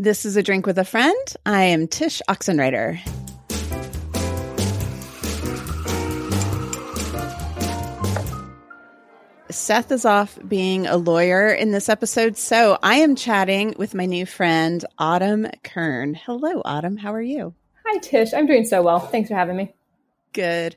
This 0.00 0.24
is 0.24 0.36
a 0.36 0.44
drink 0.44 0.64
with 0.64 0.78
a 0.78 0.84
friend. 0.84 1.26
I 1.44 1.64
am 1.64 1.88
Tsh 1.88 2.22
Oxenreider. 2.28 3.00
Seth 9.50 9.90
is 9.90 10.04
off 10.04 10.38
being 10.46 10.86
a 10.86 10.96
lawyer 10.96 11.48
in 11.48 11.72
this 11.72 11.88
episode, 11.88 12.36
so 12.36 12.78
I 12.80 12.98
am 12.98 13.16
chatting 13.16 13.74
with 13.76 13.92
my 13.92 14.06
new 14.06 14.24
friend, 14.24 14.84
Autumn 15.00 15.48
Kern. 15.64 16.14
Hello, 16.14 16.62
Autumn. 16.64 16.96
How 16.96 17.12
are 17.12 17.20
you? 17.20 17.52
Hi, 17.84 17.98
Tsh. 17.98 18.32
I'm 18.34 18.46
doing 18.46 18.66
so 18.66 18.82
well. 18.82 19.00
Thanks 19.00 19.30
for 19.30 19.34
having 19.34 19.56
me. 19.56 19.74
Good. 20.32 20.76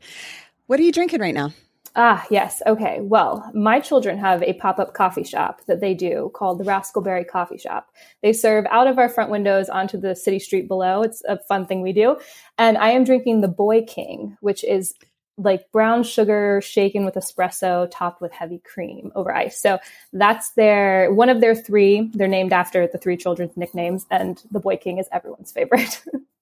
What 0.66 0.80
are 0.80 0.84
you 0.84 0.92
drinking 0.92 1.22
right 1.22 1.36
now? 1.36 1.52
Ah, 1.96 2.26
yes. 2.30 2.62
Okay. 2.66 3.00
Well, 3.02 3.52
my 3.54 3.82
children 3.82 4.18
have 4.18 4.42
a 4.44 4.54
pop 4.54 4.80
up 4.80 4.94
coffee 4.94 5.26
shop 5.26 5.62
that 5.68 5.82
they 5.82 5.94
do 5.94 6.32
called 6.34 6.58
the 6.60 6.64
Rascalberry 6.64 7.28
Coffee 7.28 7.58
Shop. 7.58 7.90
They 8.24 8.32
serve 8.32 8.66
out 8.70 8.88
of 8.88 8.98
our 8.98 9.10
front 9.10 9.30
windows 9.30 9.68
onto 9.68 10.00
the 10.00 10.16
city 10.16 10.40
street 10.40 10.70
below. 10.70 11.02
It's 11.02 11.22
a 11.28 11.38
fun 11.38 11.66
thing 11.66 11.82
we 11.82 11.92
do. 11.92 12.18
And 12.58 12.78
I 12.78 12.92
am 12.92 13.04
drinking 13.04 13.42
the 13.42 13.50
Boy 13.50 13.84
King, 13.84 14.38
which 14.40 14.64
is 14.64 14.94
like 15.38 15.70
brown 15.74 16.04
sugar 16.04 16.62
shaken 16.64 17.04
with 17.04 17.16
espresso 17.16 17.90
topped 17.92 18.22
with 18.22 18.32
heavy 18.32 18.60
cream 18.60 19.12
over 19.16 19.34
ice. 19.36 19.60
So 19.60 19.80
that's 20.14 20.52
their 20.52 21.14
one 21.14 21.30
of 21.30 21.42
their 21.42 21.56
three. 21.56 22.10
They're 22.14 22.28
named 22.28 22.54
after 22.54 22.88
the 22.88 23.00
three 23.00 23.18
children's 23.18 23.58
nicknames, 23.58 24.06
and 24.10 24.42
the 24.52 24.60
Boy 24.62 24.78
King 24.78 24.98
is 24.98 25.08
everyone's 25.12 25.52
favorite. 25.52 26.04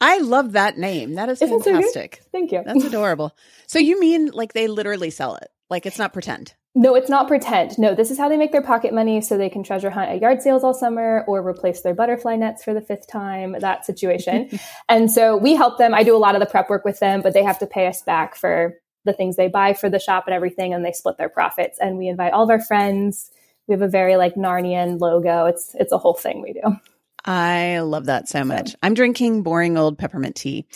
I 0.00 0.18
love 0.18 0.52
that 0.52 0.78
name. 0.78 1.14
That 1.14 1.28
is 1.28 1.42
Isn't 1.42 1.62
fantastic. 1.62 2.22
Thank 2.32 2.52
you. 2.52 2.62
That's 2.64 2.84
adorable. 2.86 3.36
So 3.66 3.78
you 3.78 4.00
mean 4.00 4.28
like 4.28 4.52
they 4.52 4.66
literally 4.66 5.10
sell 5.10 5.36
it? 5.36 5.48
Like 5.68 5.86
it's 5.86 5.98
not 5.98 6.12
pretend? 6.12 6.54
No, 6.74 6.94
it's 6.94 7.10
not 7.10 7.26
pretend. 7.26 7.78
No, 7.78 7.94
this 7.94 8.10
is 8.10 8.18
how 8.18 8.28
they 8.28 8.36
make 8.36 8.52
their 8.52 8.62
pocket 8.62 8.94
money 8.94 9.20
so 9.20 9.36
they 9.36 9.50
can 9.50 9.64
treasure 9.64 9.90
hunt 9.90 10.08
at 10.08 10.20
yard 10.20 10.40
sales 10.40 10.62
all 10.62 10.72
summer 10.72 11.24
or 11.26 11.46
replace 11.46 11.80
their 11.80 11.94
butterfly 11.94 12.36
nets 12.36 12.62
for 12.62 12.72
the 12.72 12.80
fifth 12.80 13.08
time, 13.08 13.56
that 13.58 13.84
situation. 13.84 14.48
and 14.88 15.10
so 15.10 15.36
we 15.36 15.54
help 15.54 15.78
them. 15.78 15.94
I 15.94 16.04
do 16.04 16.16
a 16.16 16.18
lot 16.18 16.36
of 16.36 16.40
the 16.40 16.46
prep 16.46 16.70
work 16.70 16.84
with 16.84 17.00
them, 17.00 17.22
but 17.22 17.34
they 17.34 17.42
have 17.42 17.58
to 17.58 17.66
pay 17.66 17.88
us 17.88 18.02
back 18.02 18.36
for 18.36 18.76
the 19.04 19.12
things 19.12 19.36
they 19.36 19.48
buy 19.48 19.72
for 19.72 19.88
the 19.88 19.98
shop 19.98 20.24
and 20.26 20.34
everything 20.34 20.74
and 20.74 20.84
they 20.84 20.92
split 20.92 21.16
their 21.16 21.28
profits 21.28 21.78
and 21.80 21.96
we 21.96 22.06
invite 22.06 22.32
all 22.32 22.44
of 22.44 22.50
our 22.50 22.60
friends. 22.60 23.30
We 23.66 23.72
have 23.72 23.82
a 23.82 23.88
very 23.88 24.16
like 24.16 24.34
Narnian 24.34 25.00
logo. 25.00 25.46
It's 25.46 25.74
it's 25.74 25.92
a 25.92 25.98
whole 25.98 26.14
thing 26.14 26.42
we 26.42 26.52
do. 26.52 26.76
I 27.24 27.80
love 27.80 28.06
that 28.06 28.28
so 28.28 28.44
much. 28.44 28.74
I'm 28.82 28.94
drinking 28.94 29.42
boring 29.42 29.76
old 29.76 29.98
peppermint 29.98 30.36
tea. 30.36 30.66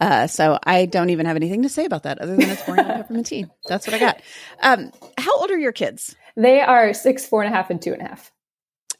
Uh, 0.00 0.26
so 0.26 0.58
I 0.62 0.86
don't 0.86 1.10
even 1.10 1.26
have 1.26 1.36
anything 1.36 1.62
to 1.62 1.68
say 1.68 1.84
about 1.84 2.02
that 2.02 2.18
other 2.18 2.36
than 2.36 2.50
it's 2.50 2.62
boring 2.62 2.84
old 2.84 2.88
peppermint 2.94 3.26
tea. 3.26 3.46
That's 3.66 3.86
what 3.86 3.94
I 3.94 3.98
got. 3.98 4.20
Um, 4.62 4.92
how 5.16 5.38
old 5.38 5.50
are 5.50 5.58
your 5.58 5.72
kids? 5.72 6.14
They 6.36 6.60
are 6.60 6.92
six, 6.94 7.26
four 7.26 7.42
and 7.42 7.52
a 7.52 7.56
half, 7.56 7.70
and 7.70 7.80
two 7.80 7.92
and 7.92 8.02
a 8.02 8.06
half. 8.06 8.30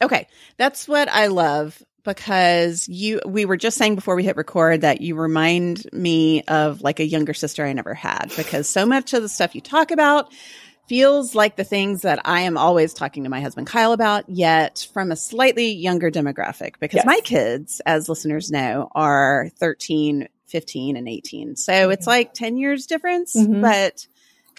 Okay. 0.01 0.27
That's 0.57 0.87
what 0.87 1.09
I 1.09 1.27
love 1.27 1.81
because 2.03 2.87
you 2.87 3.19
we 3.25 3.45
were 3.45 3.57
just 3.57 3.77
saying 3.77 3.95
before 3.95 4.15
we 4.15 4.23
hit 4.23 4.37
record 4.37 4.81
that 4.81 5.01
you 5.01 5.15
remind 5.15 5.85
me 5.93 6.41
of 6.43 6.81
like 6.81 6.99
a 6.99 7.05
younger 7.05 7.33
sister 7.33 7.65
I 7.65 7.73
never 7.73 7.93
had 7.93 8.31
because 8.37 8.67
so 8.67 8.85
much 8.85 9.13
of 9.13 9.21
the 9.21 9.29
stuff 9.29 9.53
you 9.53 9.61
talk 9.61 9.91
about 9.91 10.31
feels 10.89 11.35
like 11.35 11.55
the 11.55 11.63
things 11.63 12.01
that 12.01 12.19
I 12.25 12.41
am 12.41 12.57
always 12.57 12.93
talking 12.93 13.23
to 13.23 13.29
my 13.29 13.39
husband 13.39 13.67
Kyle 13.67 13.93
about, 13.93 14.27
yet 14.27 14.87
from 14.91 15.11
a 15.11 15.15
slightly 15.15 15.71
younger 15.71 16.09
demographic, 16.09 16.73
because 16.79 16.97
yes. 16.97 17.05
my 17.05 17.19
kids, 17.23 17.79
as 17.85 18.09
listeners 18.09 18.49
know, 18.49 18.89
are 18.93 19.49
13, 19.59 20.27
15, 20.47 20.97
and 20.97 21.07
18. 21.07 21.55
So 21.55 21.91
it's 21.91 22.07
like 22.07 22.33
10 22.33 22.57
years 22.57 22.87
difference, 22.87 23.35
mm-hmm. 23.35 23.61
but 23.61 24.07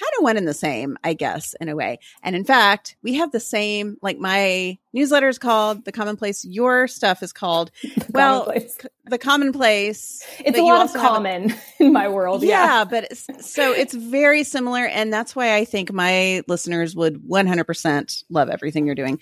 kind 0.00 0.12
of 0.18 0.22
one 0.22 0.36
and 0.36 0.48
the 0.48 0.54
same, 0.54 0.96
I 1.04 1.12
guess, 1.12 1.54
in 1.60 1.68
a 1.68 1.76
way. 1.76 1.98
And 2.22 2.34
in 2.34 2.44
fact, 2.44 2.96
we 3.02 3.14
have 3.14 3.32
the 3.32 3.40
same, 3.40 3.98
like 4.00 4.18
my 4.18 4.78
newsletter 4.94 5.28
is 5.28 5.38
called 5.38 5.84
The 5.84 5.92
Commonplace. 5.92 6.44
Your 6.44 6.88
stuff 6.88 7.22
is 7.22 7.32
called, 7.32 7.70
the 7.82 8.06
well, 8.10 8.44
commonplace. 8.44 8.78
The 9.04 9.18
Commonplace. 9.18 10.26
It's 10.38 10.58
a 10.58 10.62
lot 10.62 10.86
of 10.86 10.94
common 10.94 11.50
a, 11.50 11.56
in 11.80 11.92
my 11.92 12.08
world. 12.08 12.42
Yeah, 12.42 12.78
yeah. 12.78 12.84
but 12.84 13.04
it's, 13.04 13.50
so 13.52 13.72
it's 13.72 13.92
very 13.92 14.42
similar. 14.42 14.86
And 14.86 15.12
that's 15.12 15.36
why 15.36 15.56
I 15.56 15.66
think 15.66 15.92
my 15.92 16.42
listeners 16.48 16.96
would 16.96 17.22
100% 17.22 18.24
love 18.30 18.48
everything 18.48 18.86
you're 18.86 18.94
doing 18.94 19.20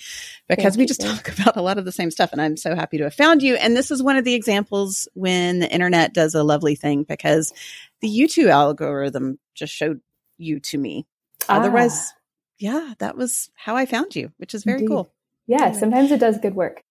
because 0.49 0.75
Thank 0.75 0.79
we 0.79 0.87
just 0.87 1.03
you. 1.03 1.09
talk 1.09 1.29
about 1.41 1.57
a 1.57 1.63
lot 1.63 1.79
of 1.79 1.87
the 1.87 1.93
same 1.93 2.13
stuff. 2.13 2.31
And 2.33 2.41
I'm 2.41 2.57
so 2.57 2.77
happy 2.77 2.99
to 2.99 3.05
have 3.05 3.15
found 3.15 3.43
you. 3.43 3.57
And 3.57 3.77
this 3.77 3.91
is 3.91 4.03
one 4.03 4.17
of 4.17 4.25
the 4.25 4.35
examples 4.35 5.09
when 5.15 5.59
the 5.59 5.71
internet 5.71 6.15
does 6.15 6.35
a 6.35 6.45
lovely 6.45 6.77
thing 6.77 7.03
because 7.03 7.53
the 8.01 8.09
YouTube 8.09 8.49
algorithm 8.49 9.39
just 9.55 9.73
showed 9.73 10.01
you 10.39 10.61
to 10.61 10.79
me. 10.79 11.07
Ah. 11.49 11.59
Otherwise, 11.59 12.13
yeah, 12.59 12.95
that 12.99 13.17
was 13.17 13.51
how 13.57 13.77
I 13.77 13.87
found 13.87 14.17
you, 14.17 14.33
which 14.39 14.55
is 14.55 14.65
very 14.65 14.79
Indeed. 14.81 14.89
cool. 14.89 15.13
Yeah, 15.47 15.73
sometimes 15.73 16.11
it 16.11 16.21
does 16.21 16.39
good 16.39 16.55
work. 16.55 16.83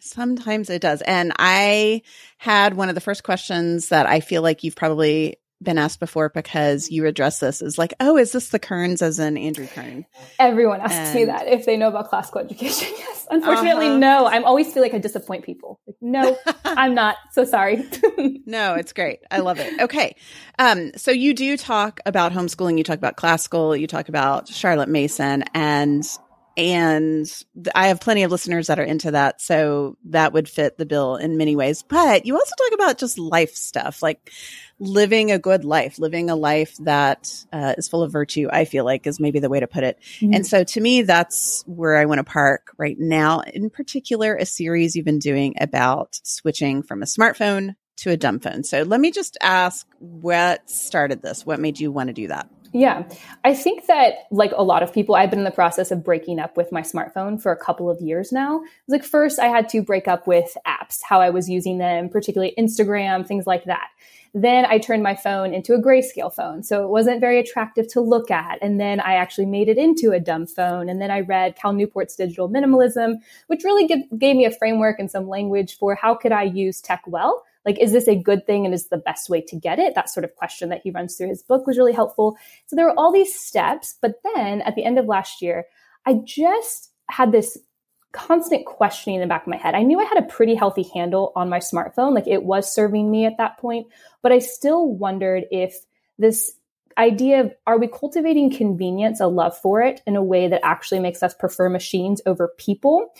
Sometimes 0.00 0.70
it 0.70 0.80
does. 0.80 1.02
And 1.02 1.32
I 1.38 2.02
had 2.38 2.74
one 2.74 2.88
of 2.88 2.94
the 2.94 3.00
first 3.00 3.24
questions 3.24 3.88
that 3.88 4.06
I 4.06 4.20
feel 4.20 4.42
like 4.42 4.62
you've 4.62 4.76
probably 4.76 5.36
been 5.62 5.78
asked 5.78 6.00
before 6.00 6.28
because 6.28 6.90
you 6.90 7.06
address 7.06 7.40
this 7.40 7.60
is 7.62 7.78
like, 7.78 7.94
oh, 8.00 8.16
is 8.16 8.32
this 8.32 8.50
the 8.50 8.58
Kerns 8.58 9.02
as 9.02 9.18
in 9.18 9.36
Andrew 9.36 9.66
Kern? 9.66 10.06
Everyone 10.38 10.80
asks 10.80 10.94
and, 10.94 11.14
me 11.14 11.24
that 11.26 11.48
if 11.48 11.66
they 11.66 11.76
know 11.76 11.88
about 11.88 12.08
classical 12.08 12.40
education. 12.40 12.88
Yes. 12.98 13.26
Unfortunately, 13.30 13.86
uh-huh. 13.86 13.98
no. 13.98 14.26
I'm 14.26 14.44
always 14.44 14.72
feel 14.72 14.82
like 14.82 14.94
I 14.94 14.98
disappoint 14.98 15.44
people. 15.44 15.78
Like, 15.86 15.96
no, 16.00 16.36
I'm 16.64 16.94
not. 16.94 17.16
So 17.32 17.44
sorry. 17.44 17.76
no, 18.46 18.74
it's 18.74 18.92
great. 18.92 19.20
I 19.30 19.40
love 19.40 19.58
it. 19.60 19.80
Okay. 19.80 20.16
Um, 20.58 20.92
so 20.96 21.10
you 21.10 21.34
do 21.34 21.56
talk 21.56 22.00
about 22.06 22.32
homeschooling, 22.32 22.78
you 22.78 22.84
talk 22.84 22.98
about 22.98 23.16
classical, 23.16 23.76
you 23.76 23.86
talk 23.86 24.08
about 24.08 24.48
Charlotte 24.48 24.88
Mason 24.88 25.44
and 25.54 26.04
and 26.58 27.30
I 27.72 27.86
have 27.86 28.00
plenty 28.00 28.24
of 28.24 28.32
listeners 28.32 28.66
that 28.66 28.80
are 28.80 28.84
into 28.84 29.12
that. 29.12 29.40
So 29.40 29.96
that 30.06 30.32
would 30.32 30.48
fit 30.48 30.76
the 30.76 30.86
bill 30.86 31.14
in 31.14 31.36
many 31.36 31.54
ways. 31.54 31.84
But 31.84 32.26
you 32.26 32.34
also 32.34 32.52
talk 32.58 32.74
about 32.74 32.98
just 32.98 33.16
life 33.16 33.54
stuff, 33.54 34.02
like 34.02 34.32
living 34.80 35.30
a 35.30 35.38
good 35.38 35.64
life, 35.64 36.00
living 36.00 36.30
a 36.30 36.34
life 36.34 36.76
that 36.80 37.32
uh, 37.52 37.74
is 37.78 37.88
full 37.88 38.02
of 38.02 38.10
virtue, 38.10 38.48
I 38.50 38.64
feel 38.64 38.84
like 38.84 39.06
is 39.06 39.20
maybe 39.20 39.38
the 39.38 39.48
way 39.48 39.60
to 39.60 39.68
put 39.68 39.84
it. 39.84 40.00
Mm-hmm. 40.18 40.34
And 40.34 40.46
so 40.46 40.64
to 40.64 40.80
me, 40.80 41.02
that's 41.02 41.62
where 41.68 41.96
I 41.96 42.06
want 42.06 42.18
to 42.18 42.24
park 42.24 42.72
right 42.76 42.96
now. 42.98 43.40
In 43.40 43.70
particular, 43.70 44.34
a 44.34 44.44
series 44.44 44.96
you've 44.96 45.04
been 45.04 45.20
doing 45.20 45.54
about 45.60 46.18
switching 46.24 46.82
from 46.82 47.02
a 47.02 47.06
smartphone 47.06 47.76
to 47.98 48.10
a 48.10 48.16
dumb 48.16 48.40
phone. 48.40 48.64
So 48.64 48.82
let 48.82 49.00
me 49.00 49.12
just 49.12 49.36
ask 49.40 49.86
what 50.00 50.68
started 50.68 51.22
this? 51.22 51.46
What 51.46 51.60
made 51.60 51.78
you 51.78 51.92
want 51.92 52.08
to 52.08 52.12
do 52.12 52.28
that? 52.28 52.50
Yeah, 52.72 53.04
I 53.44 53.54
think 53.54 53.86
that 53.86 54.26
like 54.30 54.52
a 54.54 54.62
lot 54.62 54.82
of 54.82 54.92
people, 54.92 55.14
I've 55.14 55.30
been 55.30 55.38
in 55.38 55.44
the 55.44 55.50
process 55.50 55.90
of 55.90 56.04
breaking 56.04 56.38
up 56.38 56.56
with 56.56 56.70
my 56.70 56.82
smartphone 56.82 57.40
for 57.40 57.50
a 57.50 57.56
couple 57.56 57.88
of 57.88 58.00
years 58.00 58.30
now. 58.30 58.60
Like 58.88 59.04
first, 59.04 59.38
I 59.38 59.46
had 59.46 59.68
to 59.70 59.82
break 59.82 60.06
up 60.06 60.26
with 60.26 60.54
apps, 60.66 61.00
how 61.02 61.20
I 61.20 61.30
was 61.30 61.48
using 61.48 61.78
them, 61.78 62.10
particularly 62.10 62.54
Instagram, 62.58 63.26
things 63.26 63.46
like 63.46 63.64
that. 63.64 63.88
Then 64.34 64.66
I 64.66 64.78
turned 64.78 65.02
my 65.02 65.14
phone 65.14 65.54
into 65.54 65.72
a 65.72 65.82
grayscale 65.82 66.32
phone. 66.32 66.62
So 66.62 66.84
it 66.84 66.90
wasn't 66.90 67.20
very 67.20 67.38
attractive 67.38 67.88
to 67.88 68.00
look 68.02 68.30
at. 68.30 68.58
And 68.60 68.78
then 68.78 69.00
I 69.00 69.14
actually 69.14 69.46
made 69.46 69.68
it 69.68 69.78
into 69.78 70.12
a 70.12 70.20
dumb 70.20 70.46
phone. 70.46 70.90
And 70.90 71.00
then 71.00 71.10
I 71.10 71.20
read 71.20 71.56
Cal 71.56 71.72
Newport's 71.72 72.16
Digital 72.16 72.50
Minimalism, 72.50 73.14
which 73.46 73.64
really 73.64 73.86
give, 73.86 74.00
gave 74.18 74.36
me 74.36 74.44
a 74.44 74.50
framework 74.50 74.98
and 74.98 75.10
some 75.10 75.28
language 75.28 75.78
for 75.78 75.94
how 75.94 76.14
could 76.14 76.32
I 76.32 76.42
use 76.42 76.82
tech 76.82 77.02
well 77.06 77.44
like, 77.68 77.78
is 77.78 77.92
this 77.92 78.08
a 78.08 78.16
good 78.16 78.46
thing 78.46 78.64
and 78.64 78.72
is 78.72 78.88
the 78.88 78.96
best 78.96 79.28
way 79.28 79.42
to 79.42 79.54
get 79.54 79.78
it? 79.78 79.94
That 79.94 80.08
sort 80.08 80.24
of 80.24 80.34
question 80.36 80.70
that 80.70 80.80
he 80.82 80.90
runs 80.90 81.16
through 81.16 81.28
his 81.28 81.42
book 81.42 81.66
was 81.66 81.76
really 81.76 81.92
helpful. 81.92 82.38
So 82.66 82.76
there 82.76 82.86
were 82.86 82.98
all 82.98 83.12
these 83.12 83.38
steps. 83.38 83.98
But 84.00 84.14
then 84.34 84.62
at 84.62 84.74
the 84.74 84.84
end 84.84 84.98
of 84.98 85.04
last 85.04 85.42
year, 85.42 85.66
I 86.06 86.14
just 86.24 86.90
had 87.10 87.30
this 87.30 87.58
constant 88.12 88.64
questioning 88.64 89.16
in 89.16 89.20
the 89.20 89.28
back 89.28 89.42
of 89.42 89.48
my 89.48 89.58
head. 89.58 89.74
I 89.74 89.82
knew 89.82 90.00
I 90.00 90.04
had 90.04 90.16
a 90.16 90.26
pretty 90.26 90.54
healthy 90.54 90.88
handle 90.94 91.30
on 91.36 91.50
my 91.50 91.58
smartphone, 91.58 92.14
like 92.14 92.26
it 92.26 92.44
was 92.44 92.74
serving 92.74 93.10
me 93.10 93.26
at 93.26 93.36
that 93.36 93.58
point, 93.58 93.86
but 94.22 94.32
I 94.32 94.38
still 94.38 94.88
wondered 94.88 95.44
if 95.50 95.76
this 96.18 96.54
idea 96.96 97.42
of 97.42 97.52
are 97.66 97.78
we 97.78 97.86
cultivating 97.86 98.50
convenience, 98.50 99.20
a 99.20 99.26
love 99.26 99.56
for 99.58 99.82
it 99.82 100.00
in 100.06 100.16
a 100.16 100.22
way 100.22 100.48
that 100.48 100.64
actually 100.64 101.00
makes 101.00 101.22
us 101.22 101.34
prefer 101.34 101.68
machines 101.68 102.22
over 102.24 102.48
people? 102.56 103.12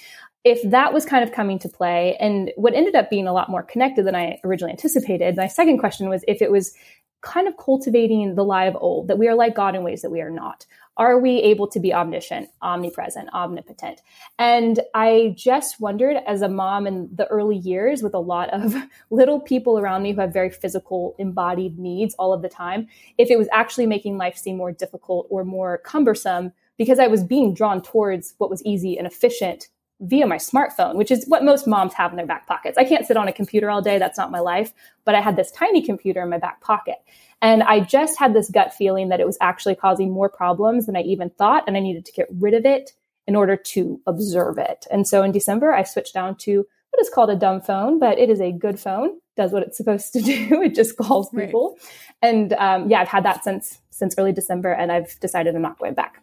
If 0.48 0.62
that 0.70 0.92
was 0.92 1.04
kind 1.04 1.22
of 1.22 1.32
coming 1.32 1.58
to 1.60 1.68
play 1.68 2.16
and 2.18 2.50
what 2.56 2.74
ended 2.74 2.94
up 2.94 3.10
being 3.10 3.26
a 3.26 3.32
lot 3.32 3.50
more 3.50 3.62
connected 3.62 4.06
than 4.06 4.14
I 4.14 4.38
originally 4.44 4.72
anticipated, 4.72 5.36
my 5.36 5.46
second 5.46 5.78
question 5.78 6.08
was 6.08 6.24
if 6.26 6.42
it 6.42 6.50
was 6.50 6.74
kind 7.20 7.48
of 7.48 7.56
cultivating 7.56 8.34
the 8.34 8.44
lie 8.44 8.66
of 8.66 8.76
old 8.80 9.08
that 9.08 9.18
we 9.18 9.28
are 9.28 9.34
like 9.34 9.54
God 9.54 9.74
in 9.74 9.82
ways 9.82 10.02
that 10.02 10.10
we 10.10 10.20
are 10.20 10.30
not. 10.30 10.66
Are 10.96 11.18
we 11.18 11.36
able 11.38 11.68
to 11.68 11.80
be 11.80 11.94
omniscient, 11.94 12.48
omnipresent, 12.62 13.32
omnipotent? 13.32 14.02
And 14.38 14.80
I 14.94 15.34
just 15.36 15.80
wondered 15.80 16.16
as 16.26 16.42
a 16.42 16.48
mom 16.48 16.86
in 16.86 17.08
the 17.14 17.26
early 17.26 17.56
years 17.56 18.02
with 18.02 18.14
a 18.14 18.20
lot 18.20 18.50
of 18.50 18.74
little 19.10 19.40
people 19.40 19.78
around 19.78 20.02
me 20.02 20.12
who 20.12 20.20
have 20.20 20.32
very 20.32 20.50
physical 20.50 21.14
embodied 21.18 21.78
needs 21.78 22.14
all 22.18 22.32
of 22.32 22.42
the 22.42 22.48
time, 22.48 22.88
if 23.16 23.30
it 23.30 23.38
was 23.38 23.48
actually 23.52 23.86
making 23.86 24.16
life 24.16 24.36
seem 24.36 24.56
more 24.56 24.72
difficult 24.72 25.26
or 25.30 25.44
more 25.44 25.78
cumbersome 25.78 26.52
because 26.78 26.98
I 26.98 27.08
was 27.08 27.24
being 27.24 27.54
drawn 27.54 27.82
towards 27.82 28.34
what 28.38 28.50
was 28.50 28.64
easy 28.64 28.96
and 28.96 29.06
efficient 29.06 29.68
via 30.00 30.26
my 30.26 30.36
smartphone, 30.36 30.94
which 30.94 31.10
is 31.10 31.24
what 31.26 31.44
most 31.44 31.66
moms 31.66 31.94
have 31.94 32.12
in 32.12 32.16
their 32.16 32.26
back 32.26 32.46
pockets. 32.46 32.78
I 32.78 32.84
can't 32.84 33.06
sit 33.06 33.16
on 33.16 33.28
a 33.28 33.32
computer 33.32 33.68
all 33.70 33.82
day. 33.82 33.98
That's 33.98 34.18
not 34.18 34.30
my 34.30 34.40
life. 34.40 34.72
But 35.04 35.14
I 35.14 35.20
had 35.20 35.36
this 35.36 35.50
tiny 35.50 35.82
computer 35.82 36.22
in 36.22 36.30
my 36.30 36.38
back 36.38 36.60
pocket. 36.60 36.98
And 37.42 37.62
I 37.62 37.80
just 37.80 38.18
had 38.18 38.34
this 38.34 38.50
gut 38.50 38.72
feeling 38.72 39.08
that 39.08 39.20
it 39.20 39.26
was 39.26 39.38
actually 39.40 39.74
causing 39.74 40.10
more 40.10 40.28
problems 40.28 40.86
than 40.86 40.96
I 40.96 41.02
even 41.02 41.30
thought. 41.30 41.64
And 41.66 41.76
I 41.76 41.80
needed 41.80 42.04
to 42.06 42.12
get 42.12 42.28
rid 42.30 42.54
of 42.54 42.64
it 42.64 42.92
in 43.26 43.36
order 43.36 43.56
to 43.56 44.00
observe 44.06 44.58
it. 44.58 44.86
And 44.90 45.06
so 45.06 45.22
in 45.22 45.32
December, 45.32 45.72
I 45.72 45.82
switched 45.82 46.14
down 46.14 46.36
to 46.36 46.66
what 46.90 47.00
is 47.02 47.10
called 47.10 47.30
a 47.30 47.36
dumb 47.36 47.60
phone, 47.60 47.98
but 47.98 48.18
it 48.18 48.30
is 48.30 48.40
a 48.40 48.52
good 48.52 48.80
phone. 48.80 49.10
Does 49.36 49.52
what 49.52 49.62
it's 49.62 49.76
supposed 49.76 50.12
to 50.14 50.20
do. 50.22 50.62
it 50.62 50.74
just 50.74 50.96
calls 50.96 51.28
people. 51.30 51.76
Right. 52.22 52.30
And 52.30 52.52
um, 52.54 52.90
yeah, 52.90 53.00
I've 53.00 53.08
had 53.08 53.24
that 53.24 53.44
since 53.44 53.80
since 53.90 54.14
early 54.16 54.32
December, 54.32 54.70
and 54.70 54.92
I've 54.92 55.18
decided 55.20 55.56
I'm 55.56 55.62
not 55.62 55.78
going 55.78 55.94
back. 55.94 56.22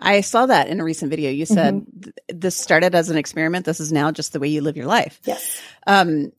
I 0.00 0.22
saw 0.22 0.46
that 0.46 0.68
in 0.68 0.80
a 0.80 0.84
recent 0.84 1.10
video. 1.10 1.30
You 1.30 1.46
said 1.46 1.74
mm-hmm. 1.74 2.10
this 2.28 2.56
started 2.56 2.94
as 2.94 3.10
an 3.10 3.16
experiment. 3.16 3.66
This 3.66 3.80
is 3.80 3.92
now 3.92 4.10
just 4.10 4.32
the 4.32 4.40
way 4.40 4.48
you 4.48 4.62
live 4.62 4.76
your 4.76 4.86
life. 4.86 5.20
Yes. 5.24 5.60
Um, 5.86 6.32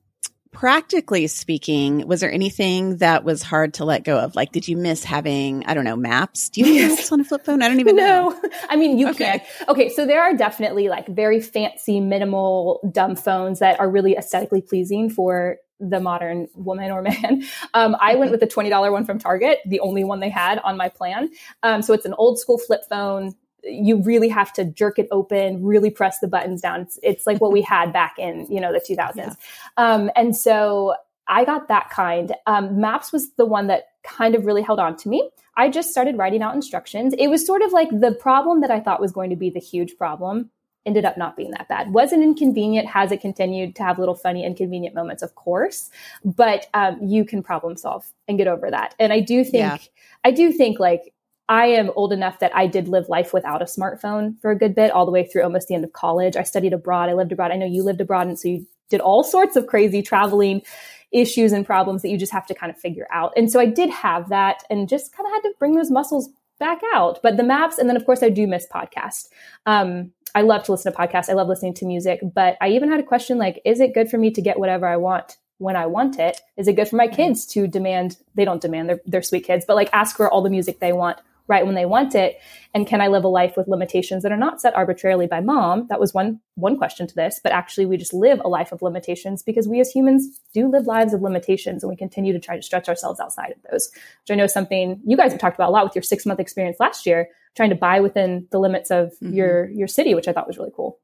practically 0.52 1.26
speaking, 1.26 2.06
was 2.06 2.20
there 2.20 2.30
anything 2.30 2.98
that 2.98 3.24
was 3.24 3.42
hard 3.42 3.74
to 3.74 3.84
let 3.84 4.04
go 4.04 4.18
of? 4.18 4.36
Like, 4.36 4.52
did 4.52 4.68
you 4.68 4.76
miss 4.76 5.02
having, 5.02 5.64
I 5.66 5.74
don't 5.74 5.84
know, 5.84 5.96
maps? 5.96 6.50
Do 6.50 6.60
you 6.60 6.82
have 6.82 6.90
maps 6.90 7.10
on 7.10 7.20
a 7.20 7.24
flip 7.24 7.44
phone? 7.44 7.62
I 7.62 7.68
don't 7.68 7.80
even 7.80 7.96
no. 7.96 8.28
know. 8.28 8.50
I 8.68 8.76
mean, 8.76 8.98
you 8.98 9.08
okay. 9.10 9.38
can. 9.38 9.68
Okay. 9.68 9.88
So 9.88 10.06
there 10.06 10.22
are 10.22 10.36
definitely 10.36 10.88
like 10.88 11.08
very 11.08 11.40
fancy, 11.40 12.00
minimal, 12.00 12.80
dumb 12.92 13.16
phones 13.16 13.58
that 13.60 13.80
are 13.80 13.88
really 13.88 14.14
aesthetically 14.14 14.60
pleasing 14.60 15.08
for 15.08 15.56
the 15.80 15.98
modern 15.98 16.46
woman 16.54 16.92
or 16.92 17.02
man. 17.02 17.42
Um, 17.74 17.96
I 18.00 18.16
went 18.16 18.30
with 18.30 18.42
a 18.42 18.46
$20 18.46 18.92
one 18.92 19.06
from 19.06 19.18
Target, 19.18 19.60
the 19.64 19.80
only 19.80 20.04
one 20.04 20.20
they 20.20 20.28
had 20.28 20.58
on 20.58 20.76
my 20.76 20.90
plan. 20.90 21.30
Um, 21.62 21.80
so 21.80 21.94
it's 21.94 22.04
an 22.04 22.12
old 22.14 22.38
school 22.38 22.58
flip 22.58 22.82
phone 22.88 23.34
you 23.64 24.02
really 24.02 24.28
have 24.28 24.52
to 24.54 24.64
jerk 24.64 24.98
it 24.98 25.08
open, 25.10 25.62
really 25.62 25.90
press 25.90 26.18
the 26.20 26.28
buttons 26.28 26.60
down. 26.60 26.82
It's, 26.82 26.98
it's 27.02 27.26
like 27.26 27.40
what 27.40 27.52
we 27.52 27.62
had 27.62 27.92
back 27.92 28.18
in, 28.18 28.46
you 28.50 28.60
know, 28.60 28.72
the 28.72 28.80
2000s. 28.80 29.16
Yeah. 29.16 29.34
Um, 29.76 30.10
and 30.16 30.36
so 30.36 30.94
I 31.28 31.44
got 31.44 31.68
that 31.68 31.90
kind. 31.90 32.34
Um, 32.46 32.80
Maps 32.80 33.12
was 33.12 33.32
the 33.34 33.46
one 33.46 33.68
that 33.68 33.88
kind 34.02 34.34
of 34.34 34.44
really 34.44 34.62
held 34.62 34.80
on 34.80 34.96
to 34.96 35.08
me. 35.08 35.30
I 35.56 35.68
just 35.68 35.90
started 35.90 36.16
writing 36.16 36.42
out 36.42 36.54
instructions. 36.54 37.14
It 37.18 37.28
was 37.28 37.46
sort 37.46 37.62
of 37.62 37.72
like 37.72 37.88
the 37.90 38.12
problem 38.12 38.60
that 38.62 38.70
I 38.70 38.80
thought 38.80 39.00
was 39.00 39.12
going 39.12 39.30
to 39.30 39.36
be 39.36 39.50
the 39.50 39.60
huge 39.60 39.96
problem 39.96 40.50
ended 40.84 41.04
up 41.04 41.16
not 41.16 41.36
being 41.36 41.52
that 41.52 41.68
bad. 41.68 41.92
Wasn't 41.92 42.22
inconvenient. 42.22 42.88
Has 42.88 43.12
it 43.12 43.20
continued 43.20 43.76
to 43.76 43.84
have 43.84 43.98
little 43.98 44.14
funny, 44.14 44.44
inconvenient 44.44 44.94
moments? 44.94 45.22
Of 45.22 45.34
course, 45.34 45.90
but 46.24 46.66
um, 46.74 46.98
you 47.02 47.24
can 47.24 47.42
problem 47.42 47.76
solve 47.76 48.12
and 48.26 48.36
get 48.36 48.48
over 48.48 48.70
that. 48.70 48.94
And 48.98 49.12
I 49.12 49.20
do 49.20 49.44
think, 49.44 49.54
yeah. 49.54 49.78
I 50.24 50.32
do 50.32 50.52
think 50.52 50.80
like 50.80 51.14
I 51.48 51.66
am 51.66 51.90
old 51.96 52.12
enough 52.12 52.38
that 52.38 52.54
I 52.54 52.66
did 52.66 52.88
live 52.88 53.08
life 53.08 53.32
without 53.32 53.62
a 53.62 53.66
smartphone 53.66 54.40
for 54.40 54.50
a 54.50 54.58
good 54.58 54.74
bit, 54.74 54.90
all 54.90 55.04
the 55.04 55.12
way 55.12 55.26
through 55.26 55.42
almost 55.42 55.68
the 55.68 55.74
end 55.74 55.84
of 55.84 55.92
college. 55.92 56.36
I 56.36 56.44
studied 56.44 56.72
abroad. 56.72 57.08
I 57.08 57.14
lived 57.14 57.32
abroad. 57.32 57.50
I 57.50 57.56
know 57.56 57.66
you 57.66 57.82
lived 57.82 58.00
abroad. 58.00 58.28
And 58.28 58.38
so 58.38 58.48
you 58.48 58.66
did 58.88 59.00
all 59.00 59.24
sorts 59.24 59.56
of 59.56 59.66
crazy 59.66 60.02
traveling 60.02 60.62
issues 61.10 61.52
and 61.52 61.66
problems 61.66 62.02
that 62.02 62.08
you 62.08 62.18
just 62.18 62.32
have 62.32 62.46
to 62.46 62.54
kind 62.54 62.70
of 62.70 62.78
figure 62.78 63.06
out. 63.10 63.32
And 63.36 63.50
so 63.50 63.60
I 63.60 63.66
did 63.66 63.90
have 63.90 64.28
that 64.30 64.64
and 64.70 64.88
just 64.88 65.14
kind 65.14 65.26
of 65.26 65.32
had 65.32 65.40
to 65.40 65.54
bring 65.58 65.74
those 65.74 65.90
muscles 65.90 66.30
back 66.58 66.80
out. 66.94 67.18
But 67.22 67.36
the 67.36 67.42
maps, 67.42 67.78
and 67.78 67.88
then 67.88 67.96
of 67.96 68.06
course 68.06 68.22
I 68.22 68.30
do 68.30 68.46
miss 68.46 68.66
podcasts. 68.72 69.28
Um, 69.66 70.12
I 70.34 70.42
love 70.42 70.62
to 70.64 70.72
listen 70.72 70.92
to 70.92 70.98
podcasts. 70.98 71.28
I 71.28 71.34
love 71.34 71.48
listening 71.48 71.74
to 71.74 71.86
music, 71.86 72.20
but 72.34 72.56
I 72.60 72.68
even 72.68 72.90
had 72.90 73.00
a 73.00 73.04
question 73.04 73.36
like, 73.36 73.60
is 73.64 73.80
it 73.80 73.94
good 73.94 74.08
for 74.08 74.16
me 74.16 74.30
to 74.30 74.40
get 74.40 74.58
whatever 74.58 74.86
I 74.86 74.96
want 74.96 75.36
when 75.58 75.76
I 75.76 75.86
want 75.86 76.18
it? 76.18 76.40
Is 76.56 76.68
it 76.68 76.76
good 76.76 76.88
for 76.88 76.96
my 76.96 77.08
kids 77.08 77.44
to 77.48 77.66
demand, 77.66 78.16
they 78.34 78.44
don't 78.44 78.62
demand, 78.62 78.88
they're, 78.88 79.00
they're 79.04 79.22
sweet 79.22 79.44
kids, 79.44 79.64
but 79.66 79.76
like 79.76 79.90
ask 79.92 80.16
for 80.16 80.30
all 80.30 80.40
the 80.40 80.48
music 80.48 80.80
they 80.80 80.92
want 80.92 81.18
right 81.52 81.66
when 81.66 81.74
they 81.74 81.84
want 81.84 82.14
it 82.14 82.38
and 82.74 82.86
can 82.86 83.02
i 83.02 83.06
live 83.06 83.24
a 83.24 83.28
life 83.28 83.54
with 83.56 83.68
limitations 83.68 84.22
that 84.22 84.32
are 84.32 84.38
not 84.38 84.60
set 84.60 84.74
arbitrarily 84.74 85.26
by 85.26 85.38
mom 85.38 85.86
that 85.88 86.00
was 86.00 86.14
one 86.14 86.40
one 86.54 86.78
question 86.78 87.06
to 87.06 87.14
this 87.14 87.38
but 87.42 87.52
actually 87.52 87.84
we 87.84 87.98
just 87.98 88.14
live 88.14 88.40
a 88.42 88.48
life 88.48 88.72
of 88.72 88.80
limitations 88.80 89.42
because 89.42 89.68
we 89.68 89.78
as 89.78 89.90
humans 89.90 90.40
do 90.54 90.66
live 90.68 90.86
lives 90.86 91.12
of 91.12 91.20
limitations 91.20 91.84
and 91.84 91.90
we 91.90 91.96
continue 91.96 92.32
to 92.32 92.40
try 92.40 92.56
to 92.56 92.62
stretch 92.62 92.88
ourselves 92.88 93.20
outside 93.20 93.50
of 93.50 93.58
those 93.70 93.90
which 93.94 94.30
i 94.30 94.34
know 94.34 94.44
is 94.44 94.52
something 94.52 94.98
you 95.04 95.16
guys 95.16 95.30
have 95.30 95.40
talked 95.40 95.56
about 95.56 95.68
a 95.68 95.72
lot 95.72 95.84
with 95.84 95.94
your 95.94 96.02
six 96.02 96.24
month 96.24 96.40
experience 96.40 96.78
last 96.80 97.04
year 97.06 97.28
trying 97.54 97.70
to 97.70 97.76
buy 97.76 98.00
within 98.00 98.48
the 98.50 98.58
limits 98.58 98.90
of 98.90 99.12
mm-hmm. 99.22 99.34
your 99.34 99.70
your 99.70 99.88
city 99.88 100.14
which 100.14 100.26
i 100.26 100.32
thought 100.32 100.48
was 100.48 100.56
really 100.58 100.72
cool 100.74 100.98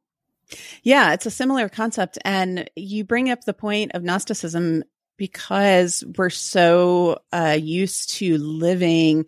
yeah, 0.83 1.13
it's 1.13 1.27
a 1.27 1.31
similar 1.31 1.69
concept. 1.69 2.17
And 2.25 2.71
you 2.75 3.05
bring 3.05 3.29
up 3.29 3.45
the 3.45 3.53
point 3.53 3.93
of 3.93 4.03
Gnosticism 4.03 4.83
because 5.19 6.05
we're 6.17 6.31
so 6.31 7.19
uh, 7.33 7.59
used 7.61 8.11
to 8.15 8.39
living 8.39 9.27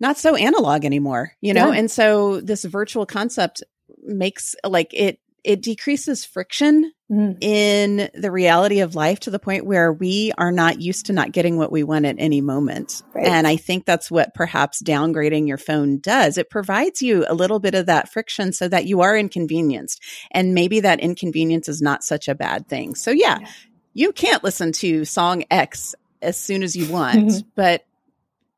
not 0.00 0.18
so 0.18 0.34
analog 0.34 0.84
anymore, 0.84 1.32
you 1.40 1.54
know? 1.54 1.72
Yeah. 1.72 1.78
And 1.78 1.90
so 1.90 2.40
this 2.40 2.64
virtual 2.64 3.06
concept 3.06 3.62
makes 4.02 4.54
like 4.64 4.92
it, 4.92 5.20
it 5.42 5.62
decreases 5.62 6.24
friction 6.24 6.92
mm. 7.10 7.36
in 7.40 8.10
the 8.14 8.32
reality 8.32 8.80
of 8.80 8.96
life 8.96 9.20
to 9.20 9.30
the 9.30 9.38
point 9.38 9.64
where 9.64 9.92
we 9.92 10.32
are 10.36 10.50
not 10.50 10.80
used 10.80 11.06
to 11.06 11.12
not 11.12 11.30
getting 11.30 11.56
what 11.56 11.70
we 11.70 11.84
want 11.84 12.04
at 12.04 12.16
any 12.18 12.40
moment. 12.40 13.02
Right. 13.14 13.26
And 13.26 13.46
I 13.46 13.56
think 13.56 13.84
that's 13.84 14.10
what 14.10 14.34
perhaps 14.34 14.82
downgrading 14.82 15.46
your 15.46 15.56
phone 15.56 16.00
does. 16.00 16.36
It 16.36 16.50
provides 16.50 17.00
you 17.00 17.24
a 17.28 17.34
little 17.34 17.60
bit 17.60 17.76
of 17.76 17.86
that 17.86 18.12
friction 18.12 18.52
so 18.52 18.68
that 18.68 18.86
you 18.86 19.02
are 19.02 19.16
inconvenienced. 19.16 20.02
And 20.32 20.52
maybe 20.52 20.80
that 20.80 20.98
inconvenience 20.98 21.68
is 21.68 21.80
not 21.80 22.02
such 22.02 22.26
a 22.26 22.34
bad 22.34 22.68
thing. 22.68 22.96
So 22.96 23.12
yeah, 23.12 23.38
yeah. 23.40 23.48
you 23.94 24.12
can't 24.12 24.42
listen 24.42 24.72
to 24.72 25.04
song 25.04 25.44
X 25.48 25.94
as 26.20 26.36
soon 26.36 26.64
as 26.64 26.74
you 26.74 26.90
want, 26.90 27.44
but 27.54 27.84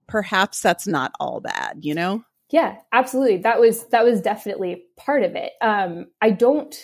perhaps 0.08 0.60
that's 0.60 0.87
not 0.87 1.12
all 1.20 1.40
bad, 1.40 1.78
you 1.82 1.94
know? 1.94 2.25
Yeah, 2.50 2.76
absolutely. 2.93 3.38
That 3.38 3.60
was 3.60 3.87
that 3.88 4.05
was 4.05 4.20
definitely 4.22 4.84
part 4.96 5.22
of 5.22 5.37
it. 5.37 5.52
Um, 5.60 6.06
I 6.20 6.31
don't 6.31 6.75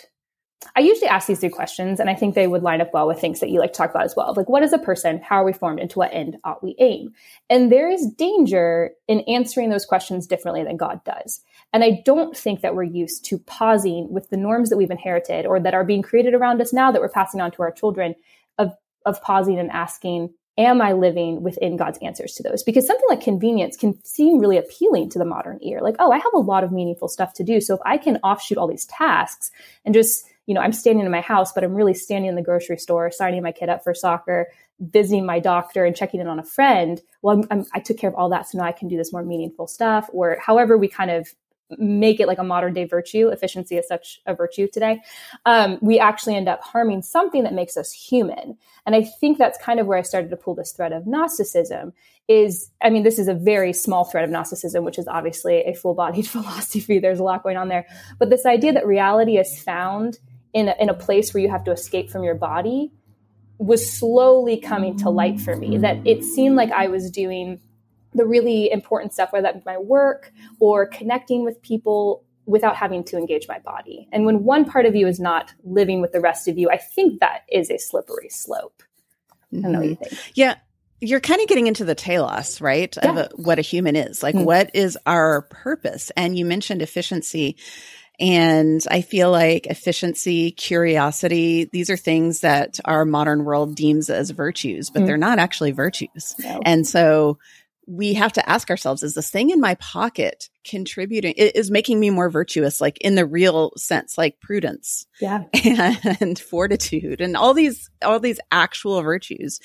I 0.75 0.79
usually 0.79 1.07
ask 1.07 1.27
these 1.27 1.41
two 1.41 1.49
questions, 1.49 1.99
and 1.99 2.09
I 2.09 2.15
think 2.15 2.33
they 2.33 2.47
would 2.47 2.63
line 2.63 2.81
up 2.81 2.93
well 2.93 3.07
with 3.07 3.19
things 3.19 3.39
that 3.39 3.49
you 3.49 3.59
like 3.59 3.73
to 3.73 3.77
talk 3.77 3.91
about 3.91 4.05
as 4.05 4.15
well. 4.15 4.33
Like, 4.35 4.49
what 4.49 4.63
is 4.63 4.73
a 4.73 4.79
person? 4.79 5.21
How 5.21 5.41
are 5.41 5.45
we 5.45 5.53
formed? 5.53 5.79
And 5.79 5.89
to 5.91 5.99
what 5.99 6.13
end 6.13 6.37
ought 6.43 6.63
we 6.63 6.75
aim? 6.79 7.13
And 7.49 7.71
there 7.71 7.89
is 7.89 8.07
danger 8.17 8.91
in 9.07 9.19
answering 9.21 9.69
those 9.69 9.85
questions 9.85 10.25
differently 10.25 10.63
than 10.63 10.77
God 10.77 11.03
does. 11.03 11.41
And 11.71 11.83
I 11.83 12.01
don't 12.05 12.35
think 12.35 12.61
that 12.61 12.75
we're 12.75 12.83
used 12.83 13.25
to 13.25 13.37
pausing 13.39 14.11
with 14.11 14.29
the 14.29 14.37
norms 14.37 14.69
that 14.69 14.77
we've 14.77 14.89
inherited 14.89 15.45
or 15.45 15.59
that 15.59 15.73
are 15.73 15.83
being 15.83 16.01
created 16.01 16.33
around 16.33 16.61
us 16.61 16.73
now 16.73 16.91
that 16.91 17.01
we're 17.01 17.09
passing 17.09 17.41
on 17.41 17.51
to 17.51 17.61
our 17.61 17.71
children 17.71 18.15
of, 18.57 18.71
of 19.05 19.21
pausing 19.21 19.59
and 19.59 19.71
asking, 19.71 20.33
am 20.57 20.81
I 20.81 20.93
living 20.93 21.43
within 21.43 21.75
God's 21.75 21.99
answers 22.01 22.33
to 22.35 22.43
those? 22.43 22.63
Because 22.63 22.87
something 22.87 23.07
like 23.09 23.21
convenience 23.21 23.75
can 23.75 24.01
seem 24.05 24.39
really 24.39 24.57
appealing 24.57 25.09
to 25.11 25.19
the 25.19 25.25
modern 25.25 25.59
ear. 25.61 25.81
Like, 25.81 25.95
oh, 25.99 26.11
I 26.11 26.17
have 26.17 26.33
a 26.33 26.39
lot 26.39 26.63
of 26.63 26.71
meaningful 26.71 27.07
stuff 27.07 27.33
to 27.33 27.43
do. 27.43 27.59
So 27.59 27.75
if 27.75 27.81
I 27.85 27.97
can 27.97 28.17
offshoot 28.17 28.57
all 28.57 28.67
these 28.67 28.85
tasks 28.85 29.51
and 29.83 29.93
just, 29.93 30.25
you 30.45 30.53
know, 30.53 30.61
I'm 30.61 30.71
standing 30.71 31.05
in 31.05 31.11
my 31.11 31.21
house, 31.21 31.51
but 31.51 31.63
I'm 31.63 31.75
really 31.75 31.93
standing 31.93 32.29
in 32.29 32.35
the 32.35 32.41
grocery 32.41 32.77
store, 32.77 33.11
signing 33.11 33.43
my 33.43 33.51
kid 33.51 33.69
up 33.69 33.83
for 33.83 33.93
soccer, 33.93 34.47
visiting 34.79 35.25
my 35.25 35.39
doctor 35.39 35.83
and 35.83 35.95
checking 35.95 36.21
in 36.21 36.27
on 36.27 36.39
a 36.39 36.43
friend. 36.43 37.01
Well, 37.21 37.37
I'm, 37.37 37.47
I'm, 37.51 37.65
i 37.73 37.79
took 37.79 37.97
care 37.97 38.09
of 38.09 38.15
all 38.15 38.29
that. 38.29 38.47
So 38.47 38.57
now 38.57 38.65
I 38.65 38.71
can 38.71 38.87
do 38.87 38.97
this 38.97 39.11
more 39.11 39.23
meaningful 39.23 39.67
stuff 39.67 40.09
or 40.13 40.37
however 40.41 40.77
we 40.77 40.87
kind 40.87 41.11
of 41.11 41.33
make 41.77 42.19
it 42.19 42.27
like 42.27 42.37
a 42.37 42.43
modern 42.43 42.73
day 42.73 42.85
virtue. 42.85 43.29
Efficiency 43.29 43.77
is 43.77 43.87
such 43.87 44.21
a 44.25 44.35
virtue 44.35 44.67
today. 44.71 45.01
Um, 45.45 45.77
we 45.81 45.99
actually 45.99 46.35
end 46.35 46.47
up 46.47 46.61
harming 46.61 47.01
something 47.01 47.43
that 47.43 47.53
makes 47.53 47.75
us 47.77 47.91
human. 47.91 48.57
And 48.85 48.95
I 48.95 49.03
think 49.03 49.37
that's 49.37 49.57
kind 49.57 49.79
of 49.79 49.87
where 49.87 49.97
I 49.97 50.03
started 50.03 50.29
to 50.29 50.37
pull 50.37 50.55
this 50.55 50.71
thread 50.71 50.91
of 50.91 51.07
Gnosticism. 51.07 51.93
Is 52.27 52.71
I 52.81 52.89
mean, 52.89 53.03
this 53.03 53.19
is 53.19 53.27
a 53.27 53.33
very 53.33 53.73
small 53.73 54.05
thread 54.05 54.23
of 54.23 54.29
Gnosticism, 54.31 54.83
which 54.83 54.97
is 54.97 55.07
obviously 55.07 55.63
a 55.63 55.73
full 55.73 55.93
bodied 55.93 56.27
philosophy. 56.27 56.99
There's 56.99 57.19
a 57.19 57.23
lot 57.23 57.43
going 57.43 57.57
on 57.57 57.67
there. 57.67 57.85
But 58.19 58.29
this 58.29 58.45
idea 58.45 58.73
that 58.73 58.85
reality 58.85 59.37
is 59.37 59.61
found 59.61 60.19
in 60.53 60.69
a, 60.69 60.75
in 60.79 60.89
a 60.89 60.93
place 60.93 61.33
where 61.33 61.41
you 61.41 61.49
have 61.49 61.63
to 61.65 61.71
escape 61.71 62.09
from 62.09 62.23
your 62.23 62.35
body 62.35 62.91
was 63.57 63.89
slowly 63.89 64.57
coming 64.57 64.97
to 64.97 65.09
light 65.09 65.39
for 65.39 65.55
me. 65.55 65.77
That 65.77 66.05
it 66.05 66.23
seemed 66.23 66.55
like 66.55 66.71
I 66.71 66.87
was 66.87 67.09
doing 67.09 67.59
the 68.15 68.25
really 68.25 68.71
important 68.71 69.13
stuff, 69.13 69.31
whether 69.31 69.43
that 69.43 69.55
be 69.55 69.61
my 69.65 69.77
work 69.77 70.31
or 70.59 70.85
connecting 70.87 71.43
with 71.43 71.61
people 71.61 72.23
without 72.45 72.75
having 72.75 73.03
to 73.03 73.17
engage 73.17 73.47
my 73.47 73.59
body. 73.59 74.07
And 74.11 74.25
when 74.25 74.43
one 74.43 74.65
part 74.65 74.85
of 74.85 74.95
you 74.95 75.07
is 75.07 75.19
not 75.19 75.51
living 75.63 76.01
with 76.01 76.11
the 76.11 76.21
rest 76.21 76.47
of 76.47 76.57
you, 76.57 76.69
I 76.69 76.77
think 76.77 77.19
that 77.19 77.41
is 77.51 77.69
a 77.69 77.77
slippery 77.77 78.29
slope. 78.29 78.83
Mm-hmm. 79.53 79.59
I 79.59 79.61
don't 79.61 79.71
know 79.71 79.79
what 79.79 79.89
you 79.89 79.95
think. 79.95 80.31
Yeah. 80.35 80.55
You're 81.01 81.19
kind 81.19 81.41
of 81.41 81.47
getting 81.47 81.67
into 81.67 81.83
the 81.83 81.95
telos, 81.95 82.61
right? 82.61 82.95
Yeah. 82.95 83.09
Of 83.09 83.17
a, 83.17 83.29
what 83.35 83.59
a 83.59 83.61
human 83.61 83.95
is. 83.95 84.23
Like, 84.23 84.35
mm-hmm. 84.35 84.45
what 84.45 84.71
is 84.73 84.97
our 85.05 85.41
purpose? 85.43 86.11
And 86.15 86.37
you 86.37 86.45
mentioned 86.45 86.81
efficiency. 86.81 87.57
And 88.17 88.81
I 88.89 89.01
feel 89.01 89.29
like 89.29 89.67
efficiency, 89.67 90.51
curiosity, 90.51 91.65
these 91.65 91.89
are 91.89 91.97
things 91.97 92.39
that 92.41 92.79
our 92.85 93.03
modern 93.03 93.43
world 93.43 93.75
deems 93.75 94.09
as 94.09 94.29
virtues, 94.29 94.89
but 94.89 94.99
mm-hmm. 94.99 95.07
they're 95.07 95.17
not 95.17 95.37
actually 95.37 95.71
virtues. 95.71 96.33
No. 96.39 96.61
And 96.63 96.87
so 96.87 97.39
we 97.87 98.13
have 98.13 98.33
to 98.33 98.49
ask 98.49 98.69
ourselves 98.69 99.03
is 99.03 99.13
this 99.13 99.29
thing 99.29 99.49
in 99.49 99.59
my 99.59 99.75
pocket 99.75 100.49
contributing 100.63 101.33
is 101.33 101.69
making 101.69 101.99
me 101.99 102.09
more 102.09 102.29
virtuous 102.29 102.81
like 102.81 102.97
in 102.99 103.15
the 103.15 103.25
real 103.25 103.71
sense 103.77 104.17
like 104.17 104.39
prudence 104.39 105.05
yeah. 105.21 105.43
and 106.19 106.39
fortitude 106.39 107.21
and 107.21 107.37
all 107.37 107.53
these 107.53 107.89
all 108.03 108.19
these 108.19 108.39
actual 108.51 109.01
virtues? 109.01 109.59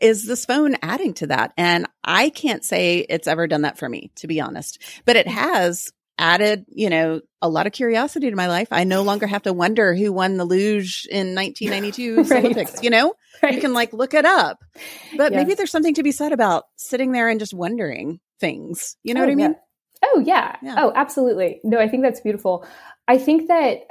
Is 0.00 0.26
this 0.26 0.44
phone 0.44 0.76
adding 0.82 1.14
to 1.14 1.28
that? 1.28 1.52
And 1.56 1.86
i 2.02 2.30
can't 2.30 2.64
say 2.64 3.06
it's 3.08 3.28
ever 3.28 3.46
done 3.46 3.62
that 3.62 3.78
for 3.78 3.88
me 3.88 4.10
to 4.16 4.26
be 4.26 4.40
honest. 4.40 4.78
But 5.04 5.16
it 5.16 5.26
mm. 5.26 5.32
has 5.32 5.92
added, 6.22 6.64
you 6.68 6.88
know, 6.88 7.20
a 7.42 7.48
lot 7.48 7.66
of 7.66 7.72
curiosity 7.72 8.30
to 8.30 8.36
my 8.36 8.46
life. 8.46 8.68
I 8.70 8.84
no 8.84 9.02
longer 9.02 9.26
have 9.26 9.42
to 9.42 9.52
wonder 9.52 9.92
who 9.92 10.12
won 10.12 10.36
the 10.36 10.44
luge 10.44 11.04
in 11.10 11.34
1992 11.34 12.22
right. 12.22 12.44
Olympics, 12.44 12.80
you 12.80 12.90
know? 12.90 13.14
Right. 13.42 13.54
You 13.54 13.60
can 13.60 13.74
like 13.74 13.92
look 13.92 14.14
it 14.14 14.24
up. 14.24 14.62
But 15.16 15.32
yes. 15.32 15.40
maybe 15.40 15.54
there's 15.54 15.72
something 15.72 15.94
to 15.94 16.04
be 16.04 16.12
said 16.12 16.30
about 16.30 16.64
sitting 16.76 17.10
there 17.10 17.28
and 17.28 17.40
just 17.40 17.52
wondering 17.52 18.20
things. 18.38 18.96
You 19.02 19.14
know 19.14 19.22
oh, 19.22 19.24
what 19.24 19.32
I 19.32 19.34
mean? 19.34 19.50
Yeah. 19.50 19.56
Oh, 20.04 20.22
yeah. 20.24 20.56
yeah. 20.62 20.74
Oh, 20.78 20.92
absolutely. 20.94 21.60
No, 21.64 21.80
I 21.80 21.88
think 21.88 22.04
that's 22.04 22.20
beautiful. 22.20 22.64
I 23.08 23.18
think 23.18 23.48
that 23.48 23.80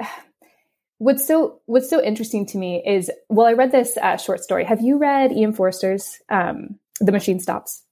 What's 0.98 1.26
so 1.26 1.60
What's 1.66 1.90
so 1.90 2.00
interesting 2.00 2.46
to 2.46 2.58
me 2.58 2.80
is, 2.86 3.10
well, 3.28 3.48
I 3.48 3.54
read 3.54 3.72
this 3.72 3.96
uh, 3.96 4.16
short 4.18 4.40
story. 4.40 4.64
Have 4.64 4.82
you 4.82 4.98
read 4.98 5.32
E.M. 5.32 5.52
Forster's 5.52 6.20
um, 6.28 6.78
"The 7.00 7.10
Machine 7.10 7.40
Stops"? 7.40 7.82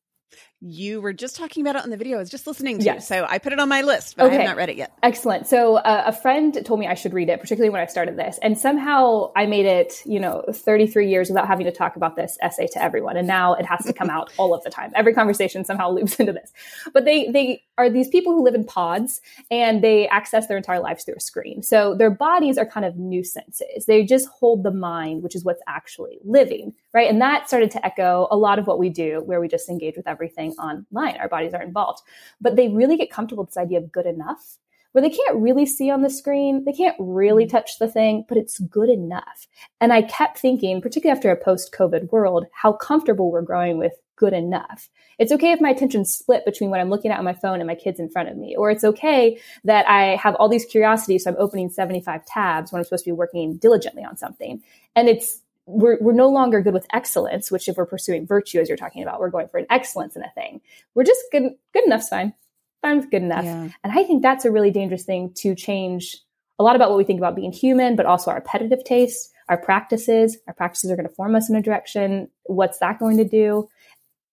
You 0.62 1.00
were 1.00 1.14
just 1.14 1.36
talking 1.36 1.62
about 1.66 1.76
it 1.76 1.82
on 1.84 1.88
the 1.90 1.96
video. 1.96 2.18
I 2.18 2.20
was 2.20 2.28
just 2.28 2.46
listening 2.46 2.78
to, 2.80 2.84
Yes. 2.84 3.08
so 3.08 3.26
I 3.26 3.38
put 3.38 3.54
it 3.54 3.58
on 3.58 3.68
my 3.70 3.80
list, 3.80 4.16
but 4.18 4.26
I 4.30 4.34
have 4.34 4.44
not 4.44 4.56
read 4.56 4.68
it 4.68 4.76
yet. 4.76 4.92
Excellent. 5.02 5.46
So 5.46 5.76
uh, 5.76 6.02
a 6.06 6.12
friend 6.12 6.58
told 6.66 6.78
me 6.80 6.86
I 6.86 6.92
should 6.92 7.14
read 7.14 7.30
it, 7.30 7.40
particularly 7.40 7.70
when 7.70 7.80
I 7.80 7.86
started 7.86 8.18
this, 8.18 8.38
and 8.42 8.58
somehow 8.58 9.32
I 9.34 9.46
made 9.46 9.64
it, 9.64 10.02
you 10.04 10.20
know, 10.20 10.44
33 10.52 11.08
years 11.08 11.30
without 11.30 11.46
having 11.46 11.64
to 11.64 11.72
talk 11.72 11.96
about 11.96 12.14
this 12.14 12.36
essay 12.42 12.66
to 12.72 12.82
everyone, 12.82 13.16
and 13.16 13.26
now 13.26 13.54
it 13.54 13.64
has 13.64 13.86
to 13.86 13.94
come 13.94 14.10
out 14.10 14.30
all 14.36 14.52
of 14.52 14.62
the 14.62 14.68
time. 14.70 14.92
Every 14.94 15.14
conversation 15.14 15.64
somehow 15.64 15.90
loops 15.94 16.16
into 16.20 16.34
this. 16.34 16.52
But 16.92 17.06
they 17.06 17.30
they 17.30 17.62
are 17.78 17.88
these 17.88 18.08
people 18.08 18.34
who 18.34 18.44
live 18.44 18.54
in 18.54 18.64
pods, 18.64 19.22
and 19.50 19.82
they 19.82 20.08
access 20.08 20.46
their 20.46 20.58
entire 20.58 20.80
lives 20.80 21.04
through 21.04 21.14
a 21.16 21.20
screen. 21.20 21.62
So 21.62 21.94
their 21.94 22.10
bodies 22.10 22.58
are 22.58 22.66
kind 22.66 22.84
of 22.84 22.96
nuisances. 22.98 23.86
They 23.86 24.04
just 24.04 24.28
hold 24.28 24.62
the 24.62 24.70
mind, 24.72 25.22
which 25.22 25.34
is 25.34 25.42
what's 25.42 25.62
actually 25.66 26.18
living, 26.22 26.74
right? 26.92 27.08
And 27.08 27.20
that 27.20 27.48
started 27.48 27.70
to 27.72 27.86
echo 27.86 28.28
a 28.30 28.36
lot 28.36 28.58
of 28.58 28.66
what 28.66 28.78
we 28.78 28.88
do, 28.88 29.22
where 29.24 29.40
we 29.40 29.48
just 29.48 29.68
engage 29.68 29.96
with 29.96 30.08
everything 30.08 30.52
online. 30.52 31.16
Our 31.16 31.28
bodies 31.28 31.54
are 31.54 31.62
involved, 31.62 32.02
but 32.40 32.56
they 32.56 32.68
really 32.68 32.96
get 32.96 33.10
comfortable 33.10 33.44
with 33.44 33.50
this 33.50 33.62
idea 33.62 33.78
of 33.78 33.92
good 33.92 34.06
enough 34.06 34.58
where 34.92 35.02
they 35.02 35.10
can't 35.10 35.38
really 35.38 35.66
see 35.66 35.90
on 35.90 36.02
the 36.02 36.10
screen, 36.10 36.64
they 36.64 36.72
can't 36.72 36.96
really 36.98 37.44
mm-hmm. 37.44 37.56
touch 37.56 37.78
the 37.78 37.88
thing, 37.88 38.24
but 38.28 38.36
it's 38.36 38.58
good 38.58 38.88
enough. 38.88 39.46
And 39.80 39.92
I 39.92 40.02
kept 40.02 40.38
thinking, 40.38 40.80
particularly 40.80 41.16
after 41.16 41.30
a 41.30 41.36
post 41.36 41.72
COVID 41.72 42.10
world, 42.10 42.46
how 42.52 42.72
comfortable 42.72 43.30
we're 43.30 43.42
growing 43.42 43.78
with 43.78 43.92
good 44.16 44.32
enough. 44.32 44.90
It's 45.18 45.32
okay 45.32 45.52
if 45.52 45.60
my 45.60 45.70
attention's 45.70 46.12
split 46.12 46.44
between 46.44 46.70
what 46.70 46.80
I'm 46.80 46.90
looking 46.90 47.10
at 47.10 47.18
on 47.18 47.24
my 47.24 47.32
phone 47.32 47.60
and 47.60 47.66
my 47.66 47.74
kids 47.74 47.98
in 47.98 48.10
front 48.10 48.28
of 48.28 48.36
me, 48.36 48.54
or 48.56 48.70
it's 48.70 48.84
okay 48.84 49.40
that 49.64 49.88
I 49.88 50.16
have 50.16 50.34
all 50.34 50.48
these 50.48 50.66
curiosities, 50.66 51.24
so 51.24 51.30
I'm 51.30 51.36
opening 51.38 51.70
75 51.70 52.26
tabs 52.26 52.70
when 52.70 52.80
I'm 52.80 52.84
supposed 52.84 53.04
to 53.04 53.10
be 53.10 53.16
working 53.16 53.56
diligently 53.56 54.04
on 54.04 54.16
something. 54.16 54.62
And 54.94 55.08
it's 55.08 55.40
we're, 55.70 55.98
we're 56.00 56.12
no 56.12 56.28
longer 56.28 56.60
good 56.60 56.74
with 56.74 56.86
excellence, 56.92 57.50
which 57.50 57.68
if 57.68 57.76
we're 57.76 57.86
pursuing 57.86 58.26
virtue, 58.26 58.60
as 58.60 58.68
you're 58.68 58.76
talking 58.76 59.02
about, 59.02 59.20
we're 59.20 59.30
going 59.30 59.48
for 59.48 59.58
an 59.58 59.66
excellence 59.70 60.16
in 60.16 60.22
a 60.22 60.30
thing. 60.34 60.60
We're 60.94 61.04
just 61.04 61.22
good, 61.30 61.52
good 61.72 61.84
enough's 61.84 62.08
fine. 62.08 62.34
Fine's 62.82 63.06
good 63.06 63.22
enough. 63.22 63.44
Yeah. 63.44 63.68
And 63.84 63.98
I 63.98 64.04
think 64.04 64.22
that's 64.22 64.44
a 64.44 64.50
really 64.50 64.70
dangerous 64.70 65.04
thing 65.04 65.32
to 65.36 65.54
change 65.54 66.18
a 66.58 66.62
lot 66.62 66.76
about 66.76 66.90
what 66.90 66.98
we 66.98 67.04
think 67.04 67.18
about 67.20 67.36
being 67.36 67.52
human, 67.52 67.96
but 67.96 68.06
also 68.06 68.30
our 68.30 68.36
repetitive 68.36 68.84
tastes, 68.84 69.30
our 69.48 69.56
practices. 69.56 70.38
Our 70.46 70.54
practices 70.54 70.90
are 70.90 70.96
going 70.96 71.08
to 71.08 71.14
form 71.14 71.34
us 71.34 71.48
in 71.48 71.56
a 71.56 71.62
direction. 71.62 72.28
What's 72.44 72.78
that 72.78 72.98
going 72.98 73.16
to 73.18 73.24
do? 73.24 73.68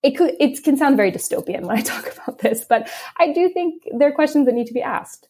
It 0.04 0.12
could 0.12 0.36
it 0.40 0.64
can 0.64 0.78
sound 0.78 0.98
very 0.98 1.12
dystopian 1.12 1.62
when 1.62 1.78
I 1.78 1.82
talk 1.94 2.12
about 2.14 2.40
this, 2.40 2.66
but 2.68 2.90
I 3.18 3.34
do 3.34 3.50
think 3.50 3.84
there 3.98 4.10
are 4.10 4.14
questions 4.14 4.46
that 4.46 4.56
need 4.56 4.68
to 4.68 4.74
be 4.74 4.82
asked. 4.82 5.28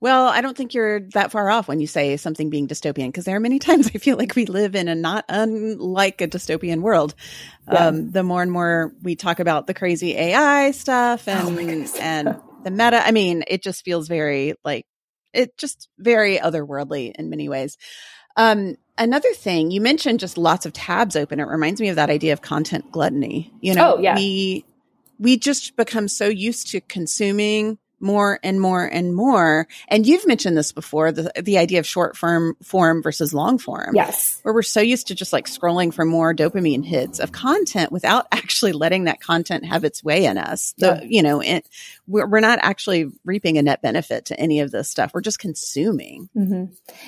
Well, 0.00 0.26
I 0.28 0.40
don't 0.40 0.56
think 0.56 0.72
you're 0.72 1.00
that 1.10 1.30
far 1.30 1.50
off 1.50 1.68
when 1.68 1.78
you 1.78 1.86
say 1.86 2.16
something 2.16 2.48
being 2.48 2.66
dystopian, 2.66 3.08
because 3.08 3.26
there 3.26 3.36
are 3.36 3.40
many 3.40 3.58
times 3.68 3.88
I 3.94 3.98
feel 3.98 4.16
like 4.16 4.34
we 4.34 4.46
live 4.46 4.74
in 4.74 4.88
a 4.88 4.94
not 4.94 5.24
unlike 5.28 6.20
a 6.20 6.28
dystopian 6.28 6.80
world. 6.80 7.14
Yeah. 7.70 7.88
Um, 7.88 8.10
the 8.10 8.22
more 8.22 8.42
and 8.42 8.50
more 8.50 8.92
we 9.02 9.14
talk 9.14 9.40
about 9.40 9.66
the 9.66 9.74
crazy 9.74 10.16
AI 10.16 10.70
stuff 10.70 11.28
and 11.28 11.48
Oh 11.58 11.94
and 12.00 12.40
the 12.64 12.70
meta, 12.70 13.06
I 13.06 13.10
mean, 13.10 13.44
it 13.46 13.62
just 13.62 13.84
feels 13.84 14.08
very 14.08 14.54
like 14.64 14.86
it 15.32 15.56
just 15.58 15.88
very 15.98 16.38
otherworldly 16.38 17.12
in 17.14 17.30
many 17.30 17.48
ways. 17.48 17.76
Um, 18.36 18.76
another 18.96 19.32
thing 19.34 19.70
you 19.70 19.80
mentioned, 19.80 20.20
just 20.20 20.38
lots 20.38 20.64
of 20.66 20.72
tabs 20.72 21.14
open. 21.16 21.40
It 21.40 21.44
reminds 21.44 21.80
me 21.80 21.88
of 21.88 21.96
that 21.96 22.10
idea 22.10 22.32
of 22.32 22.40
content 22.40 22.90
gluttony. 22.90 23.52
You 23.60 23.74
know, 23.74 23.96
Oh, 23.96 24.00
yeah. 24.00 24.14
we 24.14 24.64
we 25.18 25.36
just 25.36 25.76
become 25.76 26.08
so 26.08 26.26
used 26.26 26.68
to 26.68 26.80
consuming 26.80 27.78
more 28.00 28.38
and 28.42 28.60
more 28.60 28.84
and 28.84 29.14
more. 29.14 29.68
And 29.88 30.06
you've 30.06 30.26
mentioned 30.26 30.56
this 30.56 30.72
before, 30.72 31.12
the 31.12 31.30
the 31.40 31.58
idea 31.58 31.78
of 31.78 31.86
short 31.86 32.16
form 32.16 32.56
form 32.62 33.02
versus 33.02 33.32
long 33.34 33.58
form. 33.58 33.94
Yes. 33.94 34.38
Where 34.42 34.54
we're 34.54 34.62
so 34.62 34.80
used 34.80 35.08
to 35.08 35.14
just 35.14 35.32
like 35.32 35.46
scrolling 35.46 35.92
for 35.92 36.04
more 36.04 36.34
dopamine 36.34 36.84
hits 36.84 37.18
of 37.18 37.32
content 37.32 37.92
without 37.92 38.26
actually 38.32 38.72
letting 38.72 39.04
that 39.04 39.20
content 39.20 39.64
have 39.66 39.84
its 39.84 40.02
way 40.02 40.24
in 40.24 40.38
us. 40.38 40.74
The, 40.78 41.00
Yeah. 41.02 41.06
you 41.08 41.22
know, 41.22 41.40
it, 41.40 41.68
we're, 42.06 42.26
we're 42.26 42.40
not 42.40 42.58
actually 42.62 43.06
reaping 43.24 43.58
a 43.58 43.62
net 43.62 43.82
benefit 43.82 44.26
to 44.26 44.40
any 44.40 44.60
of 44.60 44.70
this 44.70 44.90
stuff. 44.90 45.12
We're 45.14 45.20
just 45.20 45.38
consuming. 45.38 46.28
hmm 46.34 46.64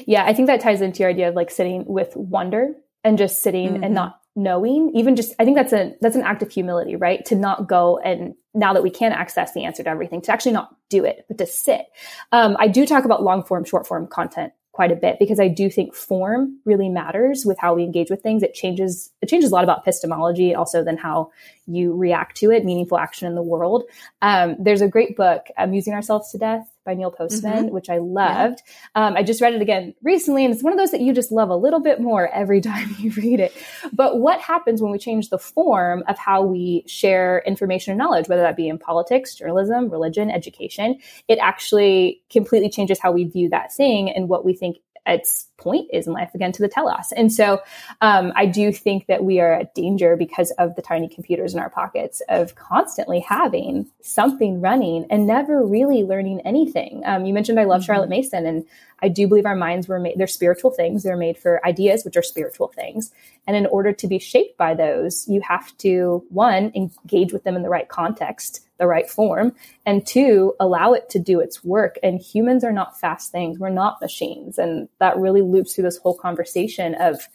Yeah, 0.07 0.25
I 0.25 0.35
think 0.35 0.47
that 0.49 0.61
ties 0.61 0.81
into 0.81 1.01
your 1.01 1.11
idea 1.11 1.29
of 1.29 1.35
like 1.35 1.51
sitting 1.51 1.85
with 1.87 2.15
wonder 2.17 2.75
and 3.05 3.19
just 3.19 3.43
sitting 3.43 3.75
Mhm. 3.79 3.85
and 3.85 3.95
not 3.95 4.21
knowing. 4.37 4.93
Even 4.95 5.17
just, 5.17 5.35
I 5.39 5.45
think 5.45 5.57
that's 5.57 5.73
a 5.73 5.95
that's 6.01 6.17
an 6.17 6.23
act 6.23 6.43
of 6.43 6.51
humility, 6.51 6.97
right? 6.97 7.25
To 7.27 7.35
not 7.35 7.67
go 7.69 7.99
and 7.99 8.35
now 8.55 8.73
that 8.73 8.83
we 8.83 8.91
can 8.91 9.13
access 9.13 9.53
the 9.53 9.65
answer 9.65 9.83
to 9.83 9.89
everything, 9.89 10.21
to 10.23 10.33
actually 10.33 10.53
not 10.53 10.77
do 10.89 11.05
it, 11.05 11.25
but 11.29 11.39
to 11.39 11.47
sit. 11.47 11.87
Um, 12.33 12.57
I 12.59 12.69
do 12.69 12.87
talk 12.87 13.05
about 13.05 13.23
long 13.23 13.43
form, 13.43 13.65
short 13.65 13.87
form 13.87 14.07
content 14.07 14.53
quite 14.73 14.91
a 14.91 14.97
bit 14.97 15.19
because 15.19 15.39
I 15.39 15.49
do 15.49 15.69
think 15.69 15.95
form 15.95 16.59
really 16.65 16.89
matters 16.89 17.45
with 17.45 17.59
how 17.59 17.75
we 17.75 17.85
engage 17.85 18.11
with 18.11 18.23
things. 18.23 18.43
It 18.43 18.55
changes 18.55 19.11
it 19.21 19.29
changes 19.29 19.51
a 19.51 19.55
lot 19.55 19.65
about 19.65 19.81
epistemology, 19.81 20.55
also 20.55 20.83
than 20.83 20.97
how 20.97 21.31
you 21.67 21.95
react 21.95 22.39
to 22.39 22.51
it, 22.51 22.65
meaningful 22.65 22.99
action 22.99 23.29
in 23.29 23.35
the 23.35 23.43
world. 23.43 23.85
Um, 24.23 24.57
there's 24.59 24.81
a 24.81 24.89
great 24.89 25.17
book, 25.17 25.47
Amusing 25.59 25.93
Ourselves 25.93 26.31
to 26.33 26.39
Death 26.39 26.72
by 26.85 26.95
Neil 26.95 27.11
Postman, 27.11 27.71
which 27.71 27.89
I 27.89 27.99
loved. 27.99 28.63
Um, 28.95 29.17
I 29.17 29.23
just 29.23 29.41
read 29.41 29.55
it 29.55 29.63
again 29.63 29.95
recently, 30.03 30.45
and 30.45 30.53
it's 30.53 30.63
one 30.63 30.73
of 30.73 30.79
those 30.79 30.91
that 30.91 31.01
you 31.01 31.13
just 31.13 31.33
love 31.33 31.51
a 31.51 31.57
little 31.57 31.81
bit 31.81 32.01
more 32.01 32.29
every 32.29 32.61
time 32.63 32.95
you 32.99 33.11
read 33.13 33.41
it. 33.41 33.53
But 33.93 34.19
what 34.19 34.41
happens 34.41 34.83
when 34.83 34.93
we 34.93 34.99
change 34.99 35.31
the 35.31 35.39
form 35.39 36.03
of 36.09 36.19
how 36.19 36.43
we 36.43 36.85
share 36.87 37.43
information 37.47 37.93
and 37.93 37.99
knowledge, 37.99 38.29
whether 38.29 38.43
that 38.43 38.57
be 38.57 38.69
in 38.69 38.79
politics, 38.79 39.35
journalism, 39.35 39.89
religion, 39.89 40.31
education? 40.31 40.99
It 41.29 41.39
actually 41.39 42.23
completely 42.31 42.71
changes 42.71 42.99
how 43.01 43.13
we 43.13 43.25
view 43.25 43.49
that 43.51 43.73
thing 43.73 44.11
and 44.11 44.29
what 44.29 44.45
we 44.45 44.55
think 44.55 44.79
its 45.07 45.49
point 45.57 45.89
is 45.93 46.07
in 46.07 46.13
life 46.13 46.31
again 46.35 46.53
to 46.53 46.63
the 46.63 46.69
telos. 46.69 47.13
And 47.17 47.33
so 47.33 47.61
um, 48.01 48.33
I 48.37 48.47
do 48.47 48.73
think 48.73 49.07
that 49.07 49.25
we 49.25 49.41
are 49.41 49.53
at 49.53 49.75
danger 49.75 50.17
because 50.17 50.51
of 50.53 50.75
the 50.75 50.83
tiny 50.83 51.09
computers 51.09 51.55
in 51.55 51.61
our 51.61 51.71
pockets 51.71 52.23
of 52.29 52.55
constantly 52.55 53.21
having 53.21 53.89
something 54.01 54.61
running 54.61 55.07
and 55.11 55.27
never 55.27 55.65
really 55.65 56.03
learning 56.03 56.41
anything. 56.45 57.03
Um, 57.05 57.25
you 57.25 57.35
mentioned 57.35 57.59
I 57.59 57.65
love 57.65 57.85
Charlotte 57.85 58.11
Mason, 58.11 58.47
and 58.47 58.65
I 59.03 59.09
do 59.09 59.27
believe 59.27 59.47
our 59.47 59.57
minds 59.57 59.89
were 59.89 59.99
made, 59.99 60.17
they're 60.17 60.29
spiritual 60.29 60.71
things. 60.71 61.03
They're 61.03 61.17
made 61.17 61.37
for 61.37 61.65
ideas, 61.67 62.05
which 62.05 62.17
are 62.17 62.23
spiritual 62.23 62.69
things. 62.69 63.13
And 63.47 63.57
in 63.57 63.67
order 63.67 63.93
to 63.93 64.07
be 64.07 64.21
shaped 64.21 64.57
by 64.57 64.75
those, 64.75 65.27
you 65.29 65.41
have 65.41 65.77
to, 65.79 66.25
one, 66.31 66.73
engage 66.75 67.33
with 67.33 67.43
them 67.43 67.57
in 67.57 67.63
the 67.63 67.69
right 67.69 67.89
context, 67.89 68.61
the 68.83 68.87
right 68.89 69.09
form, 69.09 69.55
and 69.87 70.05
two, 70.05 70.55
allow 70.59 70.93
it 70.93 71.09
to 71.11 71.19
do 71.21 71.39
its 71.39 71.63
work. 71.63 71.99
And 72.03 72.21
humans 72.21 72.65
are 72.65 72.73
not 72.73 72.99
fast 72.99 73.31
things. 73.31 73.59
We're 73.61 73.69
not 73.71 74.01
machines. 74.01 74.59
And 74.59 74.89
that 74.99 75.17
really 75.17 75.41
loops 75.41 75.75
through 75.75 75.85
this 75.85 75.99
whole 75.99 76.17
conversation 76.19 76.97
of 76.97 77.29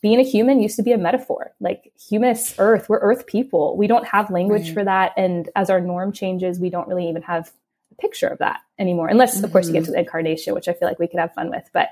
being 0.00 0.20
a 0.20 0.22
human 0.22 0.60
used 0.60 0.76
to 0.76 0.82
be 0.82 0.92
a 0.92 0.98
metaphor. 0.98 1.52
Like 1.60 1.92
humus, 2.08 2.54
earth, 2.58 2.88
we're 2.88 3.00
earth 3.00 3.26
people. 3.26 3.76
We 3.76 3.88
don't 3.88 4.06
have 4.06 4.30
language 4.30 4.66
Right. 4.68 4.74
for 4.74 4.84
that. 4.84 5.12
And 5.16 5.48
as 5.56 5.70
our 5.70 5.80
norm 5.80 6.12
changes, 6.12 6.60
we 6.60 6.70
don't 6.70 6.86
really 6.88 7.08
even 7.08 7.22
have 7.22 7.52
a 7.90 7.94
picture 7.96 8.28
of 8.28 8.38
that 8.38 8.60
anymore. 8.78 9.08
Unless, 9.08 9.42
of 9.42 9.50
course, 9.52 9.66
you 9.66 9.72
get 9.72 9.84
to 9.86 9.90
the 9.90 9.98
incarnation, 9.98 10.54
which 10.54 10.68
I 10.68 10.72
feel 10.72 10.86
like 10.88 10.98
we 11.00 11.08
could 11.08 11.20
have 11.20 11.34
fun 11.34 11.50
with. 11.50 11.68
But 11.72 11.88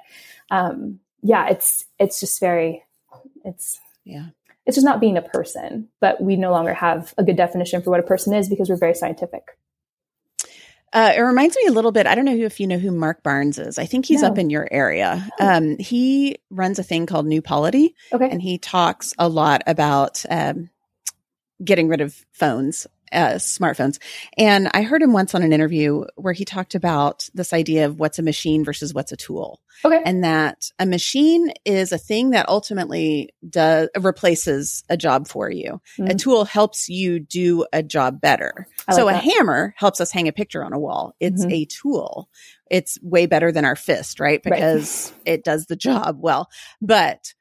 um, 0.52 1.00
yeah, 1.22 1.48
it's 1.48 1.84
it's 1.98 2.20
just 2.20 2.38
very 2.40 2.84
it's 3.44 3.80
Yeah. 4.04 4.26
It's 4.66 4.76
just 4.76 4.84
not 4.84 5.00
being 5.00 5.16
a 5.16 5.22
person. 5.22 5.88
But 6.00 6.20
we 6.22 6.36
no 6.36 6.50
longer 6.50 6.74
have 6.74 7.14
a 7.18 7.24
good 7.24 7.36
definition 7.36 7.82
for 7.82 7.90
what 7.90 8.00
a 8.00 8.04
person 8.04 8.34
is 8.34 8.48
because 8.48 8.68
we're 8.68 8.76
very 8.76 8.94
scientific. 8.94 9.42
Uh, 10.92 11.12
it 11.16 11.20
reminds 11.20 11.56
me 11.56 11.62
a 11.68 11.72
little 11.72 11.92
bit. 11.92 12.08
I 12.08 12.16
don't 12.16 12.24
know 12.24 12.34
if 12.34 12.58
you 12.58 12.66
know 12.66 12.76
who 12.78 12.90
Marc 12.90 13.22
Barnes 13.22 13.60
is. 13.60 13.78
I 13.78 13.86
think 13.86 14.06
he's 14.06 14.22
No. 14.22 14.28
up 14.28 14.38
in 14.38 14.50
your 14.50 14.66
area. 14.72 15.28
Um, 15.38 15.78
he 15.78 16.38
runs 16.50 16.80
a 16.80 16.82
thing 16.82 17.06
called 17.06 17.26
New 17.26 17.40
Polity, 17.42 17.94
Okay. 18.12 18.28
and 18.28 18.42
he 18.42 18.58
talks 18.58 19.14
a 19.16 19.28
lot 19.28 19.62
about 19.68 20.24
um, 20.28 20.68
getting 21.62 21.86
rid 21.86 22.00
of 22.00 22.26
phones, 22.32 22.88
uh, 23.12 23.34
smartphones. 23.34 23.98
And 24.36 24.68
I 24.72 24.82
heard 24.82 25.02
him 25.02 25.12
once 25.12 25.34
on 25.34 25.42
an 25.42 25.52
interview 25.52 26.04
where 26.16 26.32
he 26.32 26.44
talked 26.44 26.74
about 26.74 27.28
this 27.34 27.52
idea 27.52 27.86
of 27.86 27.98
what's 27.98 28.18
a 28.18 28.22
machine 28.22 28.64
versus 28.64 28.94
what's 28.94 29.12
a 29.12 29.16
tool, 29.16 29.60
Okay. 29.84 30.00
and 30.04 30.22
that 30.24 30.70
a 30.78 30.86
machine 30.86 31.52
is 31.64 31.90
a 31.92 31.98
thing 31.98 32.30
that 32.30 32.48
ultimately 32.48 33.30
does 33.48 33.88
replaces 33.98 34.84
a 34.88 34.96
job 34.96 35.26
for 35.26 35.50
you. 35.50 35.80
A 35.98 36.02
Mhm. 36.02 36.18
tool 36.18 36.44
helps 36.44 36.88
you 36.88 37.18
do 37.20 37.66
a 37.72 37.82
job 37.82 38.20
better. 38.20 38.66
I 38.88 38.94
so 38.94 39.06
like 39.06 39.16
a 39.16 39.18
hammer 39.18 39.74
helps 39.76 40.00
us 40.00 40.10
hang 40.12 40.28
a 40.28 40.32
picture 40.32 40.64
on 40.64 40.72
a 40.72 40.78
wall. 40.78 41.14
It's 41.20 41.44
Mhm. 41.44 41.52
a 41.52 41.64
tool. 41.64 42.28
It's 42.70 42.98
way 43.02 43.26
better 43.26 43.50
than 43.50 43.64
our 43.64 43.76
fist, 43.76 44.20
right? 44.20 44.40
Right. 44.44 44.54
Because 44.54 45.12
it 45.24 45.42
does 45.44 45.66
the 45.66 45.76
job 45.76 46.18
well. 46.20 46.48
But 46.80 47.34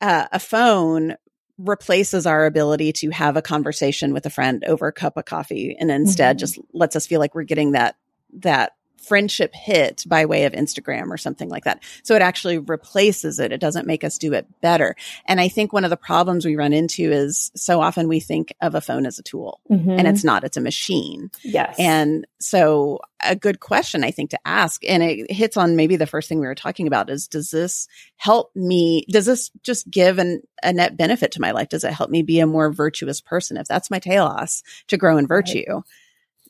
uh, 0.00 0.26
a 0.32 0.38
phone 0.38 1.16
replaces 1.62 2.26
our 2.26 2.46
ability 2.46 2.92
to 2.92 3.10
have 3.10 3.36
a 3.36 3.42
conversation 3.42 4.12
with 4.14 4.24
a 4.26 4.30
friend 4.30 4.64
over 4.66 4.86
a 4.86 4.92
cup 4.92 5.16
of 5.16 5.24
coffee 5.26 5.76
and 5.78 5.90
instead 5.90 6.36
Mhm. 6.36 6.40
just 6.40 6.58
lets 6.72 6.96
us 6.96 7.06
feel 7.06 7.20
like 7.20 7.34
we're 7.34 7.42
getting 7.42 7.72
that 7.72 7.96
that 8.32 8.72
friendship 9.00 9.54
hit 9.54 10.04
by 10.06 10.26
way 10.26 10.44
of 10.44 10.52
Instagram 10.52 11.10
or 11.10 11.16
something 11.16 11.48
like 11.48 11.64
that. 11.64 11.82
So 12.02 12.14
it 12.14 12.22
actually 12.22 12.58
replaces 12.58 13.38
it. 13.38 13.52
It 13.52 13.60
doesn't 13.60 13.86
make 13.86 14.04
us 14.04 14.18
do 14.18 14.32
it 14.32 14.46
better. 14.60 14.94
And 15.26 15.40
I 15.40 15.48
think 15.48 15.72
one 15.72 15.84
of 15.84 15.90
the 15.90 15.96
problems 15.96 16.44
we 16.44 16.56
run 16.56 16.72
into 16.72 17.10
is 17.10 17.50
so 17.54 17.80
often 17.80 18.08
we 18.08 18.20
think 18.20 18.54
of 18.60 18.74
a 18.74 18.80
phone 18.80 19.06
as 19.06 19.18
a 19.18 19.22
tool 19.22 19.60
mm-hmm. 19.70 19.90
and 19.90 20.06
it's 20.06 20.24
not, 20.24 20.44
it's 20.44 20.56
a 20.56 20.60
machine. 20.60 21.30
Yes. 21.42 21.76
And 21.78 22.26
so 22.38 23.00
a 23.22 23.36
good 23.36 23.60
question 23.60 24.04
I 24.04 24.10
think 24.10 24.30
to 24.30 24.40
ask, 24.44 24.82
and 24.88 25.02
it 25.02 25.30
hits 25.30 25.56
on 25.56 25.76
maybe 25.76 25.96
the 25.96 26.06
first 26.06 26.28
thing 26.28 26.40
we 26.40 26.46
were 26.46 26.54
talking 26.54 26.86
about 26.86 27.10
is, 27.10 27.28
does 27.28 27.50
this 27.50 27.88
help 28.16 28.54
me? 28.54 29.04
Does 29.10 29.26
this 29.26 29.50
just 29.62 29.90
give 29.90 30.18
an, 30.18 30.42
a 30.62 30.72
net 30.72 30.96
benefit 30.96 31.32
to 31.32 31.40
my 31.40 31.50
life? 31.50 31.68
Does 31.68 31.84
it 31.84 31.92
help 31.92 32.10
me 32.10 32.22
be 32.22 32.40
a 32.40 32.46
more 32.46 32.72
virtuous 32.72 33.20
person? 33.20 33.56
If 33.56 33.66
that's 33.66 33.90
my 33.90 33.98
telos 33.98 34.62
to 34.88 34.96
grow 34.96 35.18
in 35.18 35.26
virtue. 35.26 35.64
Right 35.68 35.84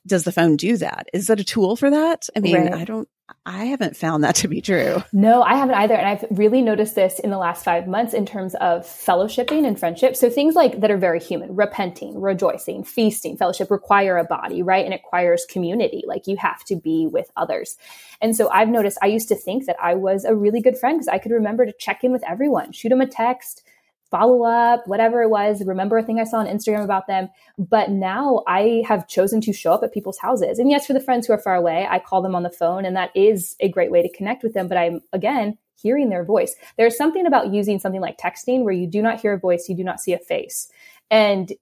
does 0.07 0.25
the 0.25 0.33
phone 0.33 0.57
do 0.57 0.77
that? 0.79 1.09
Is 1.13 1.27
that 1.27 1.41
a 1.41 1.45
tool 1.45 1.77
for 1.77 1.91
that? 1.91 2.29
I 2.37 2.41
mean, 2.41 2.57
right. 2.57 2.73
I 2.73 2.85
don't, 2.85 3.09
I 3.47 3.67
haven't 3.67 3.97
found 3.97 4.25
that 4.25 4.35
to 4.37 4.49
be 4.49 4.61
true. 4.61 5.03
No, 5.13 5.43
I 5.43 5.55
haven't 5.55 5.77
either. 5.77 5.95
And 5.95 6.09
I've 6.09 6.25
really 6.31 6.63
noticed 6.63 6.95
this 6.95 7.19
in 7.19 7.31
the 7.31 7.39
last 7.39 7.65
five 7.65 7.87
months 7.87 8.13
in 8.13 8.27
terms 8.27 8.55
of 8.57 8.83
fellowshipping 8.83 9.67
and 9.67 9.79
friendship. 9.79 10.17
So 10.17 10.31
things 10.31 10.55
like 10.55 10.81
that 10.81 10.91
are 10.91 10.97
very 10.97 11.21
human, 11.21 11.55
repenting, 11.55 12.21
rejoicing, 12.21 12.85
feasting, 12.85 13.37
fellowship 13.37 13.71
require 13.71 14.17
a 14.17 14.25
body, 14.25 14.63
right? 14.63 14.85
And 14.85 14.93
it 14.93 15.01
requires 15.05 15.47
community. 15.49 16.03
Like 16.07 16.27
you 16.27 16.37
have 16.39 16.65
to 16.65 16.77
be 16.77 17.09
with 17.11 17.31
others. 17.37 17.77
And 18.21 18.35
so 18.35 18.51
I've 18.51 18.69
noticed 18.69 18.99
I 19.03 19.07
used 19.07 19.29
to 19.29 19.37
think 19.37 19.67
that 19.67 19.77
I 19.81 19.95
was 19.95 20.25
a 20.25 20.35
really 20.35 20.61
good 20.61 20.77
friend 20.77 20.99
because 20.99 21.09
I 21.09 21.19
could 21.19 21.33
remember 21.33 21.67
to 21.67 21.73
check 21.73 22.05
in 22.05 22.13
with 22.13 22.25
everyone, 22.29 22.73
shoot 22.73 22.89
them 22.89 23.01
a 23.01 23.07
text, 23.07 23.63
follow 24.11 24.45
up, 24.45 24.87
whatever 24.87 25.23
it 25.23 25.31
was, 25.31 25.65
remember 25.65 25.99
a 25.99 26.03
thing 26.03 26.19
I 26.19 26.25
saw 26.25 26.39
on 26.39 26.47
Instagram 26.47 26.85
about 26.85 27.07
them. 27.07 27.29
But 27.59 27.91
now 27.91 28.43
I 28.47 28.83
have 28.87 29.09
chosen 29.09 29.41
to 29.43 29.53
show 29.53 29.73
up 29.73 29.83
at 29.83 29.93
people's 29.93 30.19
houses. 30.19 30.59
And 30.59 30.71
yes, 30.71 30.87
for 30.87 30.93
the 30.93 31.01
friends 31.01 31.27
who 31.27 31.33
are 31.33 31.39
far 31.39 31.55
away, 31.55 31.87
I 31.89 31.99
call 31.99 32.23
them 32.23 32.35
on 32.35 32.43
the 32.43 32.51
phone, 32.51 32.85
and 32.85 32.97
that 32.97 33.11
is 33.15 33.57
a 33.61 33.69
great 33.69 33.91
way 33.91 34.03
to 34.03 34.17
connect 34.17 34.43
with 34.43 34.55
them. 34.55 34.69
But 34.69 34.79
I'm, 34.79 35.01
again, 35.13 35.59
hearing 35.81 36.11
their 36.11 36.25
voice. 36.25 36.55
There's 36.77 36.97
something 36.97 37.27
about 37.27 37.53
using 37.53 37.79
something 37.79 38.01
like 38.01 38.19
texting 38.19 38.65
where 38.65 38.75
you 38.75 38.87
do 38.87 39.03
not 39.03 39.21
hear 39.21 39.33
a 39.33 39.39
voice, 39.39 39.69
you 39.69 39.77
do 39.77 39.85
not 39.85 40.01
see 40.01 40.13
a 40.13 40.19
face. 40.19 40.69
And 41.11 41.53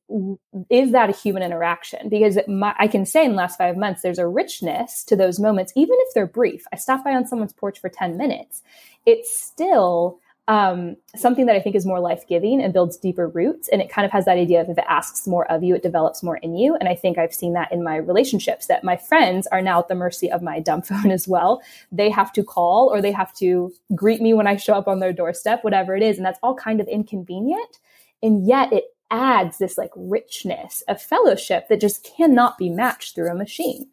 is 0.69 0.93
that 0.93 1.09
a 1.09 1.17
human 1.17 1.43
interaction? 1.43 2.11
Because 2.11 2.39
my, 2.47 2.75
I 2.79 2.87
can 2.87 3.07
say 3.07 3.25
in 3.25 3.31
the 3.31 3.37
last 3.37 3.57
five 3.57 3.79
months, 3.79 4.03
there's 4.03 4.19
a 4.19 4.27
richness 4.27 5.05
to 5.05 5.17
those 5.17 5.41
moments, 5.41 5.73
even 5.75 5.97
if 6.01 6.15
they're 6.15 6.27
brief. 6.27 6.65
I 6.71 6.77
stop 6.77 7.03
by 7.03 7.13
on 7.13 7.27
someone's 7.27 7.55
porch 7.55 7.81
for 7.81 7.89
10 7.89 8.19
minutes. 8.19 8.63
It's 9.07 9.35
still 9.39 10.19
um, 10.49 10.97
something 11.15 11.45
that 11.45 11.55
I 11.55 11.61
think 11.61 11.77
is 11.77 11.85
more 11.85 12.01
life 12.01 12.27
giving 12.27 12.63
and 12.63 12.73
builds 12.73 12.97
deeper 12.97 13.29
roots. 13.29 13.69
And 13.69 13.83
it 13.83 13.91
kind 13.91 14.07
of 14.07 14.13
has 14.13 14.25
that 14.25 14.39
idea 14.39 14.63
of 14.63 14.71
if 14.71 14.79
it 14.79 14.85
asks 14.89 15.27
more 15.27 15.49
of 15.53 15.63
you, 15.63 15.75
it 15.75 15.83
develops 15.83 16.23
more 16.23 16.39
in 16.39 16.57
you. 16.57 16.75
And 16.75 16.89
I 16.89 16.95
think 16.95 17.19
I've 17.19 17.35
seen 17.35 17.53
that 17.53 17.71
in 17.71 17.85
my 17.85 17.97
relationships 17.97 18.67
that 18.67 18.83
my 18.83 18.97
friends 18.97 19.47
are 19.49 19.61
now 19.61 19.79
at 19.81 19.89
the 19.89 19.95
mercy 19.95 20.33
of 20.33 20.43
my 20.43 20.59
dumb 20.59 20.81
phone 20.89 21.11
as 21.11 21.29
well. 21.29 21.63
They 21.93 22.09
have 22.09 22.33
to 22.33 22.43
call 22.43 22.89
or 22.91 23.03
they 23.03 23.13
have 23.13 23.35
to 23.35 23.73
greet 23.95 24.23
me 24.23 24.33
when 24.33 24.47
I 24.47 24.57
show 24.57 24.73
up 24.73 24.89
on 24.89 25.01
their 25.01 25.13
doorstep, 25.13 25.63
whatever 25.63 25.95
it 25.95 26.03
is. 26.03 26.17
And 26.17 26.25
that's 26.25 26.41
all 26.43 26.55
kind 26.55 26.81
of 26.81 26.89
inconvenient. 26.89 27.79
And 28.23 28.47
yet 28.47 28.73
it 28.73 28.85
adds 29.11 29.59
this 29.59 29.77
like 29.77 29.93
richness 29.95 30.83
of 30.89 31.01
fellowship 31.01 31.69
that 31.69 31.81
just 31.81 32.05
cannot 32.17 32.57
be 32.57 32.71
matched 32.71 33.15
through 33.15 33.31
a 33.31 33.35
machine. 33.35 33.89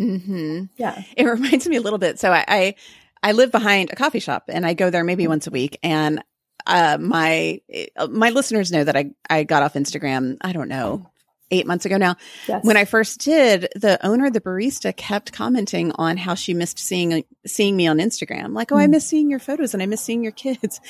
Mm-hmm. 0.00 0.64
Yeah. 0.76 1.00
It 1.16 1.24
reminds 1.24 1.68
me 1.68 1.76
a 1.76 1.80
little 1.80 1.98
bit. 2.00 2.18
So 2.18 2.32
I, 2.32 2.44
I 2.48 2.74
I 3.22 3.32
live 3.32 3.50
behind 3.50 3.90
a 3.92 3.96
coffee 3.96 4.20
shop 4.20 4.44
and 4.48 4.66
I 4.66 4.74
go 4.74 4.90
there 4.90 5.04
maybe 5.04 5.26
once 5.26 5.46
a 5.46 5.50
week. 5.50 5.78
And 5.82 6.22
uh, 6.66 6.98
my 7.00 7.60
my 8.08 8.30
listeners 8.30 8.72
know 8.72 8.84
that 8.84 8.96
I 8.96 9.10
I 9.28 9.44
got 9.44 9.62
off 9.62 9.74
Instagram. 9.74 10.36
I 10.40 10.52
don't 10.52 10.68
know 10.68 11.10
eight 11.50 11.66
months 11.66 11.84
ago 11.84 11.96
now. 11.96 12.16
Yes. 12.48 12.64
When 12.64 12.76
I 12.76 12.84
first 12.84 13.20
did, 13.20 13.68
the 13.74 14.04
owner, 14.04 14.30
the 14.30 14.40
barista, 14.40 14.96
kept 14.96 15.32
commenting 15.32 15.92
on 15.92 16.16
how 16.16 16.34
she 16.34 16.54
missed 16.54 16.78
seeing 16.78 17.24
seeing 17.46 17.76
me 17.76 17.86
on 17.86 17.98
Instagram. 17.98 18.52
Like, 18.52 18.72
oh, 18.72 18.76
mm. 18.76 18.80
I 18.80 18.86
miss 18.86 19.06
seeing 19.06 19.30
your 19.30 19.38
photos 19.38 19.74
and 19.74 19.82
I 19.82 19.86
miss 19.86 20.00
seeing 20.00 20.22
your 20.22 20.32
kids. 20.32 20.80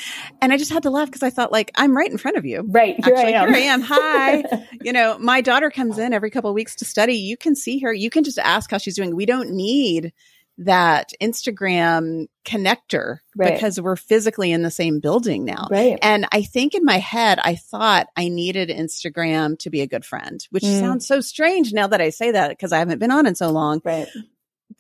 And 0.41 0.53
I 0.53 0.57
just 0.57 0.73
had 0.73 0.85
to 0.85 0.91
laugh 0.91 1.09
because 1.09 1.23
I 1.23 1.31
thought, 1.31 1.53
like, 1.53 1.73
I'm 1.75 1.97
right 1.97 2.11
in 2.11 2.19
front 2.19 2.37
of 2.37 2.47
you. 2.47 2.65
Right. 2.67 2.97
Here 3.05 3.15
Actually, 3.15 3.35
I 3.35 3.43
am. 3.43 3.49
Here 3.49 3.57
I 3.57 3.67
am. 3.67 3.81
Hi. 3.83 4.67
you 4.83 4.93
know, 4.93 5.19
my 5.19 5.41
daughter 5.41 5.71
comes 5.71 5.99
in 5.99 6.13
every 6.13 6.31
couple 6.31 6.51
of 6.51 6.55
weeks 6.55 6.77
to 6.77 6.85
study. 6.85 7.15
You 7.15 7.37
can 7.37 7.55
see 7.55 7.81
her. 7.81 7.93
You 7.93 8.11
can 8.11 8.25
just 8.25 8.39
ask 8.39 8.71
how 8.71 8.79
she's 8.79 8.97
doing. 8.97 9.15
We 9.15 9.27
don't 9.27 9.51
need 9.51 10.13
that 10.59 11.13
Instagram 11.21 12.27
connector 12.45 13.19
right. 13.37 13.55
because 13.55 13.81
we're 13.81 13.97
physically 13.97 14.53
in 14.53 14.63
the 14.63 14.71
same 14.71 15.01
building 15.01 15.45
now. 15.45 15.69
Right. 15.71 15.99
And 16.01 16.27
I 16.33 16.43
think 16.43 16.75
in 16.75 16.85
my 16.85 16.99
head, 16.99 17.39
I 17.43 17.57
thought 17.57 18.07
I 18.17 18.29
needed 18.29 18.69
Instagram 18.71 19.59
to 19.61 19.71
be 19.71 19.83
a 19.83 19.87
good 19.87 20.05
friend, 20.05 20.47
which 20.51 20.63
mm. 20.63 20.81
sounds 20.81 21.07
so 21.07 21.21
strange 21.21 21.73
now 21.73 21.89
that 21.89 22.01
I 22.01 22.11
say 22.11 22.31
that 22.31 22.51
because 22.51 22.73
I 22.73 22.79
haven't 22.79 22.99
been 22.99 23.11
on 23.11 23.27
in 23.27 23.35
so 23.35 23.51
long. 23.51 23.81
Right. 23.85 24.09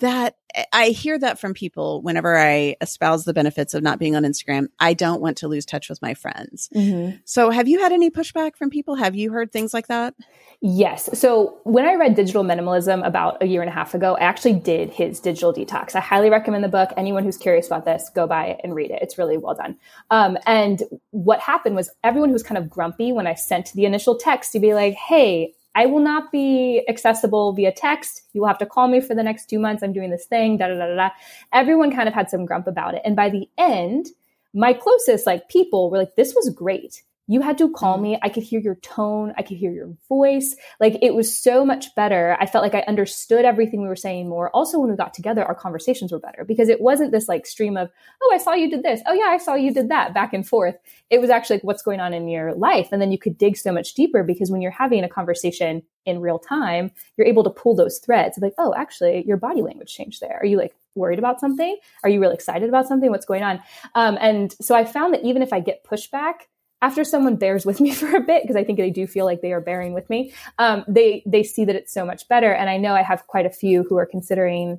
That 0.01 0.37
I 0.73 0.89
hear 0.89 1.19
that 1.19 1.39
from 1.39 1.55
people 1.55 2.03
whenever 2.03 2.37
I 2.39 2.77
espouse 2.81 3.25
the 3.25 3.33
benefits 3.33 3.75
of 3.75 3.83
not 3.83 3.99
being 3.99 4.17
on 4.17 4.25
Instagram. 4.25 4.69
I 4.79 4.95
don't 4.95 5.21
want 5.21 5.39
to 5.39 5.49
lose 5.49 5.65
touch 5.65 5.89
with 5.89 6.03
my 6.03 6.15
friends. 6.15 6.69
Mm-hmm. 6.75 7.17
So, 7.25 7.51
have 7.51 7.69
you 7.69 7.81
had 7.81 7.93
any 7.93 8.11
pushback 8.11 8.57
from 8.57 8.71
people? 8.71 8.95
Have 8.95 9.15
you 9.15 9.33
heard 9.33 9.53
things 9.53 9.73
like 9.73 9.87
that? 9.89 10.15
Yes. 10.63 11.11
So 11.19 11.59
when 11.65 11.85
I 11.85 11.95
read 11.95 12.15
Digital 12.15 12.43
Minimalism 12.43 13.07
about 13.07 13.43
a 13.43 13.47
year 13.47 13.61
and 13.61 13.69
a 13.69 13.73
half 13.73 13.95
ago, 13.95 14.17
I 14.17 14.25
actually 14.25 14.55
did 14.55 14.91
his 14.91 15.21
digital 15.21 15.53
detox. 15.53 15.95
I 15.95 16.01
highly 16.01 16.31
recommend 16.31 16.65
the 16.65 16.69
book. 16.69 16.93
Anyone 16.97 17.25
who's 17.25 17.37
curious 17.37 17.67
about 17.67 17.85
this, 17.85 18.11
go 18.15 18.27
buy 18.27 18.47
it 18.47 18.61
and 18.65 18.75
read 18.75 18.91
it. 18.91 19.03
It's 19.03 19.19
really 19.19 19.37
well 19.37 19.55
done. 19.55 19.77
Um, 20.11 20.39
and 20.47 20.83
what 21.11 21.41
happened 21.41 21.77
was 21.77 21.91
everyone 22.03 22.31
who 22.31 22.35
was 22.35 22.43
kind 22.43 22.59
of 22.59 22.71
grumpy 22.71 23.13
when 23.13 23.27
I 23.27 23.35
sent 23.35 23.73
the 23.75 23.85
initial 23.85 24.17
text 24.17 24.53
to 24.53 24.61
be 24.61 24.73
like, 24.73 24.95
hey, 24.95 25.53
I 25.77 25.85
will 25.87 26.01
not 26.01 26.33
be 26.33 26.83
accessible 26.89 27.53
via 27.53 27.71
text. 27.71 28.23
You 28.33 28.41
will 28.41 28.49
have 28.49 28.59
to 28.59 28.67
call 28.67 28.89
me 28.89 29.01
for 29.01 29.15
the 29.15 29.23
next 29.23 29.51
two 29.51 29.59
months. 29.59 29.83
I'm 29.83 29.93
doing 29.93 30.11
this 30.11 30.25
thing, 30.25 30.57
da 30.57 30.69
da 30.69 30.75
da 30.75 30.95
da. 30.95 31.11
Everyone 31.53 31.95
kind 31.95 32.09
of 32.09 32.15
had 32.15 32.31
some 32.31 32.47
grump 32.47 32.67
about 32.67 32.95
it. 32.95 33.03
And 33.05 33.15
by 33.15 33.29
the 33.29 33.47
end, 33.59 34.07
my 34.55 34.73
closest 34.73 35.27
like 35.27 35.51
people 35.51 35.91
were 35.91 35.99
like, 35.99 36.17
this 36.17 36.35
was 36.35 36.49
great 36.49 37.03
you 37.29 37.41
had 37.41 37.59
to 37.59 37.71
call 37.71 37.99
mm. 37.99 38.03
me. 38.03 38.19
I 38.23 38.29
could 38.29 38.43
hear 38.43 38.61
your 38.61 38.77
tone. 38.77 39.33
I 39.37 39.43
could 39.43 39.57
hear 39.57 39.73
your 39.73 39.93
voice. 40.09 40.55
Like 40.81 40.99
it 41.03 41.15
was 41.15 41.37
so 41.37 41.65
much 41.65 41.95
better. 41.95 42.37
I 42.41 42.47
felt 42.47 42.63
like 42.63 42.75
I 42.75 42.85
understood 42.87 43.45
everything 43.45 43.83
we 43.83 43.89
were 43.89 43.97
saying 43.97 44.29
more. 44.29 44.51
Also, 44.51 44.79
when 44.79 44.91
we 44.91 44.97
got 44.97 45.15
together, 45.15 45.45
our 45.45 45.55
conversations 45.55 46.13
were 46.13 46.19
better 46.19 46.45
because 46.45 46.69
it 46.69 46.81
wasn't 46.81 47.13
this 47.13 47.29
like 47.29 47.47
stream 47.47 47.77
of, 47.77 47.91
oh, 48.23 48.33
I 48.35 48.39
saw 48.39 48.53
you 48.53 48.71
did 48.71 48.83
this. 48.83 49.01
Oh, 49.07 49.13
yeah, 49.13 49.27
I 49.27 49.39
saw 49.39 49.55
you 49.55 49.73
did 49.73 49.89
that 49.89 50.15
back 50.15 50.33
and 50.33 50.47
forth. 50.47 50.77
It 51.11 51.21
was 51.21 51.31
actually 51.31 51.57
like 51.57 51.65
what's 51.65 51.83
going 51.83 52.01
on 52.01 52.15
in 52.15 52.29
your 52.29 52.55
life. 52.55 52.89
And 52.93 53.03
then 53.03 53.13
you 53.13 53.19
could 53.19 53.39
dig 53.39 53.57
so 53.57 53.73
much 53.73 53.95
deeper 53.95 54.23
because 54.23 54.51
when 54.51 54.61
you're 54.61 54.71
having 54.71 55.05
a 55.05 55.09
conversation 55.09 55.83
in 56.05 56.21
real 56.21 56.39
time, 56.39 56.93
you're 57.17 57.27
able 57.27 57.43
to 57.45 57.51
pull 57.51 57.75
those 57.75 57.99
threads 57.99 58.39
like, 58.41 58.55
oh, 58.59 58.75
actually, 58.77 59.25
your 59.27 59.37
body 59.37 59.63
language 59.63 59.93
changed 59.93 60.21
there. 60.21 60.39
Are 60.41 60.47
you 60.47 60.57
like 60.57 60.75
worried 60.95 61.19
about 61.19 61.41
something? 61.41 61.77
Are 62.05 62.11
you 62.11 62.21
really 62.21 62.35
excited 62.35 62.69
about 62.69 62.87
something? 62.87 63.11
What's 63.11 63.27
going 63.27 63.43
on? 63.43 63.61
Um, 63.95 64.17
and 64.21 64.55
so 64.61 64.75
I 64.75 64.85
found 64.85 65.15
that 65.15 65.25
even 65.25 65.43
if 65.43 65.53
I 65.53 65.61
get 65.61 65.85
pushback, 65.85 66.47
after 66.87 67.03
someone 67.03 67.35
bears 67.35 67.67
with 67.67 67.81
me 67.81 67.93
for 68.01 68.15
a 68.15 68.21
bit 68.21 68.43
because 68.43 68.57
I 68.57 68.63
think 68.63 68.79
they 68.79 68.91
do 68.91 69.07
feel 69.07 69.25
like 69.25 69.41
they 69.43 69.53
are 69.53 69.61
bearing 69.61 69.93
with 69.93 70.09
me, 70.09 70.33
um, 70.59 70.85
they 70.87 71.23
they 71.27 71.43
see 71.43 71.65
that 71.65 71.75
it's 71.75 71.93
so 71.93 72.05
much 72.05 72.29
better. 72.29 72.53
And 72.53 72.71
I 72.71 72.77
know 72.77 72.95
I 72.95 73.03
have 73.03 73.27
quite 73.27 73.47
a 73.47 73.51
few 73.51 73.83
who 73.83 73.97
are 73.97 74.07
considering 74.07 74.79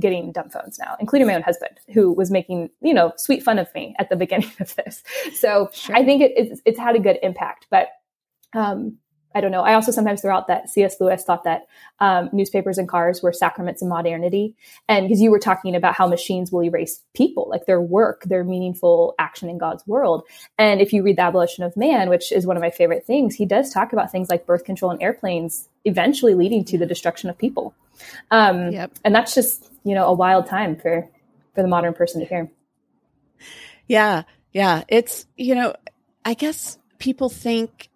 getting 0.00 0.32
dumb 0.32 0.50
phones 0.50 0.76
now, 0.76 0.96
including 0.98 1.28
my 1.28 1.36
own 1.36 1.42
husband, 1.42 1.78
who 1.92 2.12
was 2.12 2.30
making 2.30 2.70
you 2.82 2.92
know 2.92 3.12
sweet 3.16 3.42
fun 3.42 3.58
of 3.60 3.72
me 3.74 3.94
at 3.98 4.10
the 4.10 4.16
beginning 4.24 4.50
of 4.58 4.74
this. 4.74 5.02
So 5.34 5.70
sure. 5.72 5.96
I 5.96 6.04
think 6.04 6.22
it, 6.22 6.32
it's 6.36 6.60
it's 6.64 6.78
had 6.78 6.96
a 6.96 7.00
good 7.00 7.18
impact, 7.22 7.66
but. 7.70 7.88
Um, 8.56 8.98
I 9.34 9.40
don't 9.40 9.50
know. 9.50 9.62
I 9.62 9.74
also 9.74 9.90
sometimes 9.90 10.20
throw 10.20 10.34
out 10.34 10.46
that 10.46 10.70
C.S. 10.70 11.00
Lewis 11.00 11.24
thought 11.24 11.44
that 11.44 11.66
um, 11.98 12.30
newspapers 12.32 12.78
and 12.78 12.88
cars 12.88 13.22
were 13.22 13.32
sacraments 13.32 13.82
of 13.82 13.88
modernity. 13.88 14.54
And 14.88 15.08
because 15.08 15.20
you 15.20 15.30
were 15.30 15.40
talking 15.40 15.74
about 15.74 15.94
how 15.94 16.06
machines 16.06 16.52
will 16.52 16.62
erase 16.62 17.02
people, 17.14 17.48
like 17.48 17.66
their 17.66 17.80
work, 17.80 18.22
their 18.24 18.44
meaningful 18.44 19.14
action 19.18 19.48
in 19.48 19.58
God's 19.58 19.86
world. 19.86 20.22
And 20.56 20.80
if 20.80 20.92
you 20.92 21.02
read 21.02 21.16
The 21.16 21.22
Abolition 21.22 21.64
of 21.64 21.76
Man, 21.76 22.08
which 22.08 22.30
is 22.30 22.46
one 22.46 22.56
of 22.56 22.62
my 22.62 22.70
favorite 22.70 23.06
things, 23.06 23.34
he 23.34 23.44
does 23.44 23.72
talk 23.72 23.92
about 23.92 24.12
things 24.12 24.30
like 24.30 24.46
birth 24.46 24.64
control 24.64 24.92
and 24.92 25.02
airplanes 25.02 25.68
eventually 25.84 26.34
leading 26.34 26.64
to 26.66 26.78
the 26.78 26.86
destruction 26.86 27.28
of 27.28 27.36
people. 27.36 27.74
Um, 28.30 28.70
yep. 28.70 28.92
And 29.04 29.14
that's 29.14 29.34
just, 29.34 29.70
you 29.84 29.94
know, 29.94 30.06
a 30.06 30.12
wild 30.12 30.46
time 30.46 30.76
for, 30.76 31.08
for 31.54 31.62
the 31.62 31.68
modern 31.68 31.94
person 31.94 32.20
to 32.20 32.26
hear. 32.26 32.50
Yeah. 33.86 34.22
Yeah. 34.52 34.84
It's, 34.88 35.26
you 35.36 35.54
know, 35.54 35.74
I 36.24 36.34
guess 36.34 36.78
people 36.98 37.28
think 37.28 37.90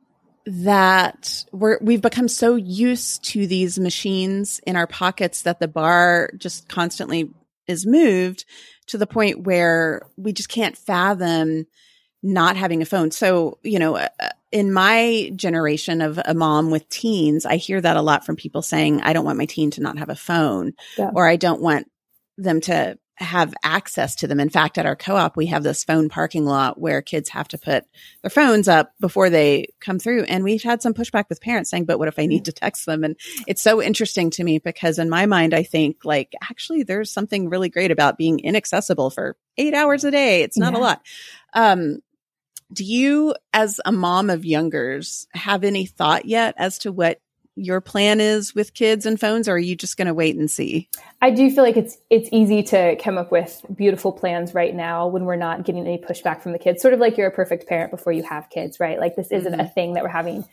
that 0.48 1.44
we're 1.52 1.78
we've 1.82 2.00
become 2.00 2.26
so 2.26 2.54
used 2.54 3.22
to 3.22 3.46
these 3.46 3.78
machines 3.78 4.60
in 4.66 4.76
our 4.76 4.86
pockets 4.86 5.42
that 5.42 5.60
the 5.60 5.68
bar 5.68 6.30
just 6.38 6.68
constantly 6.68 7.30
is 7.66 7.84
moved 7.84 8.46
to 8.86 8.96
the 8.96 9.06
point 9.06 9.42
where 9.42 10.00
we 10.16 10.32
just 10.32 10.48
can't 10.48 10.76
fathom 10.76 11.66
not 12.22 12.56
having 12.56 12.80
a 12.80 12.86
phone. 12.86 13.10
So, 13.10 13.58
you 13.62 13.78
know, 13.78 13.96
uh, 13.96 14.08
in 14.50 14.72
my 14.72 15.30
generation 15.36 16.00
of 16.00 16.18
a 16.24 16.32
mom 16.32 16.70
with 16.70 16.88
teens, 16.88 17.44
I 17.44 17.56
hear 17.56 17.80
that 17.80 17.98
a 17.98 18.02
lot 18.02 18.24
from 18.24 18.36
people 18.36 18.62
saying, 18.62 19.02
I 19.02 19.12
don't 19.12 19.26
want 19.26 19.38
my 19.38 19.44
teen 19.44 19.70
to 19.72 19.82
not 19.82 19.98
have 19.98 20.08
a 20.08 20.16
phone 20.16 20.72
yeah. 20.96 21.10
or 21.14 21.28
I 21.28 21.36
don't 21.36 21.60
want 21.60 21.90
them 22.38 22.62
to 22.62 22.98
have 23.20 23.54
access 23.62 24.14
to 24.16 24.26
them. 24.26 24.40
In 24.40 24.48
fact, 24.48 24.78
at 24.78 24.86
our 24.86 24.96
co-op, 24.96 25.36
we 25.36 25.46
have 25.46 25.62
this 25.62 25.84
phone 25.84 26.08
parking 26.08 26.44
lot 26.44 26.80
where 26.80 27.02
kids 27.02 27.28
have 27.30 27.48
to 27.48 27.58
put 27.58 27.84
their 28.22 28.30
phones 28.30 28.68
up 28.68 28.92
before 29.00 29.28
they 29.28 29.68
come 29.80 29.98
through. 29.98 30.24
And 30.24 30.44
we've 30.44 30.62
had 30.62 30.82
some 30.82 30.94
pushback 30.94 31.24
with 31.28 31.40
parents 31.40 31.70
saying, 31.70 31.84
but 31.84 31.98
what 31.98 32.08
if 32.08 32.18
I 32.18 32.26
need 32.26 32.44
to 32.46 32.52
text 32.52 32.86
them? 32.86 33.04
And 33.04 33.16
it's 33.46 33.62
so 33.62 33.82
interesting 33.82 34.30
to 34.30 34.44
me 34.44 34.58
because 34.58 34.98
in 34.98 35.10
my 35.10 35.26
mind, 35.26 35.54
I 35.54 35.64
think 35.64 36.04
like, 36.04 36.32
actually, 36.42 36.84
there's 36.84 37.10
something 37.10 37.48
really 37.48 37.68
great 37.68 37.90
about 37.90 38.18
being 38.18 38.40
inaccessible 38.40 39.10
for 39.10 39.36
eight 39.56 39.74
hours 39.74 40.04
a 40.04 40.10
day. 40.10 40.42
It's 40.42 40.58
not 40.58 40.72
yeah. 40.72 40.78
a 40.78 40.80
lot. 40.80 41.02
Um, 41.52 41.98
do 42.72 42.84
you, 42.84 43.34
as 43.52 43.80
a 43.84 43.92
mom 43.92 44.30
of 44.30 44.44
youngers, 44.44 45.26
have 45.32 45.64
any 45.64 45.86
thought 45.86 46.26
yet 46.26 46.54
as 46.58 46.78
to 46.80 46.92
what 46.92 47.20
your 47.58 47.80
plan 47.80 48.20
is 48.20 48.54
with 48.54 48.74
kids 48.74 49.04
and 49.06 49.18
phones 49.18 49.48
or 49.48 49.52
are 49.52 49.58
you 49.58 49.76
just 49.76 49.96
going 49.96 50.06
to 50.06 50.14
wait 50.14 50.36
and 50.36 50.50
see? 50.50 50.88
I 51.20 51.30
do 51.30 51.50
feel 51.50 51.64
like 51.64 51.76
it's 51.76 51.98
it's 52.10 52.28
easy 52.32 52.62
to 52.64 52.96
come 52.96 53.18
up 53.18 53.30
with 53.32 53.60
beautiful 53.74 54.12
plans 54.12 54.54
right 54.54 54.74
now 54.74 55.06
when 55.08 55.24
we're 55.24 55.36
not 55.36 55.64
getting 55.64 55.86
any 55.86 55.98
pushback 55.98 56.42
from 56.42 56.52
the 56.52 56.58
kids. 56.58 56.80
Sort 56.80 56.94
of 56.94 57.00
like 57.00 57.16
you're 57.16 57.28
a 57.28 57.32
perfect 57.32 57.66
parent 57.68 57.90
before 57.90 58.12
you 58.12 58.22
have 58.22 58.48
kids 58.50 58.78
right? 58.80 58.98
Like 58.98 59.16
this 59.16 59.32
isn't 59.32 59.52
mm-hmm. 59.52 59.60
a 59.60 59.68
thing 59.68 59.94
that 59.94 60.02
we're 60.02 60.08
having 60.08 60.44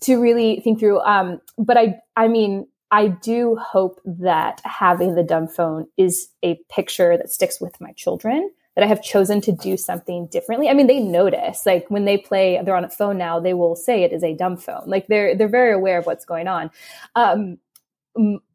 to 0.00 0.20
really 0.20 0.60
think 0.60 0.78
through. 0.78 1.00
Um, 1.00 1.40
but 1.58 1.76
i 1.76 2.00
i 2.16 2.28
mean 2.28 2.66
i 2.90 3.08
do 3.08 3.56
hope 3.56 4.00
that 4.04 4.60
having 4.64 5.14
the 5.14 5.22
dumb 5.22 5.48
phone 5.48 5.86
is 5.96 6.28
a 6.42 6.58
picture 6.70 7.16
that 7.16 7.30
sticks 7.30 7.60
with 7.60 7.80
my 7.80 7.92
children 7.92 8.50
that 8.78 8.84
I 8.84 8.86
have 8.86 9.02
chosen 9.02 9.40
to 9.40 9.50
do 9.50 9.76
something 9.76 10.28
differently. 10.28 10.68
I 10.68 10.72
mean, 10.72 10.86
they 10.86 11.00
notice 11.00 11.66
like 11.66 11.86
when 11.88 12.04
they 12.04 12.16
play, 12.16 12.60
they're 12.64 12.76
on 12.76 12.84
a 12.84 12.88
phone 12.88 13.18
now, 13.18 13.40
they 13.40 13.52
will 13.52 13.74
say 13.74 14.04
it 14.04 14.12
is 14.12 14.22
a 14.22 14.36
dumb 14.36 14.56
phone. 14.56 14.84
Like 14.86 15.08
they're, 15.08 15.34
they're 15.34 15.48
very 15.48 15.72
aware 15.72 15.98
of 15.98 16.06
what's 16.06 16.24
going 16.24 16.46
on. 16.46 16.70
Um, 17.16 17.58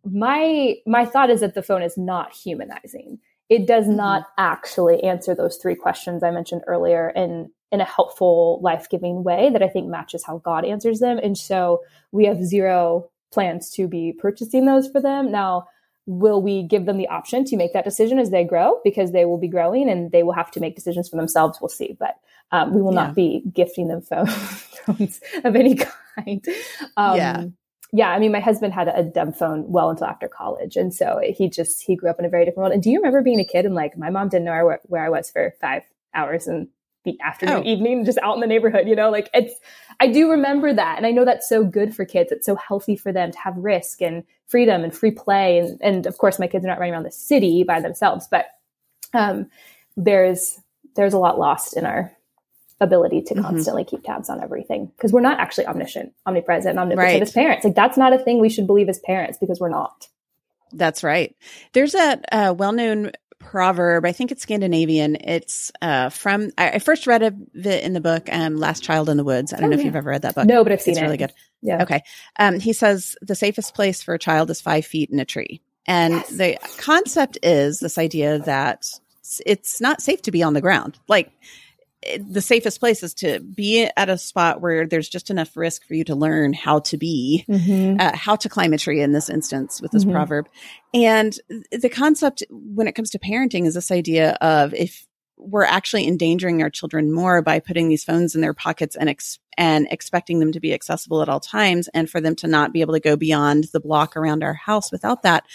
my, 0.06 0.76
my 0.88 1.06
thought 1.06 1.30
is 1.30 1.42
that 1.42 1.56
the 1.56 1.62
phone 1.62 1.82
is 1.82 1.98
not 1.98 2.34
humanizing. 2.34 3.20
It 3.50 3.68
does 3.68 3.84
mm-hmm. 3.84 3.98
not 3.98 4.28
actually 4.38 5.04
answer 5.04 5.36
those 5.36 5.58
three 5.58 5.76
questions 5.76 6.24
I 6.24 6.32
mentioned 6.32 6.62
earlier 6.68 7.10
in, 7.10 7.52
in 7.74 7.82
a 7.82 7.86
helpful, 7.86 8.62
life 8.62 8.88
giving 8.90 9.26
way 9.26 9.50
that 9.52 9.62
I 9.62 9.68
think 9.68 9.90
matches 9.90 10.24
how 10.24 10.38
God 10.38 10.64
answers 10.64 11.02
them. 11.02 11.20
And 11.22 11.38
so 11.38 11.82
we 12.14 12.24
have 12.28 12.42
zero 12.42 13.10
plans 13.34 13.70
to 13.72 13.90
be 13.90 14.14
purchasing 14.18 14.68
those 14.68 14.88
for 14.88 15.02
them. 15.02 15.34
Now, 15.34 15.66
will 16.06 16.42
we 16.42 16.64
give 16.64 16.86
them 16.86 16.98
the 16.98 17.08
option 17.08 17.46
to 17.46 17.58
make 17.58 17.74
that 17.74 17.86
decision 17.86 18.20
as 18.20 18.30
they 18.30 18.44
grow? 18.44 18.80
Because 18.84 19.12
they 19.12 19.26
will 19.26 19.38
be 19.38 19.48
growing 19.48 19.90
and 19.90 20.12
they 20.12 20.24
will 20.24 20.34
have 20.34 20.52
to 20.52 20.60
make 20.60 20.76
decisions 20.76 21.10
for 21.10 21.16
themselves. 21.16 21.60
We'll 21.62 21.70
see. 21.70 21.96
But 21.98 22.16
um, 22.52 22.74
we 22.74 22.82
will 22.82 22.94
yeah. 22.94 23.06
not 23.06 23.16
be 23.16 23.44
gifting 23.54 23.88
them 23.88 24.02
phones 24.02 25.22
of 25.44 25.56
any 25.56 25.76
kind. 25.76 26.46
Um, 26.98 27.18
yeah. 27.18 27.44
yeah 27.92 28.10
i 28.10 28.20
mean 28.20 28.32
my 28.32 28.40
husband 28.40 28.74
had 28.74 28.88
a 28.88 29.04
dumb 29.04 29.34
phone 29.34 29.64
well 29.68 29.90
until 29.90 30.08
after 30.08 30.28
college. 30.28 30.76
And 30.76 30.94
so 30.94 31.20
he 31.24 31.50
just 31.50 31.84
he 31.84 31.96
grew 31.96 32.10
up 32.10 32.20
in 32.20 32.26
a 32.26 32.30
very 32.30 32.46
different 32.46 32.60
world. 32.60 32.74
And 32.74 32.84
do 32.84 32.90
you 32.90 33.00
remember 33.00 33.22
being 33.22 33.40
a 33.40 33.46
kid 33.46 33.66
and 33.66 33.76
like 33.76 33.98
my 33.98 34.10
mom 34.10 34.30
didn't 34.30 34.46
know 34.46 34.66
where, 34.66 34.80
where 34.84 35.06
i 35.06 35.10
was 35.10 35.32
for 35.32 35.56
five 35.62 35.84
hours 36.14 36.48
and 36.48 36.68
the 37.04 37.20
afternoon, 37.22 37.64
oh. 37.66 37.70
evening, 37.70 38.06
just 38.06 38.18
out 38.20 38.36
in 38.36 38.42
the 38.42 38.48
neighborhood, 38.48 38.88
you 38.88 38.96
know, 38.96 39.10
like 39.10 39.30
it's, 39.34 39.54
I 40.00 40.08
do 40.08 40.32
remember 40.32 40.74
that. 40.74 40.98
And 40.98 41.06
I 41.06 41.12
know 41.12 41.26
that's 41.26 41.50
so 41.50 41.64
good 41.64 41.96
for 41.96 42.06
kids. 42.06 42.32
It's 42.32 42.46
so 42.46 42.56
healthy 42.56 42.96
for 42.96 43.12
them 43.12 43.32
to 43.32 43.40
have 43.40 43.58
risk 43.58 44.02
and 44.02 44.24
freedom 44.48 44.84
and 44.84 44.96
free 44.96 45.12
play. 45.12 45.60
And, 45.60 45.80
and 45.82 46.06
of 46.06 46.18
course, 46.18 46.40
my 46.40 46.48
kids 46.48 46.64
are 46.64 46.68
not 46.68 46.80
running 46.80 46.94
around 46.94 47.04
the 47.04 47.12
city 47.12 47.64
by 47.64 47.82
themselves, 47.82 48.28
but 48.30 48.46
um, 49.14 49.50
there's, 49.98 50.60
there's 50.96 51.14
a 51.14 51.20
lot 51.20 51.38
lost 51.38 51.76
in 51.76 51.86
our 51.86 52.12
ability 52.80 53.22
to 53.22 53.34
mm-hmm. 53.34 53.44
constantly 53.44 53.84
keep 53.84 54.04
tabs 54.04 54.30
on 54.30 54.42
everything 54.42 54.88
because 54.96 55.12
we're 55.12 55.22
not 55.22 55.40
actually 55.40 55.68
omniscient, 55.68 56.14
omnipresent, 56.26 56.78
omnipotent 56.78 57.14
right. 57.14 57.22
as 57.22 57.32
parents. 57.32 57.64
Like 57.66 57.76
that's 57.76 57.98
not 57.98 58.14
a 58.14 58.20
thing 58.20 58.40
we 58.40 58.50
should 58.50 58.68
believe 58.68 58.90
as 58.90 59.00
parents 59.00 59.38
because 59.38 59.60
we're 59.60 59.70
not. 59.70 60.08
That's 60.76 61.04
right. 61.04 61.36
There's 61.74 61.94
a 61.94 62.20
uh, 62.32 62.54
well-known 62.54 63.12
proverb. 63.44 64.06
I 64.06 64.12
think 64.12 64.32
it's 64.32 64.42
Scandinavian. 64.42 65.16
It's 65.16 65.72
uh, 65.82 66.10
from 66.10 66.52
I, 66.58 66.72
I, 66.72 66.80
first 66.80 67.08
read 67.08 67.22
it 67.22 67.36
in 67.84 67.94
the 67.94 68.02
book 68.02 68.30
um, 68.32 68.58
"Last 68.58 68.84
Child 68.84 69.10
in 69.10 69.18
the 69.18 69.24
Woods." 69.24 69.54
I 69.54 69.58
don't 69.58 69.66
oh, 69.66 69.68
know 69.70 69.76
yeah. 69.76 69.80
if 69.82 69.86
you've 69.86 69.96
ever 69.96 70.10
read 70.10 70.24
that 70.24 70.36
book. 70.36 70.46
No, 70.46 70.64
but 70.64 70.72
I've 70.72 70.82
seen 70.82 70.94
it's 70.94 71.02
it. 71.02 71.04
Really 71.04 71.18
good. 71.18 71.34
Yeah. 71.62 71.84
Okay. 71.84 72.04
Um, 72.40 72.60
he 72.60 72.74
says 72.74 73.16
the 73.22 73.36
safest 73.36 73.74
place 73.76 74.02
for 74.02 74.14
a 74.14 74.20
child 74.20 74.50
is 74.50 74.62
five 74.62 74.86
feet 74.86 75.10
in 75.10 75.20
a 75.20 75.26
tree, 75.26 75.62
and 75.88 76.14
yes. 76.14 76.30
the 76.30 76.58
concept 76.78 77.38
is 77.44 77.80
this 77.80 77.98
idea 77.98 78.40
that 78.40 78.88
it's 79.46 79.80
not 79.80 80.02
safe 80.02 80.22
to 80.24 80.32
be 80.32 80.44
on 80.44 80.54
the 80.54 80.62
ground. 80.62 81.00
Like 81.08 81.32
the 82.20 82.42
safest 82.42 82.80
place 82.80 83.04
is 83.04 83.14
to 83.16 83.40
be 83.40 83.90
at 83.96 84.10
a 84.10 84.18
spot 84.18 84.62
where 84.62 84.88
there's 84.88 85.10
just 85.10 85.30
enough 85.30 85.56
risk 85.56 85.86
for 85.86 85.94
you 85.94 86.04
to 86.06 86.16
learn 86.16 86.54
how 86.54 86.80
to 86.80 86.98
be, 86.98 87.46
mm-hmm. 87.48 88.00
uh, 88.00 88.16
how 88.16 88.36
to 88.36 88.50
climb 88.50 88.74
a 88.74 88.78
tree 88.78 89.02
in 89.02 89.12
this 89.12 89.30
instance 89.30 89.82
with 89.82 89.92
this 89.92 90.04
mm-hmm. 90.04 90.14
proverb. 90.14 90.48
And 90.94 91.38
the 91.72 91.90
concept 91.90 92.44
when 92.50 92.88
it 92.88 92.94
comes 92.94 93.12
to 93.12 93.20
parenting 93.20 93.66
is 93.66 93.74
this 93.74 93.92
idea 93.92 94.38
of 94.42 94.74
if 94.74 95.08
we're 95.38 95.66
actually 95.66 96.08
endangering 96.08 96.62
our 96.62 96.70
children 96.70 97.12
more 97.12 97.42
by 97.42 97.60
putting 97.60 97.90
these 97.90 98.04
phones 98.04 98.36
in 98.36 98.42
their 98.42 98.54
pockets 98.54 98.96
and 98.96 99.10
ex- 99.10 99.40
and 99.58 99.88
expecting 99.92 100.40
them 100.40 100.52
to 100.52 100.60
be 100.60 100.74
accessible 100.74 101.22
at 101.22 101.30
all 101.30 101.40
times 101.40 101.90
and 101.90 102.10
for 102.10 102.22
them 102.22 102.36
to 102.36 102.48
not 102.48 102.72
be 102.72 102.82
able 102.82 102.94
to 102.94 103.00
go 103.00 103.16
beyond 103.16 103.66
the 103.74 103.80
block 103.80 104.16
around 104.16 104.44
our 104.44 104.54
house 104.54 104.92
without 104.92 105.24
that. 105.24 105.46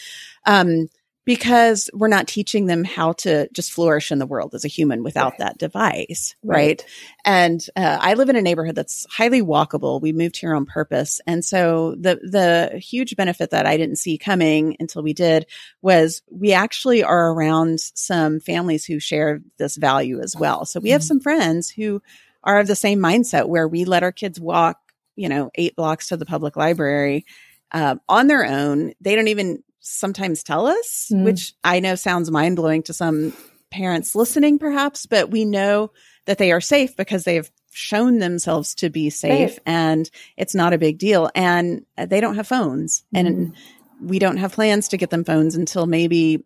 Um, 0.44 0.88
because 1.28 1.90
we're 1.92 2.08
not 2.08 2.26
teaching 2.26 2.64
them 2.64 2.84
how 2.84 3.12
to 3.12 3.50
just 3.52 3.70
flourish 3.70 4.10
in 4.10 4.18
the 4.18 4.24
world 4.24 4.54
as 4.54 4.64
a 4.64 4.68
human 4.68 5.02
without 5.02 5.32
right. 5.32 5.40
that 5.40 5.58
device, 5.58 6.34
right? 6.42 6.56
right. 6.56 6.86
And 7.22 7.66
uh, 7.76 7.98
I 8.00 8.14
live 8.14 8.30
in 8.30 8.36
a 8.36 8.40
neighborhood 8.40 8.74
that's 8.74 9.04
highly 9.10 9.42
walkable. 9.42 10.00
We 10.00 10.14
moved 10.14 10.38
here 10.38 10.54
on 10.54 10.64
purpose, 10.64 11.20
and 11.26 11.44
so 11.44 11.94
the 12.00 12.18
the 12.22 12.78
huge 12.78 13.14
benefit 13.14 13.50
that 13.50 13.66
I 13.66 13.76
didn't 13.76 13.96
see 13.96 14.16
coming 14.16 14.78
until 14.80 15.02
we 15.02 15.12
did 15.12 15.44
was 15.82 16.22
we 16.30 16.54
actually 16.54 17.04
are 17.04 17.30
around 17.30 17.78
some 17.78 18.40
families 18.40 18.86
who 18.86 18.98
share 18.98 19.42
this 19.58 19.76
value 19.76 20.22
as 20.22 20.34
well. 20.34 20.64
So 20.64 20.80
we 20.80 20.90
have 20.90 21.02
mm-hmm. 21.02 21.08
some 21.08 21.20
friends 21.20 21.68
who 21.68 22.00
are 22.42 22.58
of 22.58 22.68
the 22.68 22.74
same 22.74 23.00
mindset 23.00 23.46
where 23.48 23.68
we 23.68 23.84
let 23.84 24.02
our 24.02 24.12
kids 24.12 24.40
walk, 24.40 24.78
you 25.14 25.28
know, 25.28 25.50
eight 25.56 25.76
blocks 25.76 26.08
to 26.08 26.16
the 26.16 26.24
public 26.24 26.56
library. 26.56 27.26
Uh, 27.70 27.96
on 28.08 28.28
their 28.28 28.46
own. 28.46 28.94
They 29.02 29.14
don't 29.14 29.28
even 29.28 29.62
sometimes 29.88 30.42
tell 30.42 30.66
us, 30.66 31.10
mm. 31.12 31.24
which 31.24 31.54
I 31.64 31.80
know 31.80 31.94
sounds 31.94 32.30
mind 32.30 32.56
blowing 32.56 32.82
to 32.84 32.92
some 32.92 33.32
parents 33.70 34.14
listening, 34.14 34.58
perhaps, 34.58 35.06
but 35.06 35.30
we 35.30 35.44
know 35.44 35.92
that 36.26 36.38
they 36.38 36.52
are 36.52 36.60
safe 36.60 36.96
because 36.96 37.24
they 37.24 37.36
have 37.36 37.50
shown 37.70 38.18
themselves 38.18 38.74
to 38.76 38.90
be 38.90 39.10
safe 39.10 39.58
and 39.64 40.10
it's 40.36 40.54
not 40.54 40.72
a 40.72 40.78
big 40.78 40.98
deal. 40.98 41.30
And 41.34 41.84
they 41.96 42.20
don't 42.20 42.36
have 42.36 42.48
phones 42.48 43.04
mm. 43.14 43.20
and 43.20 43.54
we 44.00 44.18
don't 44.18 44.36
have 44.38 44.52
plans 44.52 44.88
to 44.88 44.96
get 44.96 45.10
them 45.10 45.24
phones 45.24 45.54
until 45.54 45.86
maybe 45.86 46.42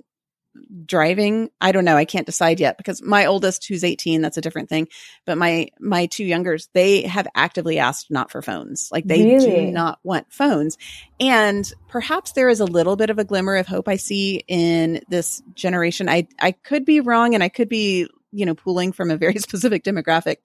driving 0.84 1.48
i 1.60 1.72
don't 1.72 1.84
know 1.84 1.96
i 1.96 2.04
can't 2.04 2.26
decide 2.26 2.60
yet 2.60 2.76
because 2.76 3.02
my 3.02 3.26
oldest 3.26 3.66
who's 3.66 3.84
18 3.84 4.20
that's 4.20 4.36
a 4.36 4.42
different 4.42 4.68
thing 4.68 4.86
but 5.24 5.38
my 5.38 5.68
my 5.80 6.06
two 6.06 6.24
youngers 6.24 6.68
they 6.72 7.02
have 7.02 7.26
actively 7.34 7.78
asked 7.78 8.10
not 8.10 8.30
for 8.30 8.42
phones. 8.42 8.88
Like 8.92 9.06
they 9.06 9.24
really? 9.24 9.66
do 9.66 9.72
not 9.72 9.98
want 10.02 10.32
phones. 10.32 10.78
And 11.20 11.70
perhaps 11.88 12.32
there 12.32 12.48
is 12.48 12.60
a 12.60 12.64
little 12.64 12.96
bit 12.96 13.10
of 13.10 13.18
a 13.18 13.24
glimmer 13.24 13.56
of 13.56 13.66
hope 13.66 13.88
i 13.88 13.96
see 13.96 14.42
in 14.48 15.00
this 15.08 15.42
generation. 15.54 16.08
I 16.08 16.28
i 16.40 16.52
could 16.52 16.84
be 16.84 17.00
wrong 17.00 17.34
and 17.34 17.42
i 17.42 17.48
could 17.48 17.68
be 17.68 18.08
you 18.32 18.46
know 18.46 18.54
pooling 18.54 18.92
from 18.92 19.10
a 19.10 19.16
very 19.16 19.38
specific 19.38 19.84
demographic 19.84 20.36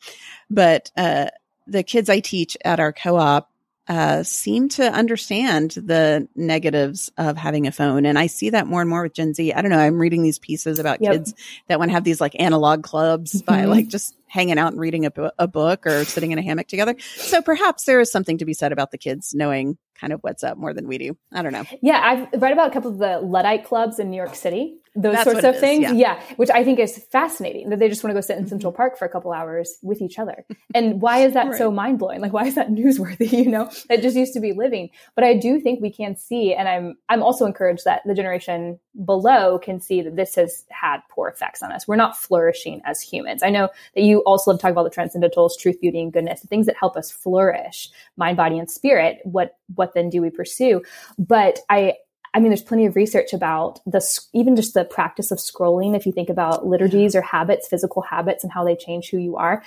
but 0.49 0.91
uh 0.97 1.27
the 1.67 1.83
kids 1.83 2.09
i 2.09 2.19
teach 2.19 2.57
at 2.65 2.79
our 2.79 2.91
co-op 2.91 3.49
uh, 3.87 4.23
seem 4.23 4.67
to 4.69 4.83
understand 4.83 5.71
the 5.71 6.27
negatives 6.35 7.11
of 7.17 7.37
having 7.37 7.67
a 7.67 7.71
phone. 7.71 8.05
And 8.05 8.19
I 8.19 8.27
see 8.27 8.49
that 8.49 8.67
more 8.67 8.81
and 8.81 8.89
more 8.89 9.03
with 9.03 9.13
Gen 9.13 9.33
Z. 9.33 9.53
I 9.53 9.61
don't 9.61 9.71
know. 9.71 9.79
I'm 9.79 9.99
reading 9.99 10.23
these 10.23 10.39
pieces 10.39 10.79
about 10.79 11.01
yep. 11.01 11.13
kids 11.13 11.33
that 11.67 11.79
want 11.79 11.89
to 11.89 11.93
have 11.93 12.03
these 12.03 12.19
like 12.19 12.35
analog 12.37 12.83
clubs 12.83 13.33
mm-hmm. 13.33 13.45
by 13.45 13.65
like 13.65 13.87
just 13.87 14.16
hanging 14.37 14.59
out 14.59 14.71
and 14.71 14.79
reading 14.79 15.07
a, 15.07 15.11
a 15.39 15.47
book 15.47 15.87
or 15.87 16.05
sitting 16.05 16.31
in 16.31 16.37
a 16.37 16.43
hammock 16.43 16.67
together. 16.67 16.95
So 17.15 17.41
perhaps 17.41 17.85
there 17.85 17.99
is 17.99 18.11
something 18.11 18.37
to 18.37 18.45
be 18.45 18.53
said 18.53 18.71
about 18.71 18.91
the 18.91 18.97
kids 18.99 19.33
knowing 19.33 19.79
kind 19.99 20.13
of 20.13 20.19
what's 20.21 20.43
up 20.43 20.59
more 20.59 20.75
than 20.75 20.87
we 20.87 20.99
do. 20.99 21.17
I 21.33 21.41
don't 21.41 21.53
know. 21.53 21.63
Yeah, 21.81 21.99
I've 22.31 22.39
read 22.39 22.53
about 22.53 22.69
a 22.69 22.71
couple 22.71 22.91
of 22.91 22.99
the 22.99 23.19
Luddite 23.19 23.65
clubs 23.65 23.97
in 23.97 24.11
New 24.11 24.17
York 24.17 24.35
City 24.35 24.77
those 24.97 25.13
That's 25.13 25.31
sorts 25.31 25.45
of 25.45 25.55
is, 25.55 25.61
things. 25.61 25.83
Yeah. 25.83 25.93
yeah. 25.93 26.21
which 26.37 26.49
I 26.49 26.63
think 26.63 26.79
is 26.79 26.97
fascinating 27.11 27.69
that 27.69 27.79
they 27.79 27.87
just 27.87 28.03
want 28.03 28.11
to 28.11 28.15
go 28.15 28.21
sit 28.21 28.37
in 28.37 28.47
Central 28.47 28.71
mm-hmm. 28.71 28.77
Park 28.77 28.97
for 28.97 29.05
a 29.05 29.09
couple 29.09 29.31
hours 29.31 29.77
with 29.83 30.01
each 30.01 30.17
other. 30.17 30.43
And 30.73 31.01
why 31.01 31.19
is 31.19 31.33
that 31.33 31.47
right. 31.47 31.57
so 31.57 31.71
mind 31.71 31.99
blowing? 31.99 32.19
Like, 32.19 32.33
why 32.33 32.45
is 32.45 32.55
that 32.55 32.69
newsworthy? 32.71 33.31
You 33.31 33.49
know, 33.49 33.69
it 33.89 34.01
just 34.01 34.17
used 34.17 34.33
to 34.33 34.39
be 34.39 34.53
living. 34.53 34.89
But 35.15 35.23
I 35.23 35.35
do 35.35 35.59
think 35.59 35.81
we 35.81 35.91
can 35.91 36.15
see, 36.15 36.53
and 36.53 36.67
I'm 36.67 36.97
I'm 37.09 37.21
also 37.21 37.45
encouraged 37.45 37.85
that 37.85 38.01
the 38.05 38.15
generation 38.15 38.79
below 39.05 39.59
can 39.59 39.79
see 39.79 40.01
that 40.01 40.15
this 40.15 40.35
has 40.35 40.65
had 40.69 41.01
poor 41.11 41.29
effects 41.29 41.61
on 41.61 41.71
us. 41.71 41.87
We're 41.87 41.95
not 41.95 42.17
flourishing 42.17 42.81
as 42.83 42.99
humans. 42.99 43.43
I 43.43 43.49
know 43.51 43.69
that 43.93 44.01
you 44.01 44.23
also 44.27 44.51
love 44.51 44.59
to 44.59 44.61
talk 44.61 44.71
about 44.71 44.83
the 44.83 44.89
transcendentals, 45.01 45.57
truth, 45.59 45.79
beauty, 45.81 46.01
and 46.01 46.13
goodness, 46.13 46.41
the 46.41 46.47
things 46.47 46.65
that 46.65 46.75
help 46.79 46.95
us 46.97 47.11
flourish, 47.11 47.89
mind, 48.17 48.37
body, 48.37 48.59
and 48.59 48.69
spirit. 48.69 49.19
What 49.23 49.57
what 49.75 49.93
then 49.93 50.09
do 50.09 50.21
we 50.21 50.29
pursue? 50.29 50.83
But 51.17 51.59
I 51.69 51.93
I 52.33 52.39
mean, 52.39 52.49
there's 52.49 52.61
plenty 52.61 52.85
of 52.85 52.95
research 52.95 53.33
about 53.33 53.79
the 53.85 54.05
even 54.33 54.55
just 54.55 54.73
the 54.73 54.85
practice 54.85 55.31
of 55.31 55.39
scrolling. 55.39 55.95
If 55.95 56.05
you 56.05 56.11
think 56.11 56.29
about 56.29 56.67
liturgies 56.67 57.15
or 57.15 57.21
habits, 57.21 57.67
physical 57.67 58.01
habits, 58.01 58.43
and 58.43 58.53
how 58.53 58.63
they 58.63 58.75
change 58.75 59.09
who 59.09 59.17
you 59.17 59.37
are, 59.37 59.63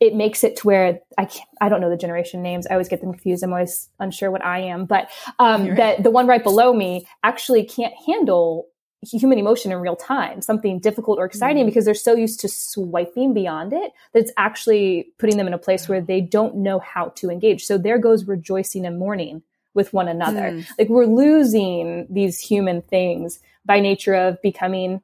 it 0.00 0.14
makes 0.14 0.44
it 0.44 0.56
to 0.56 0.66
where 0.66 1.00
I 1.18 1.24
can't, 1.24 1.48
I 1.60 1.68
don't 1.68 1.80
know 1.80 1.90
the 1.90 1.96
generation 1.96 2.42
names. 2.42 2.66
I 2.66 2.72
always 2.72 2.88
get 2.88 3.00
them 3.00 3.12
confused. 3.12 3.42
I'm 3.42 3.52
always 3.52 3.88
unsure 3.98 4.30
what 4.30 4.44
I 4.44 4.60
am, 4.60 4.84
but 4.84 5.10
um, 5.38 5.66
right. 5.68 5.76
that 5.76 6.02
the 6.02 6.10
one 6.10 6.26
right 6.26 6.42
below 6.42 6.72
me 6.72 7.06
actually 7.24 7.64
can't 7.64 7.94
handle 8.06 8.66
human 9.10 9.38
emotion 9.38 9.72
in 9.72 9.78
real 9.78 9.96
time, 9.96 10.42
something 10.42 10.78
difficult 10.78 11.18
or 11.18 11.24
exciting, 11.24 11.62
mm-hmm. 11.62 11.68
because 11.68 11.84
they're 11.84 11.94
so 11.94 12.14
used 12.14 12.40
to 12.40 12.48
swiping 12.48 13.34
beyond 13.34 13.72
it 13.72 13.92
that 14.12 14.20
it's 14.20 14.32
actually 14.36 15.08
putting 15.18 15.36
them 15.36 15.46
in 15.46 15.54
a 15.54 15.58
place 15.58 15.88
where 15.88 16.00
they 16.00 16.20
don't 16.20 16.56
know 16.56 16.78
how 16.78 17.08
to 17.16 17.30
engage. 17.30 17.64
So 17.64 17.78
there 17.78 17.98
goes 17.98 18.26
rejoicing 18.26 18.86
and 18.86 18.98
mourning 18.98 19.42
with 19.74 19.92
one 19.92 20.08
another. 20.08 20.52
Mm. 20.52 20.66
Like 20.78 20.88
we're 20.88 21.06
losing 21.06 22.06
these 22.10 22.40
human 22.40 22.82
things 22.82 23.38
by 23.64 23.80
nature 23.80 24.14
of 24.14 24.40
becoming 24.42 25.02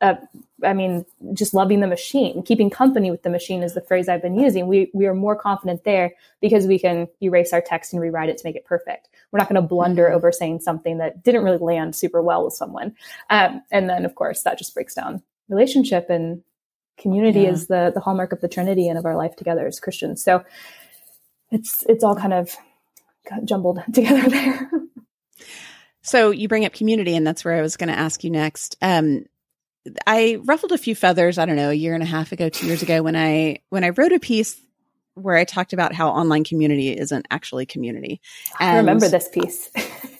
uh, 0.00 0.14
I 0.64 0.72
mean, 0.72 1.04
just 1.32 1.54
loving 1.54 1.80
the 1.80 1.86
machine, 1.86 2.42
keeping 2.42 2.70
company 2.70 3.10
with 3.10 3.22
the 3.22 3.30
machine 3.30 3.62
is 3.62 3.74
the 3.74 3.80
phrase 3.80 4.08
I've 4.08 4.22
been 4.22 4.38
using. 4.38 4.66
We 4.66 4.90
we 4.94 5.06
are 5.06 5.14
more 5.14 5.36
confident 5.36 5.84
there 5.84 6.14
because 6.40 6.66
we 6.66 6.78
can 6.78 7.08
erase 7.22 7.52
our 7.52 7.60
text 7.60 7.92
and 7.92 8.00
rewrite 8.00 8.28
it 8.28 8.38
to 8.38 8.46
make 8.46 8.56
it 8.56 8.64
perfect. 8.64 9.08
We're 9.30 9.38
not 9.38 9.48
going 9.48 9.60
to 9.60 9.66
blunder 9.66 10.06
mm-hmm. 10.06 10.16
over 10.16 10.32
saying 10.32 10.60
something 10.60 10.98
that 10.98 11.22
didn't 11.22 11.44
really 11.44 11.58
land 11.58 11.94
super 11.94 12.22
well 12.22 12.44
with 12.44 12.54
someone. 12.54 12.94
Um, 13.30 13.62
and 13.70 13.88
then, 13.88 14.04
of 14.04 14.14
course, 14.14 14.42
that 14.42 14.58
just 14.58 14.74
breaks 14.74 14.94
down 14.94 15.22
relationship 15.48 16.10
and 16.10 16.42
community 16.98 17.42
yeah. 17.42 17.50
is 17.50 17.66
the 17.66 17.92
the 17.94 18.00
hallmark 18.00 18.32
of 18.32 18.40
the 18.40 18.48
Trinity 18.48 18.88
and 18.88 18.98
of 18.98 19.04
our 19.04 19.16
life 19.16 19.36
together 19.36 19.66
as 19.66 19.80
Christians. 19.80 20.22
So 20.22 20.44
it's 21.50 21.84
it's 21.88 22.02
all 22.02 22.16
kind 22.16 22.32
of 22.32 22.54
jumbled 23.44 23.80
together 23.92 24.28
there. 24.28 24.70
so 26.02 26.30
you 26.30 26.48
bring 26.48 26.64
up 26.64 26.72
community, 26.72 27.14
and 27.14 27.26
that's 27.26 27.44
where 27.44 27.54
I 27.54 27.62
was 27.62 27.76
going 27.76 27.88
to 27.88 27.98
ask 27.98 28.24
you 28.24 28.30
next. 28.30 28.76
Um, 28.80 29.26
I 30.06 30.38
ruffled 30.44 30.72
a 30.72 30.78
few 30.78 30.94
feathers, 30.94 31.38
I 31.38 31.46
don't 31.46 31.56
know, 31.56 31.70
a 31.70 31.74
year 31.74 31.94
and 31.94 32.02
a 32.02 32.06
half 32.06 32.32
ago, 32.32 32.48
two 32.48 32.66
years 32.66 32.82
ago 32.82 33.02
when 33.02 33.16
I 33.16 33.58
when 33.70 33.84
I 33.84 33.90
wrote 33.90 34.12
a 34.12 34.20
piece 34.20 34.60
where 35.14 35.36
I 35.36 35.44
talked 35.44 35.72
about 35.72 35.94
how 35.94 36.10
online 36.10 36.44
community 36.44 36.96
isn't 36.96 37.26
actually 37.30 37.64
community. 37.64 38.20
And, 38.60 38.70
I 38.70 38.76
remember 38.76 39.08
this 39.08 39.28
piece. 39.28 39.70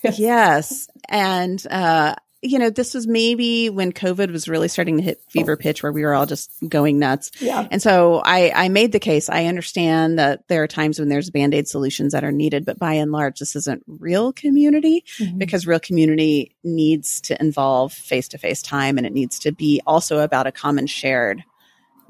yes. 0.17 0.87
And 1.07 1.65
uh, 1.69 2.15
you 2.41 2.59
know, 2.59 2.69
this 2.69 2.93
was 2.93 3.07
maybe 3.07 3.69
when 3.69 3.91
COVID 3.91 4.31
was 4.31 4.47
really 4.47 4.67
starting 4.67 4.97
to 4.97 5.03
hit 5.03 5.21
fever 5.29 5.57
pitch 5.57 5.81
where 5.81 5.91
we 5.91 6.03
were 6.03 6.13
all 6.13 6.27
just 6.27 6.51
going 6.67 6.99
nuts. 6.99 7.31
Yeah. 7.39 7.67
And 7.71 7.81
so 7.81 8.21
I, 8.23 8.51
I 8.53 8.69
made 8.69 8.91
the 8.91 8.99
case. 8.99 9.27
I 9.27 9.45
understand 9.45 10.19
that 10.19 10.47
there 10.47 10.61
are 10.61 10.67
times 10.67 10.99
when 10.99 11.09
there's 11.09 11.31
band 11.31 11.55
aid 11.55 11.67
solutions 11.67 12.13
that 12.13 12.23
are 12.23 12.31
needed, 12.31 12.63
but 12.63 12.77
by 12.77 12.93
and 12.93 13.11
large, 13.11 13.39
this 13.39 13.55
isn't 13.55 13.83
real 13.87 14.33
community 14.33 15.03
mm-hmm. 15.19 15.39
because 15.39 15.65
real 15.65 15.79
community 15.79 16.55
needs 16.63 17.21
to 17.21 17.39
involve 17.41 17.91
face 17.91 18.27
to 18.29 18.37
face 18.37 18.61
time 18.61 18.97
and 18.97 19.07
it 19.07 19.13
needs 19.13 19.39
to 19.39 19.51
be 19.51 19.81
also 19.87 20.19
about 20.19 20.47
a 20.47 20.51
common 20.51 20.85
shared 20.85 21.43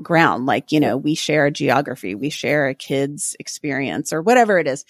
ground. 0.02 0.46
Like, 0.46 0.74
you 0.74 0.82
know, 0.82 0.98
we 0.98 1.16
share 1.16 1.46
a 1.46 1.52
geography, 1.52 2.16
we 2.16 2.30
share 2.30 2.68
a 2.68 2.76
kid's 2.76 3.36
experience 3.40 4.12
or 4.12 4.22
whatever 4.22 4.60
it 4.60 4.68
is. 4.68 4.84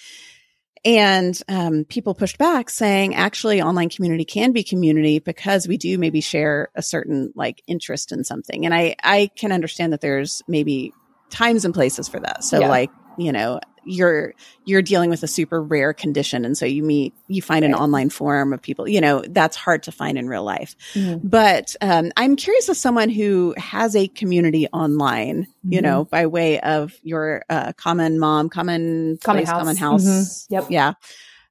And 0.86 1.40
um, 1.48 1.86
people 1.86 2.14
pushed 2.14 2.38
back 2.38 2.70
saying, 2.70 3.16
actually, 3.16 3.62
online 3.62 3.90
community 3.90 4.26
can 4.26 4.52
be 4.52 4.64
community 4.64 5.20
because 5.20 5.68
we 5.68 5.78
do 5.78 5.98
maybe 5.98 6.22
share 6.22 6.70
a 6.76 6.82
certain 6.82 7.32
like 7.36 7.62
interest 7.68 8.12
in 8.12 8.24
something. 8.24 8.66
And 8.66 8.74
I, 8.74 8.96
I 9.04 9.30
can 9.36 9.52
understand 9.52 9.94
that 9.94 10.02
there's 10.02 10.42
maybe 10.48 10.94
times 11.30 11.66
and 11.66 11.74
places 11.74 12.08
for 12.08 12.20
that. 12.20 12.44
So, 12.44 12.60
yeah. 12.60 12.70
like, 12.70 12.92
you 13.18 13.32
know, 13.32 13.60
you're 13.88 14.34
you're 14.66 14.82
dealing 14.82 15.10
with 15.10 15.24
a 15.24 15.28
super 15.28 15.62
rare 15.62 15.94
condition. 15.94 16.46
And 16.46 16.58
so 16.58 16.66
you 16.66 16.84
meet 16.84 17.14
you 17.28 17.42
find 17.42 17.66
an 17.66 17.74
online 17.74 18.10
forum 18.10 18.54
of 18.54 18.62
people 18.62 18.88
you 18.88 19.02
know 19.02 19.24
that's 19.30 19.56
hard 19.56 19.84
to 19.84 19.92
find 19.92 20.18
in 20.18 20.28
real 20.28 20.44
life. 20.44 20.76
Mm-hmm. 20.94 21.28
but 21.28 21.76
um, 21.82 22.12
i'm 22.18 22.36
curious 22.36 22.70
as 22.70 22.78
someone 22.78 23.10
who 23.10 23.54
has 23.58 23.96
a 23.96 24.08
community 24.08 24.68
online 24.68 25.44
mm-hmm. 25.44 25.74
you 25.74 25.82
know 25.82 26.06
by 26.06 26.26
way 26.28 26.60
of 26.60 26.94
your 27.04 27.44
uh, 27.50 27.74
common 27.74 28.20
mom 28.20 28.50
common 28.50 29.18
common 29.24 29.44
place, 29.44 29.50
house, 29.50 29.60
common 29.60 29.78
house. 29.78 30.06
Mm-hmm. 30.06 30.54
yep. 30.54 30.66
Yeah. 30.70 30.94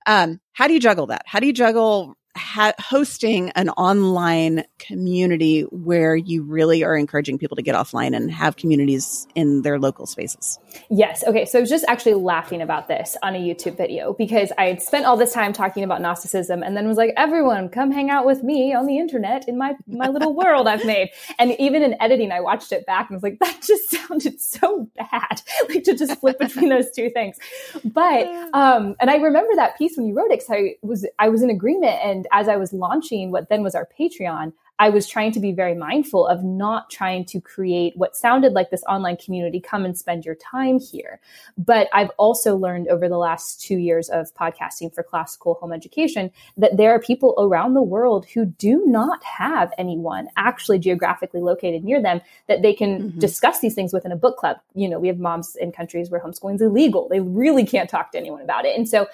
Um, 0.07 0.40
how 0.53 0.68
do 0.68 0.75
you 0.75 0.81
juggle 0.81 1.07
that? 1.07 1.22
How 1.27 1.40
do 1.40 1.46
you 1.46 1.53
juggle 1.53 2.16
ha- 2.37 2.75
hosting 2.79 3.51
an 3.51 3.70
online 3.70 4.64
community 4.79 5.62
where 5.62 6.14
you 6.14 6.42
really 6.42 6.85
are 6.85 6.96
encouraging 6.96 7.38
people 7.38 7.57
to 7.57 7.62
get 7.62 7.75
offline 7.75 8.14
and 8.14 8.31
have 8.31 8.57
communities 8.57 9.27
in 9.35 9.62
their 9.62 9.79
local 9.79 10.07
spaces. 10.07 10.59
Yes. 10.90 11.25
Okay. 11.25 11.44
So 11.46 11.59
I 11.59 11.61
was 11.61 11.70
just 11.70 11.85
actually 11.88 12.14
laughing 12.14 12.61
about 12.62 12.88
this 12.88 13.16
on 13.22 13.35
a 13.35 13.38
YouTube 13.38 13.77
video 13.77 14.12
because 14.12 14.53
I 14.59 14.66
had 14.66 14.83
spent 14.83 15.07
all 15.07 15.16
this 15.16 15.33
time 15.33 15.53
talking 15.53 15.83
about 15.83 16.01
Gnosticism 16.01 16.62
and 16.62 16.77
then 16.77 16.87
was 16.87 16.96
like, 16.96 17.12
everyone 17.16 17.68
come 17.68 17.90
hang 17.90 18.11
out 18.11 18.27
with 18.27 18.42
me 18.42 18.75
on 18.75 18.87
the 18.87 18.99
internet 18.99 19.49
in 19.49 19.57
my, 19.57 19.75
my 19.87 20.09
little 20.09 20.35
world 20.37 20.68
I've 20.68 20.85
made. 20.85 21.11
And 21.38 21.53
even 21.59 21.83
in 21.83 22.01
editing, 22.01 22.33
I 22.33 22.40
watched 22.40 22.72
it 22.72 22.87
back 22.87 23.09
and 23.09 23.16
was 23.16 23.22
like, 23.22 23.38
that 23.40 23.62
just 23.62 23.90
sounded 24.09 24.40
so 24.40 24.88
bad. 24.96 25.42
like 25.68 25.85
to 25.85 25.96
just 25.96 26.20
flip 26.20 26.38
between 26.38 26.68
those 26.68 26.90
two 26.90 27.11
things. 27.11 27.37
But, 27.85 28.27
um, 28.53 28.94
and 29.01 29.11
I 29.11 29.16
remember 29.16 29.55
that 29.57 29.79
piece 29.79 29.96
when 29.96 30.07
you 30.07 30.14
wrote 30.14 30.31
it 30.31 30.40
because 30.40 30.51
I 30.51 30.77
was, 30.83 31.07
I 31.18 31.29
was 31.29 31.42
in 31.42 31.51
agreement 31.51 31.99
and 32.03 32.26
as 32.33 32.49
I 32.49 32.57
was 32.57 32.73
launching 32.73 33.31
what 33.31 33.49
then 33.49 33.62
was 33.62 33.75
our 33.75 33.89
Patreon, 33.99 34.53
I 34.79 34.91
was 34.91 35.09
trying 35.09 35.33
to 35.33 35.41
be 35.41 35.53
very 35.53 35.75
mindful 35.75 36.27
of 36.27 36.45
not 36.45 36.91
trying 36.91 37.25
to 37.27 37.41
create 37.41 37.95
what 37.97 38.15
sounded 38.15 38.53
like 38.53 38.71
this 38.71 38.83
online 38.89 39.17
community, 39.17 39.59
come 39.59 39.85
and 39.85 39.97
spend 39.97 40.25
your 40.25 40.35
time 40.35 40.79
here. 40.79 41.19
But 41.57 41.89
I've 41.95 42.11
also 42.19 42.57
learned 42.57 42.89
over 42.89 43.09
the 43.09 43.17
last 43.17 43.61
two 43.62 43.79
years 43.79 44.11
of 44.11 44.35
podcasting 44.35 44.95
for 44.95 45.03
classical 45.03 45.55
home 45.55 45.73
education 45.73 46.31
that 46.59 46.77
there 46.77 46.95
are 46.95 47.01
people 47.01 47.35
around 47.39 47.73
the 47.73 47.83
world 47.83 48.27
who 48.27 48.45
do 48.45 48.85
not 48.87 49.23
have 49.25 49.73
anyone 49.79 50.29
actually 50.37 50.79
geographically 50.79 51.41
located 51.41 51.83
near 51.83 52.03
them 52.03 52.21
that 52.47 52.61
they 52.61 52.75
can 52.75 53.01
mm-hmm. 53.01 53.19
discuss 53.19 53.61
these 53.61 53.75
things 53.75 53.95
within 53.95 54.12
a 54.12 54.17
book 54.17 54.37
club. 54.37 54.59
You 54.75 54.89
know, 54.91 54.99
we 54.99 55.09
have 55.09 55.19
moms 55.19 55.57
in 55.57 55.73
countries 55.73 56.11
where 56.11 56.21
homeschooling 56.21 56.57
is 56.57 56.62
illegal. 56.62 57.09
They 57.09 57.21
really 57.21 57.65
can't 57.65 57.89
talk 57.89 58.12
to 58.12 58.19
anyone 58.19 58.43
about 58.43 58.67
it. 58.67 58.77
And 58.77 58.87
so 58.87 59.07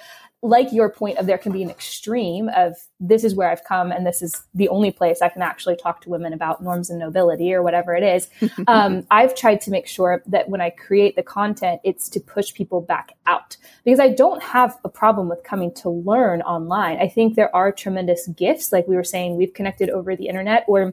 like 0.45 0.73
your 0.73 0.91
point 0.91 1.19
of 1.19 1.27
there 1.27 1.39
can 1.39 1.53
be 1.53 1.63
an 1.63 1.71
extreme 1.71 2.49
of 2.57 2.75
this 2.99 3.23
is 3.23 3.33
where 3.33 3.49
I've 3.49 3.63
come 3.63 3.93
and 3.93 4.05
this 4.05 4.21
is 4.21 4.45
the 4.55 4.69
only 4.69 4.91
place 4.91 5.23
I 5.23 5.29
can 5.29 5.41
actually 5.41 5.77
talk 5.77 6.01
to 6.01 6.11
women 6.11 6.33
about 6.33 6.61
norms 6.61 6.91
and 6.91 6.99
nobility 6.99 7.55
or 7.55 7.63
whatever 7.63 7.95
it 7.95 8.03
is. 8.03 8.29
um, 8.67 9.07
I've 9.13 9.37
tried 9.37 9.61
to 9.63 9.71
make 9.71 9.87
sure 9.87 10.21
that 10.27 10.49
when 10.49 10.61
I 10.61 10.71
create 10.71 11.15
the 11.15 11.23
content, 11.23 11.81
it's 11.85 12.09
to 12.11 12.21
push 12.21 12.53
people 12.53 12.81
back 12.81 13.13
out 13.25 13.57
because 13.85 14.01
I 14.01 14.09
don't 14.09 14.43
have 14.43 14.77
a 14.85 14.89
problem 14.89 15.29
with 15.29 15.45
coming 15.45 15.73
to 15.75 15.89
learn 15.89 16.43
online. 16.43 16.99
I 16.99 17.07
think 17.09 17.37
there 17.37 17.55
are 17.55 17.71
tremendous 17.71 18.27
gifts. 18.27 18.73
Like 18.73 18.89
we 18.89 18.97
were 18.97 19.05
saying, 19.05 19.37
we've 19.37 19.55
connected 19.55 19.91
over 19.91 20.17
the 20.17 20.27
internet 20.27 20.65
or 20.67 20.93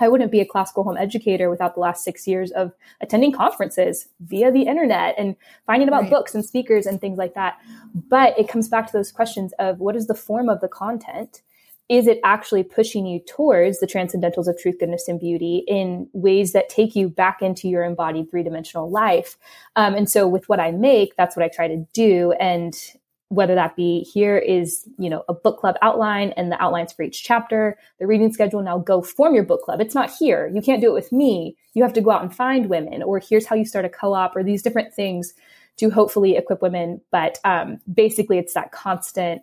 I 0.00 0.08
wouldn't 0.08 0.32
be 0.32 0.40
a 0.40 0.46
classical 0.46 0.82
home 0.82 0.96
educator 0.96 1.50
without 1.50 1.74
the 1.74 1.80
last 1.80 2.04
six 2.04 2.26
years 2.26 2.50
of 2.52 2.72
attending 3.00 3.32
conferences 3.32 4.08
via 4.20 4.50
the 4.50 4.62
internet 4.62 5.14
and 5.18 5.36
finding 5.66 5.88
about 5.88 6.02
right. 6.02 6.10
books 6.10 6.34
and 6.34 6.44
speakers 6.44 6.86
and 6.86 7.00
things 7.00 7.18
like 7.18 7.34
that. 7.34 7.58
But 7.94 8.38
it 8.38 8.48
comes 8.48 8.68
back 8.68 8.86
to 8.86 8.92
those 8.92 9.12
questions 9.12 9.52
of 9.58 9.80
what 9.80 9.96
is 9.96 10.06
the 10.06 10.14
form 10.14 10.48
of 10.48 10.60
the 10.60 10.68
content? 10.68 11.42
Is 11.88 12.06
it 12.06 12.20
actually 12.22 12.62
pushing 12.62 13.04
you 13.04 13.18
towards 13.18 13.80
the 13.80 13.86
transcendentals 13.86 14.46
of 14.46 14.56
truth, 14.56 14.76
goodness, 14.78 15.08
and 15.08 15.18
beauty 15.18 15.64
in 15.66 16.08
ways 16.12 16.52
that 16.52 16.68
take 16.68 16.94
you 16.94 17.08
back 17.08 17.42
into 17.42 17.66
your 17.66 17.82
embodied 17.82 18.30
three 18.30 18.44
dimensional 18.44 18.88
life? 18.88 19.36
Um, 19.74 19.94
and 19.94 20.08
so, 20.08 20.28
with 20.28 20.48
what 20.48 20.60
I 20.60 20.70
make, 20.70 21.16
that's 21.16 21.36
what 21.36 21.44
I 21.44 21.48
try 21.48 21.66
to 21.66 21.84
do. 21.92 22.30
And 22.38 22.80
whether 23.30 23.54
that 23.54 23.76
be 23.76 24.00
here 24.12 24.36
is 24.36 24.88
you 24.98 25.08
know 25.08 25.24
a 25.28 25.32
book 25.32 25.58
club 25.60 25.76
outline 25.82 26.34
and 26.36 26.50
the 26.50 26.60
outlines 26.62 26.92
for 26.92 27.04
each 27.04 27.22
chapter. 27.22 27.78
The 27.98 28.06
reading 28.06 28.32
schedule 28.32 28.60
now 28.60 28.78
go 28.78 29.00
form 29.00 29.34
your 29.34 29.44
book 29.44 29.62
club. 29.62 29.80
It's 29.80 29.94
not 29.94 30.10
here. 30.10 30.50
You 30.52 30.60
can't 30.60 30.80
do 30.80 30.88
it 30.88 30.94
with 30.94 31.12
me. 31.12 31.56
You 31.72 31.84
have 31.84 31.92
to 31.94 32.00
go 32.00 32.10
out 32.10 32.22
and 32.22 32.34
find 32.34 32.68
women 32.68 33.02
or 33.02 33.20
here's 33.20 33.46
how 33.46 33.54
you 33.54 33.64
start 33.64 33.84
a 33.84 33.88
co-op 33.88 34.34
or 34.34 34.42
these 34.42 34.62
different 34.62 34.92
things 34.92 35.32
to 35.76 35.90
hopefully 35.90 36.36
equip 36.36 36.60
women. 36.60 37.00
But 37.12 37.38
um, 37.44 37.78
basically 37.92 38.38
it's 38.38 38.54
that 38.54 38.72
constant 38.72 39.42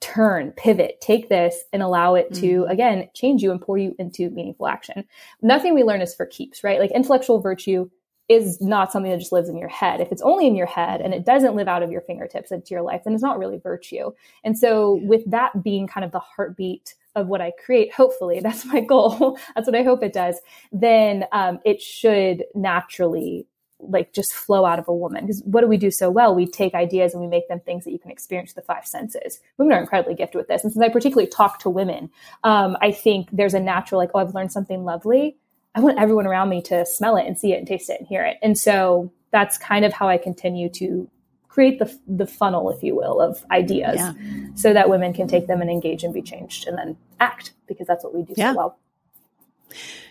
turn 0.00 0.52
pivot 0.52 1.00
take 1.00 1.28
this 1.28 1.64
and 1.72 1.82
allow 1.82 2.14
it 2.14 2.32
to 2.34 2.60
mm-hmm. 2.60 2.70
again 2.70 3.08
change 3.14 3.42
you 3.42 3.50
and 3.50 3.60
pour 3.60 3.78
you 3.78 3.96
into 3.98 4.30
meaningful 4.30 4.68
action. 4.68 5.04
Nothing 5.42 5.74
we 5.74 5.82
learn 5.82 6.02
is 6.02 6.14
for 6.14 6.26
keeps 6.26 6.62
right? 6.62 6.78
Like 6.78 6.92
intellectual 6.92 7.40
virtue 7.40 7.90
is 8.28 8.60
not 8.60 8.90
something 8.90 9.10
that 9.10 9.18
just 9.18 9.32
lives 9.32 9.48
in 9.48 9.58
your 9.58 9.68
head. 9.68 10.00
If 10.00 10.10
it's 10.10 10.22
only 10.22 10.46
in 10.46 10.56
your 10.56 10.66
head 10.66 11.00
and 11.00 11.12
it 11.12 11.26
doesn't 11.26 11.54
live 11.54 11.68
out 11.68 11.82
of 11.82 11.90
your 11.90 12.00
fingertips 12.00 12.50
into 12.50 12.70
your 12.70 12.82
life, 12.82 13.02
then 13.04 13.12
it's 13.12 13.22
not 13.22 13.38
really 13.38 13.58
virtue. 13.58 14.12
And 14.44 14.58
so, 14.58 15.00
with 15.02 15.30
that 15.30 15.62
being 15.62 15.86
kind 15.86 16.04
of 16.04 16.12
the 16.12 16.20
heartbeat 16.20 16.94
of 17.14 17.28
what 17.28 17.40
I 17.40 17.52
create, 17.64 17.92
hopefully 17.92 18.40
that's 18.42 18.64
my 18.64 18.80
goal. 18.80 19.38
that's 19.54 19.66
what 19.66 19.76
I 19.76 19.82
hope 19.82 20.02
it 20.02 20.12
does. 20.12 20.40
Then 20.72 21.24
um, 21.32 21.60
it 21.64 21.80
should 21.80 22.44
naturally 22.54 23.46
like 23.80 24.14
just 24.14 24.32
flow 24.32 24.64
out 24.64 24.78
of 24.78 24.88
a 24.88 24.94
woman. 24.94 25.26
Because 25.26 25.42
what 25.44 25.60
do 25.60 25.66
we 25.66 25.76
do 25.76 25.90
so 25.90 26.10
well? 26.10 26.34
We 26.34 26.46
take 26.46 26.74
ideas 26.74 27.12
and 27.12 27.20
we 27.20 27.28
make 27.28 27.48
them 27.48 27.60
things 27.60 27.84
that 27.84 27.90
you 27.90 27.98
can 27.98 28.10
experience 28.10 28.54
with 28.54 28.64
the 28.64 28.72
five 28.72 28.86
senses. 28.86 29.40
Women 29.58 29.76
are 29.76 29.80
incredibly 29.80 30.14
gifted 30.14 30.38
with 30.38 30.48
this. 30.48 30.64
And 30.64 30.72
since 30.72 30.82
I 30.82 30.88
particularly 30.88 31.28
talk 31.28 31.58
to 31.60 31.70
women, 31.70 32.10
um, 32.44 32.78
I 32.80 32.92
think 32.92 33.28
there's 33.32 33.52
a 33.52 33.60
natural 33.60 33.98
like, 34.00 34.10
oh, 34.14 34.20
I've 34.20 34.34
learned 34.34 34.52
something 34.52 34.84
lovely 34.84 35.36
I 35.74 35.80
want 35.80 35.98
everyone 35.98 36.26
around 36.26 36.48
me 36.48 36.62
to 36.62 36.86
smell 36.86 37.16
it 37.16 37.26
and 37.26 37.38
see 37.38 37.52
it 37.52 37.58
and 37.58 37.66
taste 37.66 37.90
it 37.90 37.98
and 37.98 38.08
hear 38.08 38.24
it. 38.24 38.38
And 38.42 38.56
so 38.58 39.12
that's 39.30 39.58
kind 39.58 39.84
of 39.84 39.92
how 39.92 40.08
I 40.08 40.18
continue 40.18 40.68
to 40.70 41.10
create 41.48 41.78
the 41.78 41.96
the 42.06 42.26
funnel, 42.26 42.70
if 42.70 42.82
you 42.82 42.96
will, 42.96 43.20
of 43.20 43.44
ideas, 43.50 43.96
yeah. 43.96 44.12
so 44.54 44.72
that 44.72 44.88
women 44.88 45.12
can 45.12 45.28
take 45.28 45.46
them 45.46 45.60
and 45.60 45.70
engage 45.70 46.02
and 46.02 46.12
be 46.12 46.22
changed, 46.22 46.66
and 46.66 46.76
then 46.76 46.96
act 47.20 47.52
because 47.66 47.86
that's 47.86 48.02
what 48.02 48.14
we 48.14 48.22
do 48.22 48.34
yeah. 48.36 48.52
so 48.52 48.56
well. 48.56 48.78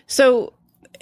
So 0.06 0.52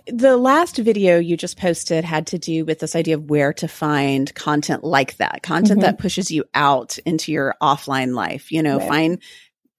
the 0.07 0.37
last 0.37 0.77
video 0.79 1.18
you 1.18 1.37
just 1.37 1.57
posted 1.57 2.05
had 2.05 2.27
to 2.29 2.38
do 2.38 2.64
with 2.64 2.81
this 2.81 2.96
idea 2.96 3.14
of 3.14 3.31
where 3.31 3.53
to 3.53 3.68
find 3.68 4.35
content 4.35 4.83
like 4.83 5.16
that 5.18 5.42
content 5.42 5.81
mm-hmm. 5.81 5.87
that 5.87 5.98
pushes 5.98 6.31
you 6.31 6.44
out 6.55 6.98
into 7.07 7.31
your 7.31 7.55
offline 7.62 8.14
life 8.14 8.51
you 8.51 8.62
know 8.62 8.79
right. 8.79 8.88
find 8.88 9.22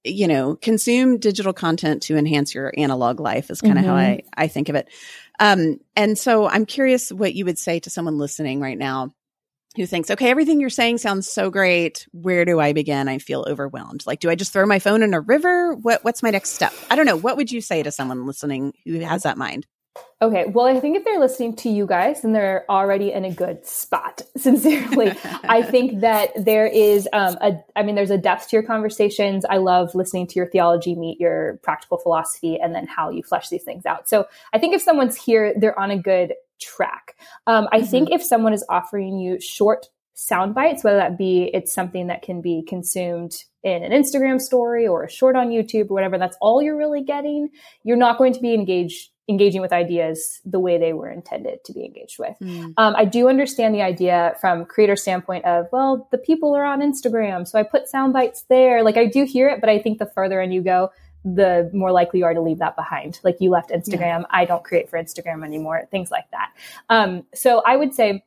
you 0.04 0.28
know, 0.28 0.56
consume 0.56 1.18
digital 1.18 1.54
content 1.54 2.04
to 2.04 2.18
enhance 2.18 2.54
your 2.54 2.74
analog 2.78 3.20
life 3.20 3.50
is 3.50 3.62
kind 3.62 3.78
of 3.78 3.86
mm-hmm. 3.86 3.94
how 3.94 3.96
I, 3.96 4.24
I 4.36 4.48
think 4.48 4.70
of 4.70 4.76
it. 4.76 4.90
Um, 5.40 5.80
and 5.96 6.18
so 6.18 6.48
I'm 6.48 6.66
curious 6.66 7.12
what 7.12 7.34
you 7.34 7.46
would 7.46 7.58
say 7.58 7.80
to 7.80 7.90
someone 7.90 8.18
listening 8.18 8.60
right 8.60 8.78
now 8.78 9.14
who 9.76 9.86
thinks, 9.86 10.12
okay, 10.12 10.30
everything 10.30 10.60
you're 10.60 10.70
saying 10.70 11.00
sounds 11.00 11.28
so 11.28 11.50
great. 11.50 12.08
Where 12.12 12.46
do 12.46 12.60
I 12.60 12.74
begin? 12.74 13.08
I 13.08 13.18
feel 13.18 13.46
overwhelmed. 13.48 14.06
Like, 14.06 14.20
do 14.20 14.30
I 14.30 14.36
just 14.36 14.54
throw 14.54 14.66
my 14.66 14.80
phone 14.80 15.02
in 15.02 15.14
a 15.14 15.22
river? 15.22 15.74
What, 15.74 16.04
what's 16.04 16.22
my 16.22 16.30
next 16.30 16.52
step? 16.52 16.74
I 16.92 16.96
don't 16.96 17.08
know. 17.08 17.18
What 17.18 17.38
would 17.38 17.52
you 17.52 17.62
say 17.62 17.82
to 17.82 17.92
someone 17.92 18.28
listening 18.28 18.74
who 18.86 19.00
has 19.00 19.24
that 19.24 19.38
mind? 19.38 19.66
Okay, 20.22 20.46
well, 20.46 20.66
I 20.66 20.80
think 20.80 20.96
if 20.96 21.04
they're 21.04 21.20
listening 21.20 21.56
to 21.58 21.70
you 21.70 21.86
guys, 21.86 22.22
then 22.22 22.32
they're 22.32 22.66
already 22.70 23.12
in 23.12 23.26
a 23.26 23.32
good 23.32 23.66
spot. 23.66 24.22
Sincerely, 24.38 25.12
I 25.44 25.62
think 25.62 26.00
that 26.00 26.30
there 26.38 26.66
is 26.66 27.10
um, 27.12 27.38
a, 27.42 27.62
I 27.76 27.84
mean, 27.84 27.96
there's 27.96 28.10
a 28.10 28.18
depth 28.18 28.50
to 28.50 28.56
your 28.56 28.64
conversations. 28.64 29.44
I 29.50 29.58
love 29.58 29.94
listening 29.94 30.28
to 30.28 30.36
your 30.36 30.48
theology 30.48 30.96
meet 30.96 31.20
your 31.20 31.60
practical 31.62 31.98
philosophy, 31.98 32.58
and 32.58 32.74
then 32.74 32.88
how 32.88 33.10
you 33.10 33.22
flesh 33.22 33.50
these 33.50 33.64
things 33.64 33.86
out. 33.86 34.08
So, 34.08 34.28
I 34.54 34.60
think 34.60 34.74
if 34.74 34.82
someone's 34.82 35.16
here, 35.16 35.54
they're 35.58 35.78
on 35.78 35.92
a 35.92 35.98
good 35.98 36.34
track. 36.62 37.18
Um, 37.46 37.68
I 37.72 37.80
mm-hmm. 37.80 37.88
think 37.88 38.12
if 38.12 38.24
someone 38.24 38.54
is 38.54 38.64
offering 38.70 39.20
you 39.20 39.42
short 39.42 39.88
sound 40.14 40.56
bites, 40.56 40.84
whether 40.84 40.98
that 40.98 41.18
be 41.18 41.50
it's 41.54 41.74
something 41.74 42.08
that 42.08 42.22
can 42.22 42.42
be 42.42 42.64
consumed 42.68 43.44
in 43.64 43.84
an 43.84 43.92
Instagram 43.92 44.40
story 44.40 44.88
or 44.88 45.04
a 45.04 45.10
short 45.10 45.36
on 45.36 45.50
YouTube 45.50 45.90
or 45.90 45.96
whatever, 45.96 46.18
that's 46.18 46.38
all 46.40 46.62
you're 46.62 46.78
really 46.78 47.04
getting. 47.04 47.50
You're 47.84 47.98
not 47.98 48.18
going 48.18 48.34
to 48.34 48.40
be 48.40 48.54
engaged 48.54 49.10
engaging 49.30 49.62
with 49.62 49.72
ideas 49.72 50.42
the 50.46 50.60
way 50.60 50.78
they 50.78 50.94
were 50.94 51.10
intended 51.10 51.64
to 51.64 51.72
be 51.72 51.86
engaged 51.86 52.20
with. 52.20 52.36
Mm. 52.42 52.74
Um, 52.78 52.96
I 52.96 53.06
do 53.06 53.30
understand 53.30 53.74
the 53.74 53.82
idea 53.82 54.36
from 54.42 54.66
creator 54.66 54.96
standpoint 54.96 55.46
of, 55.46 55.68
well, 55.72 56.08
the 56.12 56.18
people 56.18 56.54
are 56.54 56.66
on 56.66 56.82
Instagram, 56.82 57.48
so 57.48 57.58
I 57.58 57.64
put 57.64 57.88
sound 57.88 58.12
bites 58.12 58.44
there. 58.50 58.84
Like 58.84 58.98
I 58.98 59.06
do 59.06 59.24
hear 59.24 59.48
it, 59.48 59.62
but 59.62 59.70
I 59.70 59.80
think 59.80 60.00
the 60.00 60.06
further 60.06 60.42
in 60.42 60.52
you 60.52 60.62
go, 60.62 60.92
the 61.24 61.70
more 61.74 61.92
likely 61.92 62.20
you 62.20 62.26
are 62.26 62.34
to 62.34 62.42
leave 62.42 62.60
that 62.60 62.76
behind. 62.76 63.20
Like 63.24 63.38
you 63.40 63.50
left 63.50 63.70
Instagram, 63.70 64.22
yeah. 64.22 64.26
I 64.30 64.44
don't 64.44 64.64
create 64.64 64.90
for 64.90 65.02
Instagram 65.02 65.46
anymore, 65.46 65.88
things 65.90 66.12
like 66.12 66.30
that. 66.32 66.52
Um, 66.90 67.26
so 67.34 67.62
I 67.66 67.78
would 67.78 67.94
say 67.94 68.26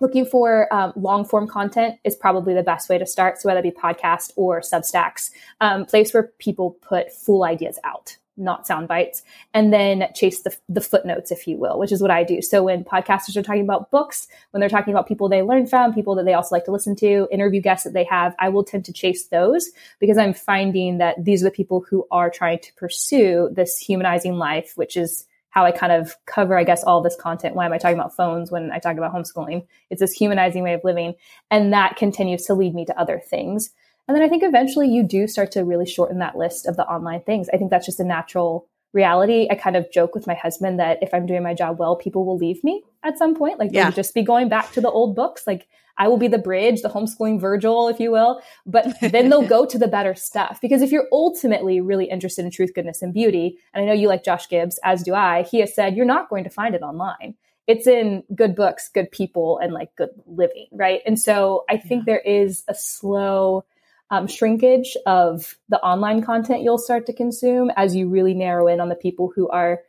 looking 0.00 0.26
for 0.26 0.72
um, 0.72 0.92
long 0.96 1.24
form 1.24 1.48
content 1.48 1.98
is 2.04 2.14
probably 2.14 2.52
the 2.52 2.62
best 2.62 2.90
way 2.90 2.98
to 2.98 3.06
start. 3.06 3.40
So 3.40 3.48
whether 3.48 3.60
it 3.60 3.62
be 3.62 3.70
podcast 3.70 4.32
or 4.36 4.60
Substacks, 4.60 5.30
um, 5.62 5.86
place 5.86 6.12
where 6.12 6.24
people 6.38 6.72
put 6.82 7.10
full 7.10 7.42
ideas 7.42 7.78
out 7.84 8.18
not 8.36 8.66
sound 8.66 8.88
bites, 8.88 9.22
and 9.54 9.72
then 9.72 10.08
chase 10.14 10.42
the, 10.42 10.56
the 10.68 10.80
footnotes, 10.80 11.30
if 11.30 11.46
you 11.46 11.56
will, 11.56 11.78
which 11.78 11.92
is 11.92 12.02
what 12.02 12.10
I 12.10 12.24
do. 12.24 12.42
So 12.42 12.62
when 12.62 12.84
podcasters 12.84 13.36
are 13.36 13.42
talking 13.42 13.62
about 13.62 13.90
books, 13.90 14.28
when 14.50 14.60
they're 14.60 14.68
talking 14.68 14.92
about 14.92 15.08
people 15.08 15.28
they 15.28 15.42
learn 15.42 15.66
from, 15.66 15.94
people 15.94 16.14
that 16.16 16.24
they 16.24 16.34
also 16.34 16.54
like 16.54 16.64
to 16.66 16.72
listen 16.72 16.96
to, 16.96 17.28
interview 17.30 17.60
guests 17.60 17.84
that 17.84 17.92
they 17.92 18.04
have, 18.04 18.34
I 18.38 18.48
will 18.48 18.64
tend 18.64 18.84
to 18.86 18.92
chase 18.92 19.26
those 19.28 19.70
because 19.98 20.18
I'm 20.18 20.34
finding 20.34 20.98
that 20.98 21.24
these 21.24 21.42
are 21.42 21.46
the 21.46 21.50
people 21.50 21.84
who 21.88 22.06
are 22.10 22.30
trying 22.30 22.58
to 22.60 22.74
pursue 22.74 23.48
this 23.52 23.78
humanizing 23.78 24.34
life, 24.34 24.72
which 24.76 24.96
is 24.96 25.26
how 25.56 25.64
I 25.64 25.72
kind 25.72 25.90
of 25.90 26.14
cover, 26.26 26.58
I 26.58 26.64
guess, 26.64 26.84
all 26.84 27.00
this 27.00 27.16
content. 27.16 27.54
Why 27.54 27.64
am 27.64 27.72
I 27.72 27.78
talking 27.78 27.98
about 27.98 28.14
phones 28.14 28.50
when 28.50 28.70
I 28.70 28.78
talk 28.78 28.98
about 28.98 29.14
homeschooling? 29.14 29.66
It's 29.88 30.00
this 30.00 30.12
humanizing 30.12 30.62
way 30.62 30.74
of 30.74 30.84
living. 30.84 31.14
And 31.50 31.72
that 31.72 31.96
continues 31.96 32.44
to 32.44 32.54
lead 32.54 32.74
me 32.74 32.84
to 32.84 33.00
other 33.00 33.18
things. 33.18 33.70
And 34.08 34.16
then 34.16 34.22
I 34.22 34.28
think 34.28 34.42
eventually 34.42 34.88
you 34.88 35.02
do 35.02 35.26
start 35.26 35.52
to 35.52 35.64
really 35.64 35.86
shorten 35.86 36.18
that 36.18 36.36
list 36.36 36.66
of 36.66 36.76
the 36.76 36.86
online 36.86 37.22
things. 37.22 37.48
I 37.52 37.56
think 37.56 37.70
that's 37.70 37.86
just 37.86 38.00
a 38.00 38.04
natural 38.04 38.68
reality. 38.92 39.48
I 39.50 39.56
kind 39.56 39.76
of 39.76 39.90
joke 39.92 40.14
with 40.14 40.26
my 40.26 40.34
husband 40.34 40.78
that 40.78 40.98
if 41.02 41.12
I'm 41.12 41.26
doing 41.26 41.42
my 41.42 41.54
job 41.54 41.78
well, 41.78 41.96
people 41.96 42.24
will 42.24 42.36
leave 42.36 42.62
me 42.64 42.82
at 43.04 43.18
some 43.18 43.34
point. 43.34 43.58
Like 43.58 43.72
they'll 43.72 43.90
just 43.92 44.14
be 44.14 44.22
going 44.22 44.48
back 44.48 44.72
to 44.72 44.80
the 44.80 44.90
old 44.90 45.14
books. 45.16 45.46
Like 45.46 45.66
I 45.98 46.08
will 46.08 46.16
be 46.16 46.28
the 46.28 46.38
bridge, 46.38 46.82
the 46.82 46.88
homeschooling 46.88 47.40
Virgil, 47.40 47.88
if 47.88 48.00
you 48.00 48.10
will. 48.10 48.40
But 48.64 48.94
then 49.00 49.28
they'll 49.28 49.46
go 49.46 49.66
to 49.66 49.78
the 49.78 49.88
better 49.88 50.14
stuff. 50.14 50.58
Because 50.60 50.82
if 50.82 50.92
you're 50.92 51.08
ultimately 51.12 51.80
really 51.80 52.06
interested 52.06 52.44
in 52.44 52.50
truth, 52.50 52.72
goodness, 52.74 53.02
and 53.02 53.14
beauty, 53.14 53.58
and 53.72 53.82
I 53.82 53.86
know 53.86 53.92
you 53.92 54.08
like 54.08 54.24
Josh 54.24 54.48
Gibbs, 54.48 54.78
as 54.84 55.02
do 55.02 55.14
I, 55.14 55.42
he 55.42 55.60
has 55.60 55.74
said 55.74 55.96
you're 55.96 56.06
not 56.06 56.28
going 56.28 56.44
to 56.44 56.50
find 56.50 56.74
it 56.74 56.82
online. 56.82 57.34
It's 57.66 57.88
in 57.88 58.22
good 58.34 58.54
books, 58.54 58.88
good 58.88 59.10
people, 59.10 59.58
and 59.58 59.72
like 59.72 59.94
good 59.96 60.10
living, 60.26 60.68
right? 60.70 61.00
And 61.04 61.18
so 61.18 61.64
I 61.68 61.78
think 61.78 62.06
yeah. 62.06 62.14
there 62.14 62.20
is 62.20 62.62
a 62.68 62.74
slow 62.76 63.64
um, 64.10 64.26
shrinkage 64.26 64.96
of 65.06 65.56
the 65.68 65.80
online 65.80 66.22
content 66.22 66.62
you'll 66.62 66.78
start 66.78 67.06
to 67.06 67.12
consume 67.12 67.70
as 67.76 67.94
you 67.94 68.08
really 68.08 68.34
narrow 68.34 68.68
in 68.68 68.80
on 68.80 68.88
the 68.88 68.94
people 68.94 69.32
who 69.34 69.48
are 69.48 69.80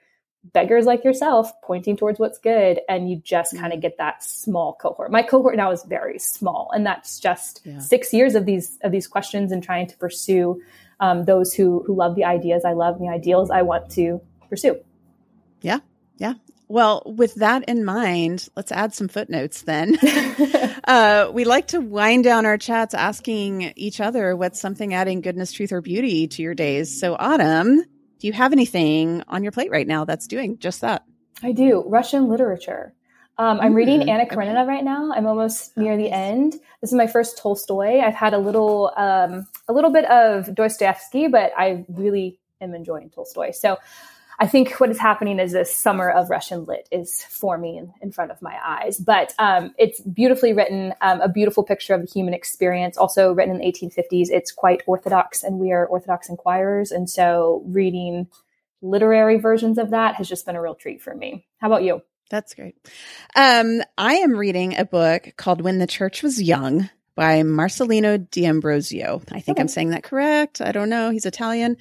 beggars 0.53 0.85
like 0.85 1.03
yourself 1.03 1.51
pointing 1.61 1.97
towards 1.97 2.19
what's 2.19 2.37
good 2.37 2.79
and 2.87 3.09
you 3.09 3.17
just 3.17 3.53
mm-hmm. 3.53 3.61
kind 3.61 3.73
of 3.73 3.81
get 3.81 3.97
that 3.97 4.23
small 4.23 4.73
cohort 4.73 5.11
my 5.11 5.21
cohort 5.21 5.55
now 5.55 5.71
is 5.71 5.83
very 5.83 6.17
small 6.19 6.69
and 6.73 6.85
that's 6.85 7.19
just 7.19 7.61
yeah. 7.63 7.79
six 7.79 8.13
years 8.13 8.35
of 8.35 8.45
these 8.45 8.77
of 8.81 8.91
these 8.91 9.07
questions 9.07 9.51
and 9.51 9.63
trying 9.63 9.87
to 9.87 9.97
pursue 9.97 10.61
um, 10.99 11.25
those 11.25 11.53
who 11.53 11.83
who 11.85 11.95
love 11.95 12.15
the 12.15 12.23
ideas 12.23 12.63
i 12.65 12.73
love 12.73 12.99
the 12.99 13.07
ideals 13.07 13.51
i 13.51 13.61
want 13.61 13.89
to 13.89 14.21
pursue 14.49 14.79
yeah 15.61 15.79
yeah 16.17 16.33
well, 16.67 17.01
with 17.05 17.35
that 17.35 17.63
in 17.67 17.85
mind, 17.85 18.49
let's 18.55 18.71
add 18.71 18.93
some 18.93 19.07
footnotes 19.07 19.61
then. 19.61 19.97
uh, 20.83 21.31
we 21.33 21.45
like 21.45 21.67
to 21.67 21.79
wind 21.79 22.23
down 22.23 22.45
our 22.45 22.57
chats 22.57 22.93
asking 22.93 23.73
each 23.75 24.01
other 24.01 24.35
what's 24.35 24.59
something 24.59 24.93
adding 24.93 25.21
goodness, 25.21 25.51
truth, 25.51 25.71
or 25.71 25.81
beauty 25.81 26.27
to 26.27 26.41
your 26.41 26.53
days. 26.53 26.99
So, 26.99 27.15
Autumn, 27.17 27.83
do 28.19 28.27
you 28.27 28.33
have 28.33 28.51
anything 28.51 29.23
on 29.27 29.43
your 29.43 29.51
plate 29.51 29.71
right 29.71 29.87
now 29.87 30.05
that's 30.05 30.27
doing 30.27 30.57
just 30.57 30.81
that? 30.81 31.03
I 31.41 31.51
do. 31.51 31.83
Russian 31.87 32.27
literature. 32.27 32.93
Um, 33.39 33.59
I'm 33.61 33.75
reading 33.75 34.01
mm, 34.01 34.09
Anna 34.09 34.25
Karenina 34.25 34.61
okay. 34.63 34.67
right 34.67 34.83
now. 34.83 35.11
I'm 35.13 35.27
almost 35.27 35.77
near 35.77 35.95
the 35.95 36.09
end. 36.09 36.53
This 36.81 36.91
is 36.91 36.93
my 36.93 37.05
first 37.05 37.37
Tolstoy. 37.37 37.99
I've 37.99 38.15
had 38.15 38.33
a 38.33 38.39
little, 38.39 38.91
um, 38.97 39.45
a 39.67 39.73
little 39.73 39.91
bit 39.91 40.05
of 40.05 40.55
Dostoevsky, 40.55 41.27
but 41.27 41.51
I 41.55 41.85
really 41.87 42.39
am 42.59 42.73
enjoying 42.73 43.11
Tolstoy. 43.11 43.51
So 43.51 43.77
I 44.39 44.45
think 44.45 44.79
what 44.79 44.91
is 44.91 44.99
happening 44.99 45.39
is 45.39 45.51
this 45.51 45.75
summer 45.75 46.09
of 46.09 46.29
Russian 46.29 46.65
lit 46.65 46.87
is 46.91 47.23
forming 47.23 47.91
in, 48.01 48.11
front 48.11 48.31
of 48.31 48.41
my 48.41 48.55
eyes. 48.63 48.99
But 48.99 49.33
um, 49.39 49.73
it's 49.79 49.99
beautifully 50.01 50.53
written, 50.53 50.93
um, 51.01 51.21
a 51.21 51.29
beautiful 51.29 51.63
picture 51.63 51.95
of 51.95 52.01
the 52.01 52.11
human 52.11 52.35
experience, 52.35 52.97
also 52.97 53.33
written 53.33 53.55
in 53.55 53.61
the 53.61 53.65
1850s. 53.65 54.29
It's 54.29 54.51
quite 54.51 54.83
orthodox, 54.85 55.43
and 55.43 55.57
we 55.57 55.71
are 55.71 55.87
Orthodox 55.87 56.29
inquirers. 56.29 56.91
And 56.91 57.09
so 57.09 57.63
reading 57.65 58.27
literary 58.81 59.39
versions 59.39 59.79
of 59.79 59.89
that 59.89 60.15
has 60.15 60.29
just 60.29 60.45
been 60.45 60.55
a 60.55 60.61
real 60.61 60.75
treat 60.75 61.01
for 61.01 61.15
me. 61.15 61.47
How 61.57 61.67
about 61.67 61.83
you? 61.83 62.03
That's 62.29 62.53
great. 62.53 62.75
Um, 63.35 63.81
I 63.97 64.15
am 64.15 64.35
reading 64.35 64.77
a 64.77 64.85
book 64.85 65.33
called 65.37 65.61
When 65.61 65.79
the 65.79 65.87
Church 65.87 66.21
Was 66.21 66.41
Young 66.41 66.89
by 67.15 67.41
Marcellino 67.41 68.29
D'Ambrosio. 68.29 69.21
I 69.31 69.39
think 69.39 69.55
okay. 69.55 69.61
I'm 69.61 69.67
saying 69.67 69.89
that 69.89 70.03
correct. 70.03 70.61
I 70.61 70.71
don't 70.71 70.89
know. 70.89 71.09
He's 71.09 71.25
Italian. 71.25 71.77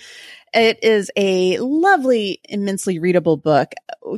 It 0.56 0.82
is 0.82 1.10
a 1.16 1.58
lovely, 1.58 2.40
immensely 2.48 2.98
readable 2.98 3.36
book, 3.36 3.74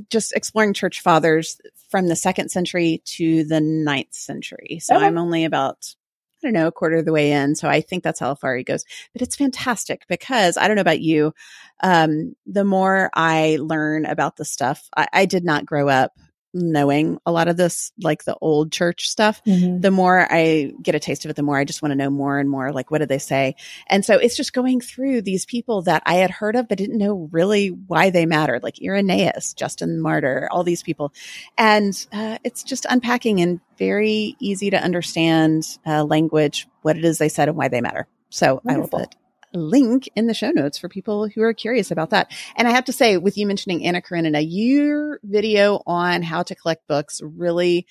just 0.08 0.32
exploring 0.32 0.72
church 0.72 1.00
fathers 1.00 1.60
from 1.90 2.06
the 2.06 2.14
second 2.14 2.50
century 2.50 3.02
to 3.04 3.42
the 3.44 3.60
ninth 3.60 4.14
century. 4.14 4.78
So. 4.80 4.94
I'm 4.94 5.18
only 5.18 5.44
about 5.44 5.94
I 6.40 6.46
don't 6.46 6.52
know, 6.52 6.68
a 6.68 6.72
quarter 6.72 6.98
of 6.98 7.04
the 7.04 7.12
way 7.12 7.32
in. 7.32 7.56
So 7.56 7.68
I 7.68 7.80
think 7.80 8.04
that's 8.04 8.20
how 8.20 8.36
far 8.36 8.54
he 8.54 8.62
goes. 8.62 8.84
But 9.12 9.22
it's 9.22 9.34
fantastic 9.34 10.04
because 10.08 10.56
I 10.56 10.68
don't 10.68 10.76
know 10.76 10.82
about 10.82 11.00
you. 11.00 11.34
Um, 11.82 12.36
the 12.46 12.64
more 12.64 13.10
I 13.12 13.58
learn 13.60 14.06
about 14.06 14.36
the 14.36 14.44
stuff, 14.44 14.88
I, 14.96 15.08
I 15.12 15.26
did 15.26 15.44
not 15.44 15.66
grow 15.66 15.88
up 15.88 16.12
knowing 16.54 17.18
a 17.26 17.32
lot 17.32 17.48
of 17.48 17.56
this, 17.56 17.92
like 18.00 18.24
the 18.24 18.36
old 18.40 18.72
church 18.72 19.08
stuff, 19.08 19.42
mm-hmm. 19.44 19.80
the 19.80 19.90
more 19.90 20.26
I 20.30 20.72
get 20.82 20.94
a 20.94 21.00
taste 21.00 21.24
of 21.24 21.30
it, 21.30 21.36
the 21.36 21.42
more 21.42 21.58
I 21.58 21.64
just 21.64 21.82
want 21.82 21.92
to 21.92 21.96
know 21.96 22.10
more 22.10 22.38
and 22.38 22.48
more. 22.48 22.72
Like, 22.72 22.90
what 22.90 22.98
did 22.98 23.08
they 23.08 23.18
say? 23.18 23.56
And 23.86 24.04
so 24.04 24.16
it's 24.16 24.36
just 24.36 24.52
going 24.52 24.80
through 24.80 25.22
these 25.22 25.44
people 25.44 25.82
that 25.82 26.02
I 26.06 26.14
had 26.14 26.30
heard 26.30 26.56
of, 26.56 26.68
but 26.68 26.78
didn't 26.78 26.98
know 26.98 27.28
really 27.32 27.68
why 27.68 28.10
they 28.10 28.26
mattered, 28.26 28.62
like 28.62 28.82
Irenaeus, 28.82 29.54
Justin 29.54 30.00
Martyr, 30.00 30.48
all 30.50 30.64
these 30.64 30.82
people. 30.82 31.12
And 31.56 32.06
uh, 32.12 32.38
it's 32.44 32.62
just 32.62 32.86
unpacking 32.88 33.38
in 33.38 33.60
very 33.76 34.36
easy 34.38 34.70
to 34.70 34.82
understand 34.82 35.78
uh, 35.86 36.04
language, 36.04 36.66
what 36.82 36.96
it 36.96 37.04
is 37.04 37.18
they 37.18 37.28
said 37.28 37.48
and 37.48 37.56
why 37.56 37.68
they 37.68 37.80
matter. 37.80 38.06
So 38.30 38.60
Wonderful. 38.64 38.98
I 38.98 39.00
will 39.00 39.06
put 39.06 39.16
link 39.52 40.08
in 40.14 40.26
the 40.26 40.34
show 40.34 40.50
notes 40.50 40.78
for 40.78 40.88
people 40.88 41.28
who 41.28 41.42
are 41.42 41.54
curious 41.54 41.90
about 41.90 42.10
that. 42.10 42.30
And 42.56 42.68
I 42.68 42.72
have 42.72 42.86
to 42.86 42.92
say, 42.92 43.16
with 43.16 43.36
you 43.36 43.46
mentioning 43.46 43.84
Anna 43.84 44.02
Karenina, 44.02 44.40
your 44.40 45.20
video 45.22 45.82
on 45.86 46.22
how 46.22 46.42
to 46.42 46.54
collect 46.54 46.86
books 46.86 47.20
really 47.22 47.86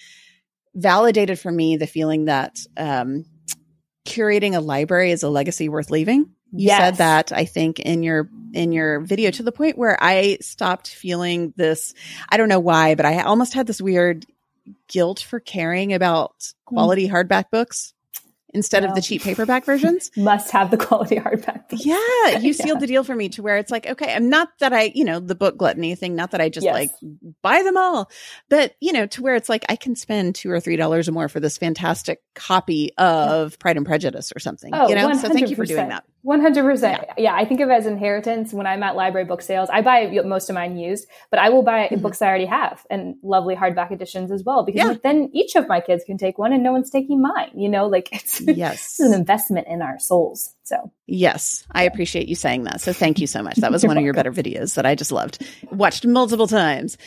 validated 0.75 1.39
for 1.39 1.51
me 1.51 1.77
the 1.77 1.87
feeling 1.87 2.25
that 2.25 2.57
um, 2.77 3.25
curating 4.05 4.55
a 4.55 4.59
library 4.59 5.11
is 5.11 5.23
a 5.23 5.29
legacy 5.29 5.69
worth 5.69 5.89
leaving. 5.89 6.31
You 6.53 6.67
yes. 6.67 6.79
said 6.79 6.95
that 6.97 7.31
I 7.33 7.45
think 7.45 7.79
in 7.79 8.03
your 8.03 8.29
in 8.53 8.71
your 8.71 9.01
video 9.01 9.31
to 9.31 9.43
the 9.43 9.51
point 9.51 9.77
where 9.77 9.97
I 10.01 10.37
stopped 10.39 10.87
feeling 10.87 11.53
this. 11.57 11.93
I 12.29 12.37
don't 12.37 12.47
know 12.47 12.61
why, 12.61 12.95
but 12.95 13.05
I 13.05 13.21
almost 13.21 13.53
had 13.53 13.67
this 13.67 13.81
weird 13.81 14.25
guilt 14.87 15.19
for 15.19 15.39
caring 15.39 15.93
about 15.93 16.53
quality 16.65 17.07
mm. 17.07 17.11
hardback 17.11 17.45
books 17.51 17.93
instead 18.53 18.83
no. 18.83 18.89
of 18.89 18.95
the 18.95 19.01
cheap 19.01 19.21
paperback 19.21 19.65
versions. 19.65 20.11
Must 20.15 20.51
have 20.51 20.71
the 20.71 20.77
quality 20.77 21.15
hardback. 21.17 21.65
Yeah, 21.71 22.39
you 22.39 22.53
sealed 22.53 22.77
yeah. 22.77 22.79
the 22.81 22.87
deal 22.87 23.03
for 23.03 23.15
me 23.15 23.29
to 23.29 23.41
where 23.41 23.57
it's 23.57 23.71
like, 23.71 23.87
okay, 23.87 24.13
I'm 24.13 24.29
not 24.29 24.49
that 24.59 24.73
I, 24.73 24.91
you 24.95 25.05
know, 25.05 25.19
the 25.19 25.35
book 25.35 25.57
gluttony 25.57 25.95
thing, 25.95 26.15
not 26.15 26.31
that 26.31 26.41
I 26.41 26.49
just 26.49 26.65
yes. 26.65 26.73
like 26.73 26.91
buy 27.41 27.63
them 27.63 27.77
all, 27.77 28.09
but 28.49 28.75
you 28.79 28.93
know, 28.93 29.05
to 29.07 29.21
where 29.21 29.35
it's 29.35 29.49
like 29.49 29.65
I 29.69 29.75
can 29.75 29.95
spend 29.95 30.35
two 30.35 30.51
or 30.51 30.59
three 30.59 30.75
dollars 30.75 31.07
or 31.07 31.11
more 31.11 31.29
for 31.29 31.39
this 31.39 31.57
fantastic 31.57 32.21
copy 32.35 32.91
of 32.97 33.51
yeah. 33.51 33.57
Pride 33.59 33.77
and 33.77 33.85
Prejudice 33.85 34.31
or 34.35 34.39
something. 34.39 34.73
Oh, 34.73 34.89
you 34.89 34.95
know, 34.95 35.09
100%. 35.09 35.21
so 35.21 35.29
thank 35.29 35.49
you 35.49 35.55
for 35.55 35.65
doing 35.65 35.89
that. 35.89 36.03
One 36.27 36.41
hundred 36.41 36.63
percent. 36.63 37.05
Yeah, 37.17 37.33
I 37.33 37.45
think 37.45 37.61
of 37.61 37.69
it 37.69 37.71
as 37.71 37.85
inheritance. 37.85 38.51
When 38.51 38.67
I'm 38.67 38.83
at 38.83 38.97
library 38.97 39.23
book 39.23 39.41
sales, 39.41 39.69
I 39.71 39.81
buy 39.81 40.11
most 40.25 40.49
of 40.49 40.55
mine 40.55 40.75
used, 40.75 41.07
but 41.31 41.39
I 41.39 41.47
will 41.47 41.63
buy 41.63 41.85
mm-hmm. 41.85 42.01
books 42.01 42.21
I 42.21 42.27
already 42.27 42.47
have 42.47 42.85
and 42.89 43.15
lovely 43.23 43.55
hardback 43.55 43.93
editions 43.93 44.29
as 44.29 44.43
well. 44.43 44.65
Because 44.65 44.89
yeah. 44.89 44.97
then 45.03 45.29
each 45.31 45.55
of 45.55 45.69
my 45.69 45.79
kids 45.79 46.03
can 46.03 46.17
take 46.17 46.37
one, 46.37 46.51
and 46.51 46.63
no 46.63 46.73
one's 46.73 46.89
taking 46.89 47.21
mine. 47.21 47.51
You 47.55 47.69
know, 47.69 47.87
like 47.87 48.09
it's 48.11 48.41
yes, 48.41 48.99
an 48.99 49.13
investment 49.13 49.67
in 49.69 49.81
our 49.81 49.99
souls. 49.99 50.53
So 50.67 50.91
yes, 51.05 51.63
I 51.71 51.83
appreciate 51.83 52.27
you 52.27 52.35
saying 52.35 52.65
that. 52.65 52.81
So 52.81 52.91
thank 52.91 53.19
you 53.19 53.27
so 53.27 53.41
much. 53.41 53.55
That 53.55 53.71
was 53.71 53.85
one 53.87 53.97
of 53.97 54.03
your 54.03 54.13
better 54.13 54.33
videos 54.33 54.75
that 54.75 54.85
I 54.85 54.95
just 54.95 55.13
loved. 55.13 55.47
Watched 55.71 56.05
multiple 56.05 56.47
times. 56.47 56.97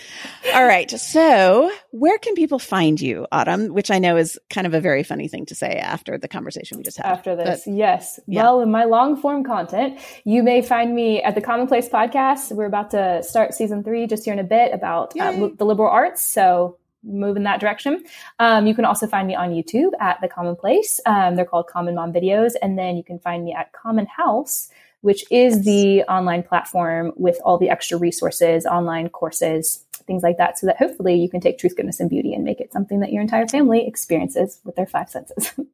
All 0.55 0.65
right, 0.65 0.91
so 0.91 1.71
where 1.91 2.17
can 2.17 2.35
people 2.37 2.59
find 2.59 2.99
you, 2.99 3.27
Autumn? 3.31 3.75
Which 3.75 3.91
I 3.91 3.99
know 3.99 4.17
is 4.17 4.39
kind 4.49 4.67
of 4.67 4.73
a 4.73 4.81
very 4.81 5.03
funny 5.03 5.29
thing 5.29 5.45
to 5.45 5.55
say 5.55 5.75
after 5.75 6.17
the 6.17 6.27
conversation 6.27 6.79
we 6.79 6.85
just 6.85 6.97
had. 6.97 7.05
After 7.05 7.37
this, 7.37 7.65
but, 7.67 7.75
yes. 7.75 8.19
Yeah. 8.27 8.45
Well, 8.45 8.63
in 8.63 8.71
my 8.71 8.85
long 8.85 9.10
form 9.17 9.45
content, 9.45 9.99
you 10.25 10.43
may 10.43 10.63
find 10.63 10.95
me 10.95 11.23
at 11.23 11.35
the 11.35 11.41
Commonplace 11.41 11.89
podcast. 11.89 12.53
We're 12.53 12.67
about 12.67 12.91
to 12.93 13.23
start 13.23 13.55
season 13.55 13.83
three 13.83 14.07
just 14.07 14.25
here 14.25 14.33
in 14.33 14.39
a 14.39 14.45
bit 14.45 14.73
about 14.73 15.19
uh, 15.19 15.49
the 15.57 15.65
liberal 15.65 15.91
arts. 15.91 16.23
So 16.23 16.79
move 17.03 17.37
in 17.37 17.45
that 17.45 17.61
direction. 17.61 18.05
Um, 18.39 18.67
you 18.67 18.75
can 18.75 18.85
also 18.85 19.07
find 19.07 19.27
me 19.27 19.35
on 19.35 19.51
YouTube 19.51 19.93
at 20.01 20.21
The 20.21 20.29
Commonplace. 20.29 21.01
Um, 21.07 21.37
they're 21.37 21.45
called 21.45 21.67
Common 21.67 21.95
Mom 21.95 22.13
Videos. 22.13 22.53
And 22.61 22.79
then 22.79 22.97
you 22.97 23.05
can 23.05 23.19
find 23.19 23.45
me 23.45 23.55
at 23.55 23.73
Common 23.73 24.07
House, 24.07 24.69
which 25.01 25.25
is 25.31 25.65
the 25.65 26.03
online 26.03 26.43
platform 26.43 27.13
with 27.17 27.39
all 27.45 27.59
the 27.59 27.71
extra 27.71 27.99
resources, 27.99 28.67
online 28.67 29.09
courses, 29.09 29.85
things 30.07 30.23
like 30.23 30.37
that, 30.39 30.59
so 30.59 30.67
that 30.67 30.77
hopefully 30.77 31.15
you 31.15 31.29
can 31.29 31.41
take 31.41 31.59
truth, 31.59 31.77
goodness, 31.77 32.01
and 32.01 32.11
beauty 32.11 32.35
and 32.35 32.45
make 32.45 32.61
it 32.61 32.73
something 32.73 33.01
that 33.01 33.13
your 33.13 33.23
entire 33.23 33.47
family 33.47 33.87
experiences 33.87 34.61
with 34.65 34.77
their 34.77 34.87
five 34.87 35.09
senses. 35.09 35.53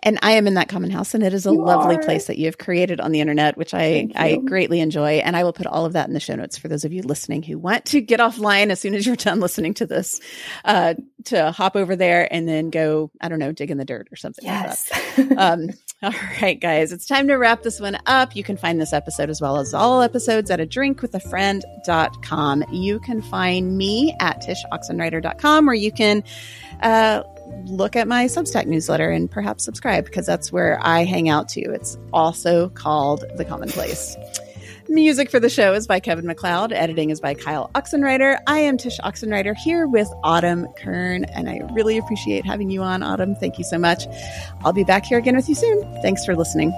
And 0.00 0.18
I 0.22 0.32
am 0.32 0.46
in 0.46 0.54
that 0.54 0.68
common 0.68 0.90
house, 0.90 1.14
and 1.14 1.22
it 1.22 1.32
is 1.32 1.46
a 1.46 1.50
you 1.50 1.62
lovely 1.62 1.96
are. 1.96 2.02
place 2.02 2.26
that 2.26 2.36
you 2.36 2.46
have 2.46 2.58
created 2.58 3.00
on 3.00 3.12
the 3.12 3.20
internet, 3.20 3.56
which 3.56 3.74
I, 3.74 4.08
I 4.14 4.36
greatly 4.36 4.80
enjoy. 4.80 5.18
And 5.18 5.36
I 5.36 5.44
will 5.44 5.52
put 5.52 5.66
all 5.66 5.84
of 5.84 5.92
that 5.92 6.08
in 6.08 6.14
the 6.14 6.20
show 6.20 6.34
notes 6.34 6.58
for 6.58 6.66
those 6.66 6.84
of 6.84 6.92
you 6.92 7.02
listening 7.02 7.42
who 7.44 7.58
want 7.58 7.84
to 7.86 8.00
get 8.00 8.18
offline 8.18 8.70
as 8.70 8.80
soon 8.80 8.94
as 8.94 9.06
you're 9.06 9.14
done 9.16 9.38
listening 9.40 9.74
to 9.74 9.86
this, 9.86 10.20
uh, 10.64 10.94
to 11.26 11.52
hop 11.52 11.76
over 11.76 11.94
there 11.94 12.32
and 12.32 12.48
then 12.48 12.70
go, 12.70 13.10
I 13.20 13.28
don't 13.28 13.38
know, 13.38 13.52
dig 13.52 13.70
in 13.70 13.78
the 13.78 13.84
dirt 13.84 14.08
or 14.10 14.16
something 14.16 14.44
yes. 14.44 14.90
like 14.90 15.28
that. 15.28 15.38
um, 15.38 15.70
all 16.02 16.12
right, 16.40 16.60
guys, 16.60 16.92
it's 16.92 17.06
time 17.06 17.26
to 17.28 17.34
wrap 17.34 17.62
this 17.62 17.80
one 17.80 17.98
up. 18.06 18.36
You 18.36 18.44
can 18.44 18.56
find 18.56 18.80
this 18.80 18.92
episode 18.92 19.30
as 19.30 19.40
well 19.40 19.58
as 19.58 19.74
all 19.74 20.00
episodes 20.00 20.50
at 20.50 20.60
a 20.60 20.66
drinkwithafriend.com. 20.66 22.64
You 22.72 23.00
can 23.00 23.20
find 23.22 23.76
me 23.76 24.16
at 24.20 24.42
tshoxenreider.com 24.42 25.68
or 25.68 25.74
you 25.74 25.90
can 25.90 26.22
uh, 26.82 27.22
look 27.66 27.96
at 27.96 28.08
my 28.08 28.26
Substack 28.26 28.66
newsletter 28.66 29.10
and 29.10 29.30
perhaps 29.30 29.64
subscribe 29.64 30.04
because 30.04 30.26
that's 30.26 30.52
where 30.52 30.78
I 30.82 31.04
hang 31.04 31.28
out 31.28 31.48
too. 31.48 31.64
It's 31.66 31.98
also 32.12 32.68
called 32.70 33.24
The 33.36 33.44
Commonplace. 33.44 34.16
Music 34.90 35.30
for 35.30 35.38
the 35.38 35.50
show 35.50 35.74
is 35.74 35.86
by 35.86 36.00
Kevin 36.00 36.26
MacLeod. 36.26 36.72
Editing 36.72 37.10
is 37.10 37.20
by 37.20 37.34
Kyle 37.34 37.70
Oxenreider. 37.74 38.38
I 38.46 38.60
am 38.60 38.78
Tsh 38.78 38.98
Oxenreider 39.00 39.54
here 39.54 39.86
with 39.86 40.08
Autumn 40.24 40.66
Kern, 40.78 41.24
and 41.24 41.50
I 41.50 41.60
really 41.72 41.98
appreciate 41.98 42.46
having 42.46 42.70
you 42.70 42.82
on, 42.82 43.02
Autumn. 43.02 43.34
Thank 43.34 43.58
you 43.58 43.64
so 43.64 43.76
much. 43.76 44.06
I'll 44.64 44.72
be 44.72 44.84
back 44.84 45.04
here 45.04 45.18
again 45.18 45.36
with 45.36 45.48
you 45.48 45.54
soon. 45.54 45.82
Thanks 46.00 46.24
for 46.24 46.34
listening. 46.34 46.72